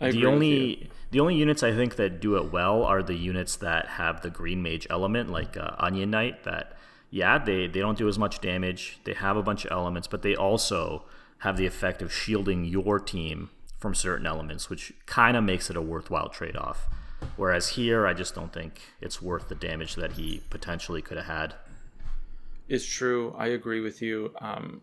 I 0.00 0.10
The 0.10 0.26
only 0.26 0.90
the 1.10 1.20
only 1.20 1.36
units 1.36 1.62
I 1.62 1.72
think 1.72 1.96
that 1.96 2.20
do 2.20 2.36
it 2.36 2.50
well 2.50 2.82
are 2.84 3.02
the 3.02 3.14
units 3.14 3.56
that 3.56 3.86
have 3.86 4.22
the 4.22 4.30
green 4.30 4.62
mage 4.62 4.86
element, 4.88 5.30
like 5.30 5.56
uh, 5.56 5.72
Onion 5.78 6.10
Knight. 6.10 6.44
That 6.44 6.76
yeah, 7.10 7.38
they 7.38 7.66
they 7.66 7.80
don't 7.80 7.98
do 7.98 8.08
as 8.08 8.18
much 8.18 8.40
damage. 8.40 9.00
They 9.04 9.14
have 9.14 9.36
a 9.36 9.42
bunch 9.42 9.64
of 9.64 9.72
elements, 9.72 10.08
but 10.08 10.22
they 10.22 10.34
also 10.34 11.04
have 11.38 11.56
the 11.56 11.66
effect 11.66 12.02
of 12.02 12.12
shielding 12.12 12.64
your 12.64 12.98
team 12.98 13.50
from 13.78 13.94
certain 13.94 14.26
elements, 14.26 14.68
which 14.68 14.92
kind 15.06 15.36
of 15.36 15.42
makes 15.42 15.70
it 15.70 15.76
a 15.76 15.82
worthwhile 15.82 16.28
trade 16.28 16.56
off. 16.56 16.86
Whereas 17.36 17.70
here, 17.70 18.06
I 18.06 18.12
just 18.12 18.34
don't 18.34 18.52
think 18.52 18.80
it's 19.00 19.20
worth 19.20 19.48
the 19.48 19.54
damage 19.54 19.94
that 19.96 20.12
he 20.12 20.42
potentially 20.50 21.02
could 21.02 21.16
have 21.16 21.26
had. 21.26 21.54
It's 22.68 22.84
true. 22.84 23.34
I 23.36 23.48
agree 23.48 23.80
with 23.80 24.00
you. 24.00 24.34
Um, 24.40 24.82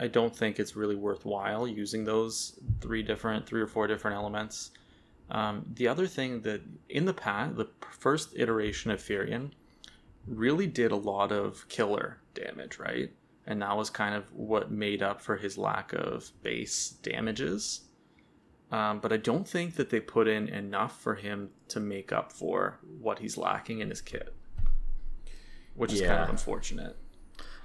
I 0.00 0.08
don't 0.08 0.34
think 0.34 0.58
it's 0.58 0.76
really 0.76 0.96
worthwhile 0.96 1.68
using 1.68 2.04
those 2.04 2.58
three 2.80 3.02
different, 3.02 3.46
three 3.46 3.60
or 3.60 3.66
four 3.66 3.86
different 3.86 4.16
elements. 4.16 4.70
Um, 5.30 5.64
the 5.74 5.88
other 5.88 6.06
thing 6.06 6.40
that 6.42 6.62
in 6.88 7.04
the 7.04 7.14
past, 7.14 7.56
the 7.56 7.68
first 7.90 8.34
iteration 8.36 8.90
of 8.90 9.00
Firion 9.00 9.50
really 10.28 10.66
did 10.66 10.92
a 10.92 10.96
lot 10.96 11.32
of 11.32 11.68
killer 11.68 12.18
damage, 12.34 12.78
right? 12.78 13.10
And 13.46 13.62
that 13.62 13.76
was 13.76 13.90
kind 13.90 14.14
of 14.14 14.32
what 14.32 14.70
made 14.70 15.02
up 15.02 15.20
for 15.20 15.36
his 15.36 15.56
lack 15.56 15.92
of 15.92 16.30
base 16.42 16.90
damages. 17.02 17.82
Um, 18.70 19.00
but 19.00 19.12
I 19.12 19.16
don't 19.16 19.48
think 19.48 19.76
that 19.76 19.88
they 19.88 20.00
put 20.00 20.28
in 20.28 20.48
enough 20.48 21.00
for 21.00 21.14
him 21.14 21.50
to 21.68 21.80
make 21.80 22.12
up 22.12 22.32
for 22.32 22.78
what 23.00 23.18
he's 23.18 23.38
lacking 23.38 23.80
in 23.80 23.88
his 23.88 24.02
kit, 24.02 24.34
which 25.74 25.92
is 25.92 26.02
kind 26.02 26.22
of 26.22 26.28
unfortunate. 26.28 26.96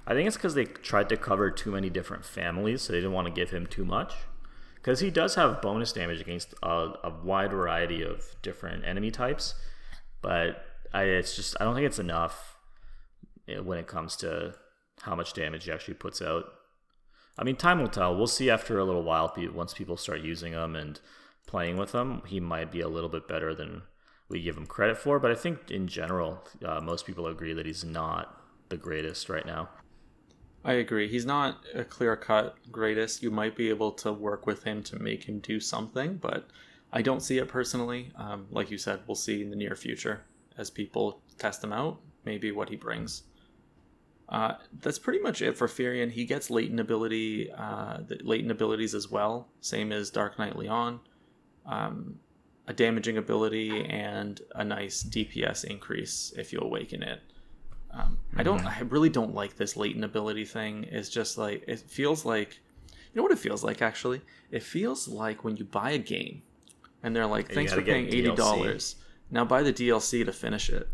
I 0.06 0.14
think 0.14 0.26
it's 0.26 0.36
because 0.36 0.54
they 0.54 0.64
tried 0.64 1.10
to 1.10 1.16
cover 1.16 1.50
too 1.50 1.72
many 1.72 1.90
different 1.90 2.24
families, 2.24 2.82
so 2.82 2.92
they 2.92 2.98
didn't 2.98 3.12
want 3.12 3.26
to 3.26 3.32
give 3.32 3.50
him 3.50 3.66
too 3.66 3.84
much. 3.84 4.14
Because 4.76 5.00
he 5.00 5.10
does 5.10 5.34
have 5.34 5.62
bonus 5.62 5.92
damage 5.92 6.20
against 6.20 6.54
a, 6.62 6.92
a 7.04 7.12
wide 7.22 7.50
variety 7.50 8.02
of 8.02 8.24
different 8.42 8.84
enemy 8.84 9.10
types, 9.10 9.54
but 10.20 10.64
I, 10.92 11.04
it's 11.04 11.36
just 11.36 11.56
I 11.60 11.64
don't 11.64 11.74
think 11.74 11.86
it's 11.86 11.98
enough 11.98 12.53
when 13.46 13.78
it 13.78 13.86
comes 13.86 14.16
to 14.16 14.54
how 15.02 15.14
much 15.14 15.32
damage 15.32 15.64
he 15.64 15.72
actually 15.72 15.94
puts 15.94 16.22
out. 16.22 16.44
I 17.36 17.44
mean, 17.44 17.56
time 17.56 17.80
will 17.80 17.88
tell. 17.88 18.16
We'll 18.16 18.26
see 18.26 18.48
after 18.48 18.78
a 18.78 18.84
little 18.84 19.02
while 19.02 19.34
once 19.52 19.74
people 19.74 19.96
start 19.96 20.20
using 20.20 20.52
them 20.52 20.76
and 20.76 21.00
playing 21.46 21.76
with 21.76 21.92
him, 21.92 22.22
he 22.26 22.40
might 22.40 22.70
be 22.70 22.80
a 22.80 22.88
little 22.88 23.08
bit 23.08 23.26
better 23.26 23.54
than 23.54 23.82
we 24.28 24.40
give 24.40 24.56
him 24.56 24.66
credit 24.66 24.96
for. 24.96 25.18
But 25.18 25.32
I 25.32 25.34
think 25.34 25.70
in 25.70 25.88
general, 25.88 26.46
uh, 26.64 26.80
most 26.80 27.06
people 27.06 27.26
agree 27.26 27.52
that 27.52 27.66
he's 27.66 27.84
not 27.84 28.40
the 28.68 28.76
greatest 28.76 29.28
right 29.28 29.44
now. 29.44 29.68
I 30.64 30.74
agree. 30.74 31.08
He's 31.08 31.26
not 31.26 31.62
a 31.74 31.84
clear 31.84 32.16
cut 32.16 32.56
greatest. 32.72 33.22
You 33.22 33.30
might 33.30 33.54
be 33.54 33.68
able 33.68 33.92
to 33.92 34.12
work 34.12 34.46
with 34.46 34.62
him 34.62 34.82
to 34.84 34.98
make 34.98 35.24
him 35.24 35.40
do 35.40 35.60
something, 35.60 36.16
but 36.16 36.48
I 36.92 37.02
don't 37.02 37.20
see 37.20 37.38
it 37.38 37.48
personally. 37.48 38.12
Um, 38.16 38.46
like 38.50 38.70
you 38.70 38.78
said, 38.78 39.00
we'll 39.06 39.14
see 39.14 39.42
in 39.42 39.50
the 39.50 39.56
near 39.56 39.76
future 39.76 40.22
as 40.56 40.70
people 40.70 41.20
test 41.38 41.62
him 41.62 41.72
out, 41.72 42.00
maybe 42.24 42.50
what 42.50 42.70
he 42.70 42.76
brings. 42.76 43.24
Uh, 44.28 44.54
that's 44.80 44.98
pretty 44.98 45.20
much 45.20 45.42
it 45.42 45.56
for 45.56 45.68
Firion. 45.68 46.10
He 46.10 46.24
gets 46.24 46.50
latent 46.50 46.80
ability, 46.80 47.50
uh, 47.52 47.98
the 48.06 48.18
latent 48.22 48.50
abilities 48.50 48.94
as 48.94 49.10
well, 49.10 49.48
same 49.60 49.92
as 49.92 50.10
Dark 50.10 50.38
Knight 50.38 50.56
Leon. 50.56 51.00
Um, 51.66 52.18
a 52.66 52.72
damaging 52.72 53.18
ability 53.18 53.84
and 53.84 54.40
a 54.54 54.64
nice 54.64 55.02
DPS 55.02 55.64
increase 55.64 56.32
if 56.36 56.52
you 56.52 56.60
awaken 56.60 57.02
it. 57.02 57.20
Um, 57.90 58.18
I 58.36 58.42
don't. 58.42 58.64
I 58.66 58.80
really 58.80 59.10
don't 59.10 59.34
like 59.34 59.56
this 59.56 59.76
latent 59.76 60.04
ability 60.04 60.46
thing. 60.46 60.84
It's 60.90 61.08
just 61.08 61.38
like 61.38 61.62
it 61.68 61.80
feels 61.80 62.24
like. 62.24 62.58
You 62.88 63.20
know 63.20 63.22
what 63.22 63.32
it 63.32 63.38
feels 63.38 63.62
like 63.62 63.82
actually? 63.82 64.20
It 64.50 64.62
feels 64.64 65.06
like 65.06 65.44
when 65.44 65.56
you 65.56 65.64
buy 65.64 65.92
a 65.92 65.98
game, 65.98 66.42
and 67.02 67.14
they're 67.14 67.26
like, 67.26 67.52
"Thanks 67.52 67.72
for 67.72 67.82
paying 67.82 68.08
eighty 68.08 68.34
dollars. 68.34 68.96
Now 69.30 69.44
buy 69.44 69.62
the 69.62 69.72
DLC 69.72 70.24
to 70.24 70.32
finish 70.32 70.70
it." 70.70 70.88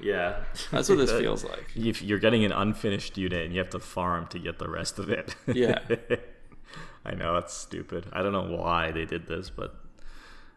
Yeah, 0.00 0.40
That's 0.70 0.88
what 0.88 0.98
this 0.98 1.10
That- 1.10 1.20
feels 1.22 1.44
like. 1.44 1.66
If 1.76 2.02
you're 2.02 2.18
getting 2.18 2.44
an 2.44 2.52
unfinished 2.52 3.16
unit 3.16 3.44
and 3.44 3.52
you 3.54 3.60
have 3.60 3.70
to 3.70 3.78
farm 3.78 4.26
to 4.28 4.38
get 4.38 4.58
the 4.58 4.68
rest 4.68 4.98
of 4.98 5.08
it. 5.10 5.34
Yeah. 5.46 5.78
I 7.04 7.14
know 7.14 7.34
that's 7.34 7.54
stupid. 7.54 8.06
I 8.12 8.22
don't 8.22 8.32
know 8.32 8.56
why 8.56 8.90
they 8.90 9.04
did 9.04 9.26
this, 9.26 9.50
but 9.50 9.74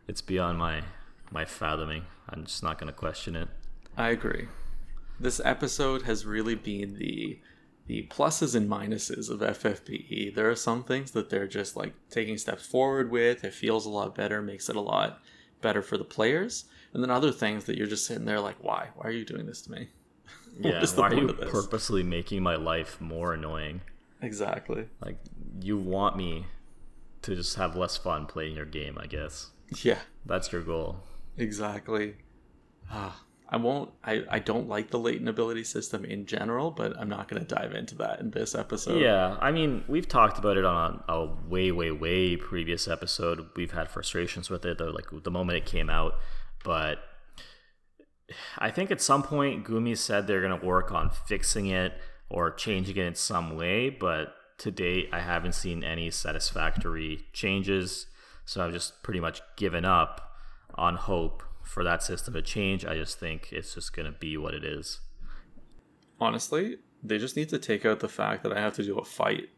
it's 0.08 0.22
beyond 0.22 0.58
my 0.58 0.84
my 1.30 1.44
fathoming. 1.44 2.06
I'm 2.30 2.46
just 2.46 2.64
not 2.64 2.80
going 2.80 2.88
to 2.88 2.94
question 2.98 3.36
it. 3.36 3.50
I 3.98 4.10
agree. 4.10 4.48
This 5.20 5.42
episode 5.44 6.04
has 6.04 6.26
really 6.26 6.56
been 6.56 6.98
the 6.98 7.40
the 7.88 8.08
pluses 8.10 8.56
and 8.56 8.70
minuses 8.70 9.30
of 9.30 9.40
FFBE. 9.42 10.34
There 10.36 10.50
are 10.50 10.56
some 10.56 10.84
things 10.84 11.12
that 11.12 11.30
they're 11.30 11.48
just 11.48 11.76
like 11.76 11.94
taking 12.10 12.38
steps 12.38 12.66
forward 12.66 13.12
with. 13.12 13.44
It 13.44 13.54
feels 13.54 13.86
a 13.86 13.90
lot 13.90 14.16
better, 14.16 14.42
makes 14.42 14.70
it 14.70 14.76
a 14.78 14.82
lot 14.82 15.20
better 15.62 15.82
for 15.82 15.98
the 15.98 16.04
players. 16.06 16.66
And 16.98 17.04
then 17.04 17.12
other 17.12 17.32
things 17.32 17.66
that 17.66 17.78
you're 17.78 17.86
just 17.86 18.08
sitting 18.08 18.26
there 18.26 18.40
like, 18.40 18.56
why? 18.60 18.88
Why 18.96 19.10
are 19.10 19.12
you 19.12 19.24
doing 19.24 19.46
this 19.46 19.62
to 19.62 19.72
me? 19.72 19.90
Yeah, 20.60 20.84
why 20.96 21.10
are 21.10 21.14
you 21.14 21.28
purposely 21.34 22.02
making 22.02 22.42
my 22.42 22.56
life 22.56 23.00
more 23.00 23.36
annoying? 23.36 23.82
Exactly. 24.24 24.88
Like 25.00 25.20
you 25.62 25.78
want 25.78 26.18
me 26.18 26.48
to 27.22 27.36
just 27.36 27.56
have 27.58 27.76
less 27.76 27.96
fun 27.96 28.26
playing 28.26 28.56
your 28.56 28.66
game, 28.66 28.98
I 29.00 29.06
guess. 29.06 29.52
Yeah, 29.84 30.00
That's 30.26 30.52
your 30.52 30.64
goal. 30.64 31.04
exactly. 31.38 32.16
Ah, 32.90 33.22
I 33.48 33.58
won't. 33.58 33.92
I, 34.04 34.24
I 34.32 34.40
don't 34.40 34.68
like 34.68 34.90
the 34.90 34.98
latent 34.98 35.30
ability 35.30 35.64
system 35.64 36.04
in 36.04 36.26
general, 36.26 36.72
but 36.72 37.00
I'm 37.00 37.10
not 37.10 37.28
going 37.28 37.46
to 37.46 37.56
dive 37.56 37.74
into 37.76 37.94
that 37.98 38.20
in 38.20 38.32
this 38.32 38.56
episode. 38.56 39.00
Yeah, 39.00 39.38
I 39.40 39.52
mean, 39.52 39.84
we've 39.88 40.08
talked 40.08 40.40
about 40.40 40.58
it 40.58 40.66
on 40.66 41.04
a, 41.08 41.14
a 41.14 41.26
way, 41.48 41.72
way, 41.72 41.92
way 41.92 42.36
previous 42.36 42.88
episode. 42.88 43.48
We've 43.56 43.74
had 43.74 43.92
frustrations 43.92 44.50
with 44.50 44.66
it, 44.66 44.80
though, 44.80 44.90
like 44.90 45.06
the 45.24 45.30
moment 45.30 45.58
it 45.58 45.68
came 45.68 45.92
out. 45.92 46.16
But 46.64 47.00
I 48.58 48.72
think 48.72 48.92
at 48.92 49.02
some 49.02 49.24
point, 49.24 49.66
Gumi 49.66 49.98
said 49.98 50.28
they're 50.28 50.42
going 50.42 50.60
to 50.60 50.66
work 50.66 50.92
on 50.92 51.10
fixing 51.10 51.68
it 51.68 51.94
or 52.30 52.52
changing 52.52 52.98
it 52.98 53.06
in 53.06 53.16
some 53.16 53.56
way. 53.56 53.90
But 53.90 54.34
to 54.60 54.72
date, 54.72 55.10
I 55.14 55.20
haven't 55.20 55.56
seen 55.56 55.84
any 55.84 56.12
satisfactory 56.12 57.26
changes. 57.34 58.08
So 58.46 58.66
I've 58.66 58.74
just 58.74 59.04
pretty 59.04 59.20
much 59.20 59.42
given 59.56 59.86
up 59.86 60.36
on 60.76 60.96
hope 60.96 61.44
for 61.64 61.84
that 61.84 62.04
system 62.04 62.34
to 62.34 62.42
change. 62.42 62.86
I 62.86 62.96
just 62.96 63.20
think 63.20 63.52
it's 63.52 63.74
just 63.76 63.96
going 63.96 64.12
to 64.12 64.18
be 64.18 64.38
what 64.38 64.54
it 64.54 64.64
is. 64.64 65.00
Honestly, 66.20 66.78
they 67.04 67.18
just 67.18 67.36
need 67.36 67.50
to 67.50 67.60
take 67.60 67.86
out 67.86 68.00
the 68.00 68.10
fact 68.10 68.44
that 68.44 68.52
I 68.52 68.60
have 68.60 68.74
to 68.74 68.84
do 68.84 68.98
a 68.98 69.06
fight. 69.06 69.50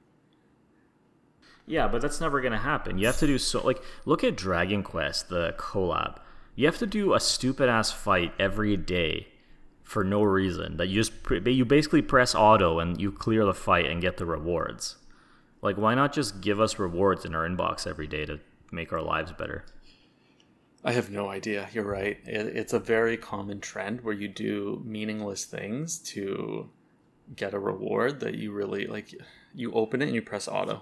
Yeah, 1.65 1.87
but 1.87 2.01
that's 2.01 2.19
never 2.19 2.41
gonna 2.41 2.57
happen. 2.57 2.97
You 2.97 3.05
have 3.05 3.19
to 3.19 3.27
do 3.27 3.37
so 3.37 3.63
like 3.65 3.81
look 4.05 4.23
at 4.23 4.35
Dragon 4.35 4.81
Quest, 4.81 5.29
the 5.29 5.53
collab. 5.57 6.17
You 6.59 6.65
have 6.65 6.79
to 6.79 6.85
do 6.85 7.13
a 7.13 7.21
stupid 7.21 7.69
ass 7.69 7.89
fight 7.89 8.33
every 8.37 8.75
day 8.75 9.29
for 9.81 10.03
no 10.03 10.23
reason. 10.23 10.75
That 10.75 10.87
you 10.87 10.95
just 10.95 11.23
pre- 11.23 11.39
you 11.53 11.63
basically 11.63 12.01
press 12.01 12.35
auto 12.35 12.79
and 12.79 12.99
you 12.99 13.13
clear 13.13 13.45
the 13.45 13.53
fight 13.53 13.85
and 13.85 14.01
get 14.01 14.17
the 14.17 14.25
rewards. 14.25 14.97
Like 15.61 15.77
why 15.77 15.95
not 15.95 16.11
just 16.11 16.41
give 16.41 16.59
us 16.59 16.77
rewards 16.77 17.23
in 17.23 17.33
our 17.33 17.47
inbox 17.47 17.87
every 17.87 18.07
day 18.07 18.25
to 18.25 18.41
make 18.73 18.91
our 18.91 19.01
lives 19.01 19.31
better? 19.31 19.63
I 20.83 20.91
have 20.91 21.09
no 21.09 21.29
idea. 21.29 21.69
You're 21.71 21.85
right. 21.85 22.17
It's 22.25 22.73
a 22.73 22.79
very 22.79 23.15
common 23.15 23.61
trend 23.61 24.01
where 24.01 24.13
you 24.13 24.27
do 24.27 24.81
meaningless 24.85 25.45
things 25.45 25.97
to 26.11 26.69
get 27.37 27.53
a 27.53 27.59
reward 27.59 28.19
that 28.19 28.35
you 28.35 28.51
really 28.51 28.85
like. 28.85 29.15
You 29.53 29.71
open 29.71 30.01
it 30.01 30.07
and 30.07 30.15
you 30.15 30.21
press 30.21 30.49
auto. 30.49 30.81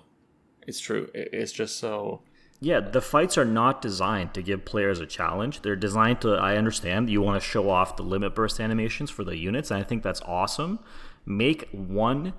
It's 0.65 0.79
true. 0.79 1.11
It's 1.13 1.51
just 1.51 1.77
so. 1.77 2.23
Yeah, 2.59 2.79
the 2.79 3.01
fights 3.01 3.37
are 3.37 3.45
not 3.45 3.81
designed 3.81 4.33
to 4.33 4.41
give 4.41 4.65
players 4.65 4.99
a 4.99 5.05
challenge. 5.05 5.61
They're 5.61 5.75
designed 5.75 6.21
to, 6.21 6.33
I 6.33 6.55
understand, 6.57 7.09
you 7.09 7.21
want 7.21 7.39
to 7.41 7.47
show 7.47 7.69
off 7.69 7.95
the 7.97 8.03
limit 8.03 8.33
burst 8.33 8.59
animations 8.59 9.11
for 9.11 9.23
the 9.23 9.37
units, 9.37 9.69
and 9.69 9.79
I 9.79 9.83
think 9.83 10.01
that's 10.01 10.21
awesome. 10.21 10.79
Make 11.25 11.69
one 11.71 12.33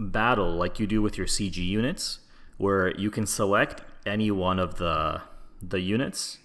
battle 0.00 0.50
like 0.54 0.80
you 0.80 0.86
do 0.86 1.02
with 1.02 1.18
your 1.18 1.26
CG 1.26 1.56
units, 1.58 2.20
where 2.56 2.96
you 2.96 3.10
can 3.10 3.26
select 3.26 3.82
any 4.06 4.30
one 4.30 4.58
of 4.58 4.76
the 4.76 5.20
the 5.60 5.80
units 5.80 6.38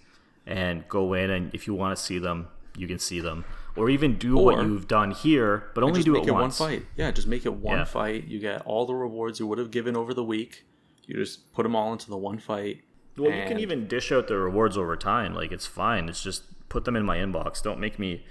and 0.46 0.86
go 0.90 1.14
in, 1.14 1.30
and 1.30 1.54
if 1.54 1.68
you 1.68 1.74
want 1.74 1.96
to 1.96 2.04
see 2.04 2.18
them, 2.20 2.48
you 2.76 2.88
can 2.88 3.00
see 3.00 3.20
them. 3.22 3.46
Or 3.76 3.90
even 3.90 4.18
do 4.18 4.36
what 4.36 4.58
you've 4.66 4.88
done 4.88 5.12
here, 5.12 5.72
but 5.74 5.84
only 5.84 5.96
just 6.00 6.06
do 6.06 6.14
make 6.14 6.24
it, 6.24 6.30
it 6.30 6.34
once. 6.34 6.60
one 6.60 6.70
fight. 6.72 6.86
Yeah, 6.98 7.10
just 7.12 7.28
make 7.28 7.46
it 7.46 7.54
one 7.54 7.78
Yeah. 7.78 7.84
fight. 7.86 8.26
You 8.28 8.40
get 8.40 8.64
all 8.66 8.86
the 8.86 8.94
rewards 8.96 9.40
you 9.40 9.48
would 9.48 9.58
have 9.60 9.72
given 9.72 9.96
over 9.96 10.14
the 10.14 10.24
week. 10.24 10.66
You 11.06 11.16
just 11.16 11.54
put 11.54 11.64
them 11.64 11.76
all 11.76 11.92
into 11.94 12.10
the 12.10 12.18
one 12.18 12.38
fight. 12.40 12.82
Well, 13.18 13.32
you 13.32 13.46
can 13.46 13.60
even 13.60 13.88
dish 13.88 14.12
out 14.12 14.28
the 14.28 14.38
rewards 14.38 14.78
over 14.78 14.96
time. 14.96 15.34
Like 15.34 15.52
it's 15.52 15.68
fine. 15.68 16.10
It's 16.10 16.24
just 16.24 16.44
put 16.70 16.86
them 16.86 16.96
in 16.96 17.06
my 17.06 17.18
inbox. 17.18 17.62
Don't 17.62 17.80
make 17.80 18.00
me 18.00 18.26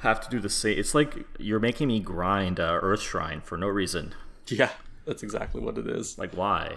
have 0.00 0.20
to 0.20 0.30
do 0.30 0.40
the 0.40 0.48
same. 0.48 0.78
It's 0.78 0.94
like 0.94 1.26
you're 1.38 1.60
making 1.60 1.88
me 1.88 2.00
grind 2.00 2.58
uh, 2.58 2.78
Earth 2.82 3.02
Shrine 3.02 3.40
for 3.40 3.56
no 3.56 3.68
reason. 3.68 4.14
Yeah, 4.46 4.70
that's 5.04 5.22
exactly 5.22 5.60
what 5.60 5.78
it 5.78 5.86
is. 5.86 6.18
Like 6.18 6.34
why? 6.34 6.76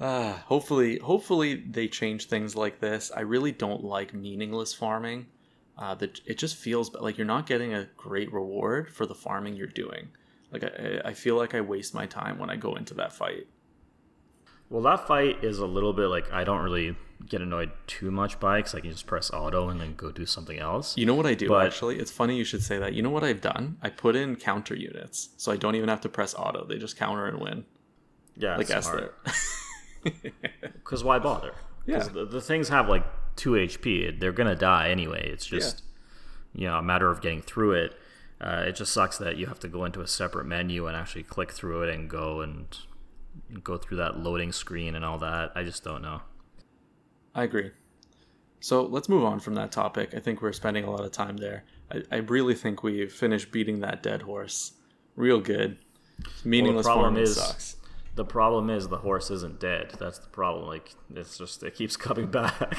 Ah, 0.00 0.42
hopefully, 0.46 0.98
hopefully 0.98 1.54
they 1.54 1.88
change 1.88 2.26
things 2.26 2.54
like 2.54 2.80
this. 2.80 3.10
I 3.14 3.20
really 3.20 3.52
don't 3.52 3.84
like 3.84 4.12
meaningless 4.12 4.74
farming. 4.74 5.26
Uh, 5.78 5.94
that 5.94 6.20
it 6.24 6.38
just 6.38 6.56
feels 6.56 6.92
like 6.94 7.18
you're 7.18 7.26
not 7.26 7.46
getting 7.46 7.74
a 7.74 7.86
great 7.98 8.32
reward 8.32 8.90
for 8.90 9.04
the 9.04 9.14
farming 9.14 9.54
you're 9.56 9.66
doing. 9.66 10.08
Like 10.50 10.64
I, 10.64 11.10
I 11.10 11.12
feel 11.12 11.36
like 11.36 11.54
I 11.54 11.60
waste 11.60 11.94
my 11.94 12.06
time 12.06 12.38
when 12.38 12.48
I 12.48 12.56
go 12.56 12.76
into 12.76 12.94
that 12.94 13.12
fight. 13.12 13.46
Well, 14.68 14.82
that 14.82 15.06
fight 15.06 15.44
is 15.44 15.58
a 15.58 15.66
little 15.66 15.92
bit 15.92 16.06
like 16.08 16.32
I 16.32 16.44
don't 16.44 16.60
really 16.62 16.96
get 17.26 17.40
annoyed 17.40 17.70
too 17.86 18.10
much 18.10 18.38
by 18.40 18.58
because 18.58 18.74
I 18.74 18.80
can 18.80 18.90
just 18.90 19.06
press 19.06 19.30
auto 19.32 19.68
and 19.68 19.80
then 19.80 19.94
go 19.96 20.10
do 20.12 20.26
something 20.26 20.58
else. 20.58 20.96
You 20.98 21.06
know 21.06 21.14
what 21.14 21.24
I 21.26 21.34
do 21.34 21.48
But- 21.48 21.66
actually? 21.66 21.98
It's 21.98 22.10
funny 22.10 22.36
you 22.36 22.44
should 22.44 22.62
say 22.62 22.78
that. 22.78 22.92
You 22.92 23.02
know 23.02 23.10
what 23.10 23.24
I've 23.24 23.40
done? 23.40 23.78
I 23.82 23.88
put 23.90 24.16
in 24.16 24.36
counter 24.36 24.74
units, 24.76 25.30
so 25.36 25.50
I 25.52 25.56
don't 25.56 25.74
even 25.76 25.88
have 25.88 26.00
to 26.02 26.08
press 26.08 26.34
auto. 26.34 26.64
They 26.66 26.78
just 26.78 26.96
counter 26.96 27.26
and 27.26 27.40
win. 27.40 27.64
Yeah, 28.36 28.56
Like 28.56 28.66
smart. 28.68 29.14
Because 30.74 31.02
why 31.02 31.18
bother? 31.18 31.52
Because 31.84 32.06
Yeah. 32.08 32.12
the, 32.12 32.24
the 32.26 32.40
things 32.40 32.68
have 32.68 32.88
like 32.88 33.04
two 33.34 33.52
HP. 33.52 34.18
They're 34.20 34.32
gonna 34.32 34.54
die 34.54 34.88
anyway. 34.90 35.28
It's 35.32 35.46
just 35.46 35.82
you 36.54 36.66
know 36.68 36.76
a 36.78 36.82
matter 36.82 37.10
of 37.10 37.20
getting 37.20 37.42
through 37.42 37.72
it. 37.72 37.98
Uh, 38.40 38.64
it 38.68 38.72
just 38.76 38.92
sucks 38.92 39.18
that 39.18 39.36
you 39.36 39.46
have 39.46 39.58
to 39.60 39.68
go 39.68 39.84
into 39.84 40.00
a 40.02 40.06
separate 40.06 40.44
menu 40.46 40.86
and 40.86 40.96
actually 40.96 41.22
click 41.22 41.50
through 41.52 41.82
it 41.82 41.94
and 41.94 42.08
go 42.10 42.40
and 42.42 42.78
go 43.62 43.76
through 43.76 43.98
that 43.98 44.18
loading 44.18 44.52
screen 44.52 44.94
and 44.94 45.04
all 45.04 45.18
that. 45.18 45.52
I 45.54 45.62
just 45.62 45.82
don't 45.84 46.02
know. 46.02 46.20
I 47.34 47.44
agree. 47.44 47.70
So 48.60 48.82
let's 48.82 49.08
move 49.08 49.24
on 49.24 49.40
from 49.40 49.54
that 49.54 49.70
topic. 49.72 50.14
I 50.14 50.20
think 50.20 50.40
we're 50.42 50.52
spending 50.52 50.84
a 50.84 50.90
lot 50.90 51.04
of 51.04 51.12
time 51.12 51.36
there. 51.36 51.64
I, 51.92 52.02
I 52.10 52.16
really 52.16 52.54
think 52.54 52.82
we've 52.82 53.12
finished 53.12 53.52
beating 53.52 53.80
that 53.80 54.02
dead 54.02 54.22
horse. 54.22 54.72
Real 55.14 55.40
good. 55.40 55.78
Meaningless 56.44 56.86
problem 56.86 57.16
is- 57.16 57.36
sucks. 57.36 57.76
The 58.14 58.24
problem 58.24 58.70
is 58.70 58.88
the 58.88 58.96
horse 58.96 59.30
isn't 59.30 59.60
dead. 59.60 59.92
That's 60.00 60.18
the 60.18 60.28
problem. 60.28 60.66
Like 60.66 60.94
it's 61.14 61.36
just 61.36 61.62
it 61.62 61.74
keeps 61.74 61.96
coming 62.08 62.26
back. 62.30 62.78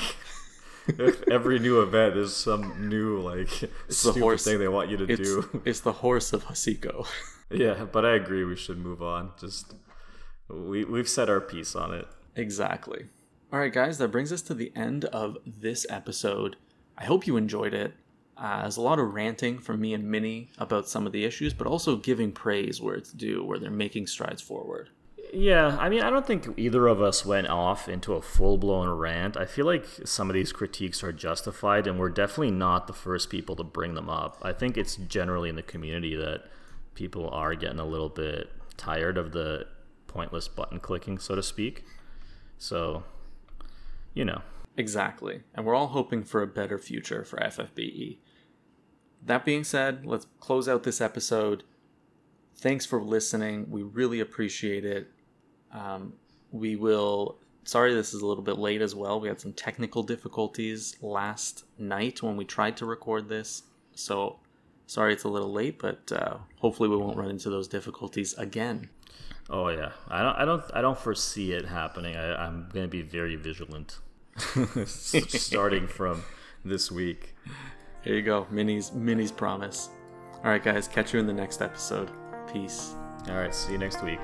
Every 1.30 1.60
new 1.60 1.82
event, 1.82 2.16
there's 2.16 2.36
some 2.36 2.88
new 2.90 3.20
like 3.20 3.50
the 3.60 3.70
stupid 3.94 4.22
horse. 4.22 4.44
thing 4.46 4.58
they 4.58 4.68
want 4.70 4.90
you 4.90 4.98
to 4.98 5.04
It's, 5.04 5.22
do. 5.22 5.62
it's 5.66 5.82
the 5.82 5.92
horse 5.92 6.34
of 6.34 6.46
Hasiko. 6.46 7.06
yeah, 7.52 7.86
but 7.92 8.04
I 8.06 8.16
agree. 8.16 8.46
We 8.46 8.56
should 8.56 8.78
move 8.80 9.04
on. 9.04 9.32
Just 9.40 9.76
we 10.50 10.86
we've 10.86 11.10
said 11.10 11.30
our 11.30 11.42
piece 11.42 11.76
on 11.76 11.94
it. 11.94 12.08
exactly. 12.36 13.08
All 13.52 13.60
right, 13.60 13.72
guys, 13.72 13.98
that 14.00 14.10
brings 14.10 14.34
us 14.34 14.42
to 14.44 14.54
the 14.54 14.74
end 14.76 15.06
of 15.06 15.38
this 15.46 15.86
episode. 15.90 16.58
I 16.98 17.06
hope 17.06 17.26
you 17.26 17.38
enjoyed 17.38 17.74
it. 17.74 17.94
Uh, 18.36 18.62
there's 18.62 18.78
a 18.78 18.82
lot 18.82 19.00
of 19.00 19.14
ranting 19.14 19.58
from 19.58 19.80
me 19.80 19.94
and 19.94 20.04
Minnie 20.04 20.52
about 20.58 20.88
some 20.88 21.08
of 21.08 21.14
the 21.14 21.24
issues, 21.24 21.54
but 21.54 21.66
also 21.66 21.96
giving 21.96 22.32
praise 22.32 22.82
where 22.82 22.96
it's 22.96 23.12
due, 23.12 23.44
where 23.44 23.58
they're 23.58 23.72
making 23.72 24.08
strides 24.08 24.42
forward. 24.42 24.90
Yeah, 25.34 25.78
I 25.80 25.90
mean, 25.90 26.02
I 26.02 26.10
don't 26.10 26.26
think 26.26 26.48
either 26.58 26.88
of 26.88 27.02
us 27.02 27.26
went 27.26 27.48
off 27.48 27.90
into 27.90 28.14
a 28.14 28.22
full 28.22 28.58
blown 28.58 28.90
rant. 28.90 29.36
I 29.38 29.46
feel 29.46 29.66
like 29.66 29.86
some 30.06 30.30
of 30.30 30.34
these 30.34 30.52
critiques 30.52 31.04
are 31.04 31.12
justified, 31.12 31.88
and 31.88 32.00
we're 32.00 32.10
definitely 32.10 32.52
not 32.52 32.88
the 32.88 32.94
first 32.94 33.30
people 33.30 33.56
to 33.56 33.64
bring 33.64 33.94
them 33.96 34.10
up. 34.10 34.38
I 34.42 34.54
think 34.54 34.78
it's 34.78 34.96
generally 34.96 35.50
in 35.50 35.56
the 35.56 35.64
community 35.64 36.16
that 36.16 36.44
people 36.96 37.30
are 37.30 37.56
getting 37.56 37.80
a 37.80 37.86
little 37.86 38.10
bit 38.10 38.50
tired 38.78 39.18
of 39.18 39.32
the 39.32 39.66
pointless 40.08 40.48
button 40.48 40.80
clicking, 40.80 41.18
so 41.18 41.36
to 41.36 41.44
speak. 41.44 41.84
So, 42.58 43.04
you 44.14 44.26
know. 44.26 44.42
Exactly. 44.76 45.42
And 45.54 45.66
we're 45.66 45.76
all 45.76 45.88
hoping 45.88 46.24
for 46.24 46.42
a 46.42 46.48
better 46.48 46.78
future 46.78 47.24
for 47.24 47.38
FFBE. 47.38 48.18
That 49.26 49.44
being 49.44 49.64
said, 49.64 50.06
let's 50.06 50.28
close 50.40 50.70
out 50.70 50.84
this 50.84 51.02
episode. 51.02 51.64
Thanks 52.56 52.86
for 52.86 53.02
listening. 53.02 53.70
We 53.70 53.84
really 53.84 54.20
appreciate 54.20 54.86
it. 54.86 55.12
Um, 55.72 56.14
we 56.52 56.76
will. 56.76 57.38
Sorry, 57.64 57.94
this 57.94 58.14
is 58.14 58.22
a 58.22 58.26
little 58.26 58.44
bit 58.44 58.58
late 58.58 58.82
as 58.82 58.96
well. 58.96 59.20
We 59.20 59.28
had 59.28 59.42
some 59.42 59.52
technical 59.52 60.02
difficulties 60.02 60.96
last 61.02 61.66
night 61.78 62.24
when 62.24 62.38
we 62.38 62.46
tried 62.46 62.78
to 62.78 62.86
record 62.86 63.28
this. 63.28 63.64
So, 63.94 64.40
sorry 64.86 65.14
it's 65.14 65.26
a 65.26 65.30
little 65.30 65.52
late, 65.52 65.78
but 65.80 66.10
uh, 66.12 66.38
hopefully 66.60 66.88
we 66.88 66.96
won't 66.96 67.18
run 67.18 67.30
into 67.30 67.50
those 67.50 67.68
difficulties 67.68 68.34
again. 68.36 68.90
Oh 69.50 69.70
yeah, 69.70 69.92
I 70.10 70.22
don't, 70.22 70.36
I 70.36 70.46
don't, 70.46 70.64
I 70.74 70.82
don't 70.82 70.98
foresee 70.98 71.54
it 71.54 71.66
happening. 71.66 72.16
I, 72.16 72.46
I'm 72.46 72.70
going 72.74 72.86
to 72.86 72.90
be 72.90 73.02
very 73.02 73.36
vigilant, 73.36 74.00
starting 74.86 75.88
from 75.88 76.24
this 76.66 76.92
week. 76.92 77.36
Here 78.04 78.16
you 78.16 78.22
go, 78.22 78.46
Minnie's 78.52 78.92
Minnie's 78.92 79.32
promise. 79.32 79.90
All 80.44 80.52
right, 80.52 80.64
guys, 80.64 80.88
catch 80.88 81.14
you 81.14 81.20
in 81.20 81.28
the 81.28 81.34
next 81.34 81.62
episode. 81.62 82.12
Peace. 82.52 82.94
All 83.30 83.36
right, 83.36 83.54
see 83.54 83.74
you 83.74 83.78
next 83.78 84.04
week. 84.04 84.20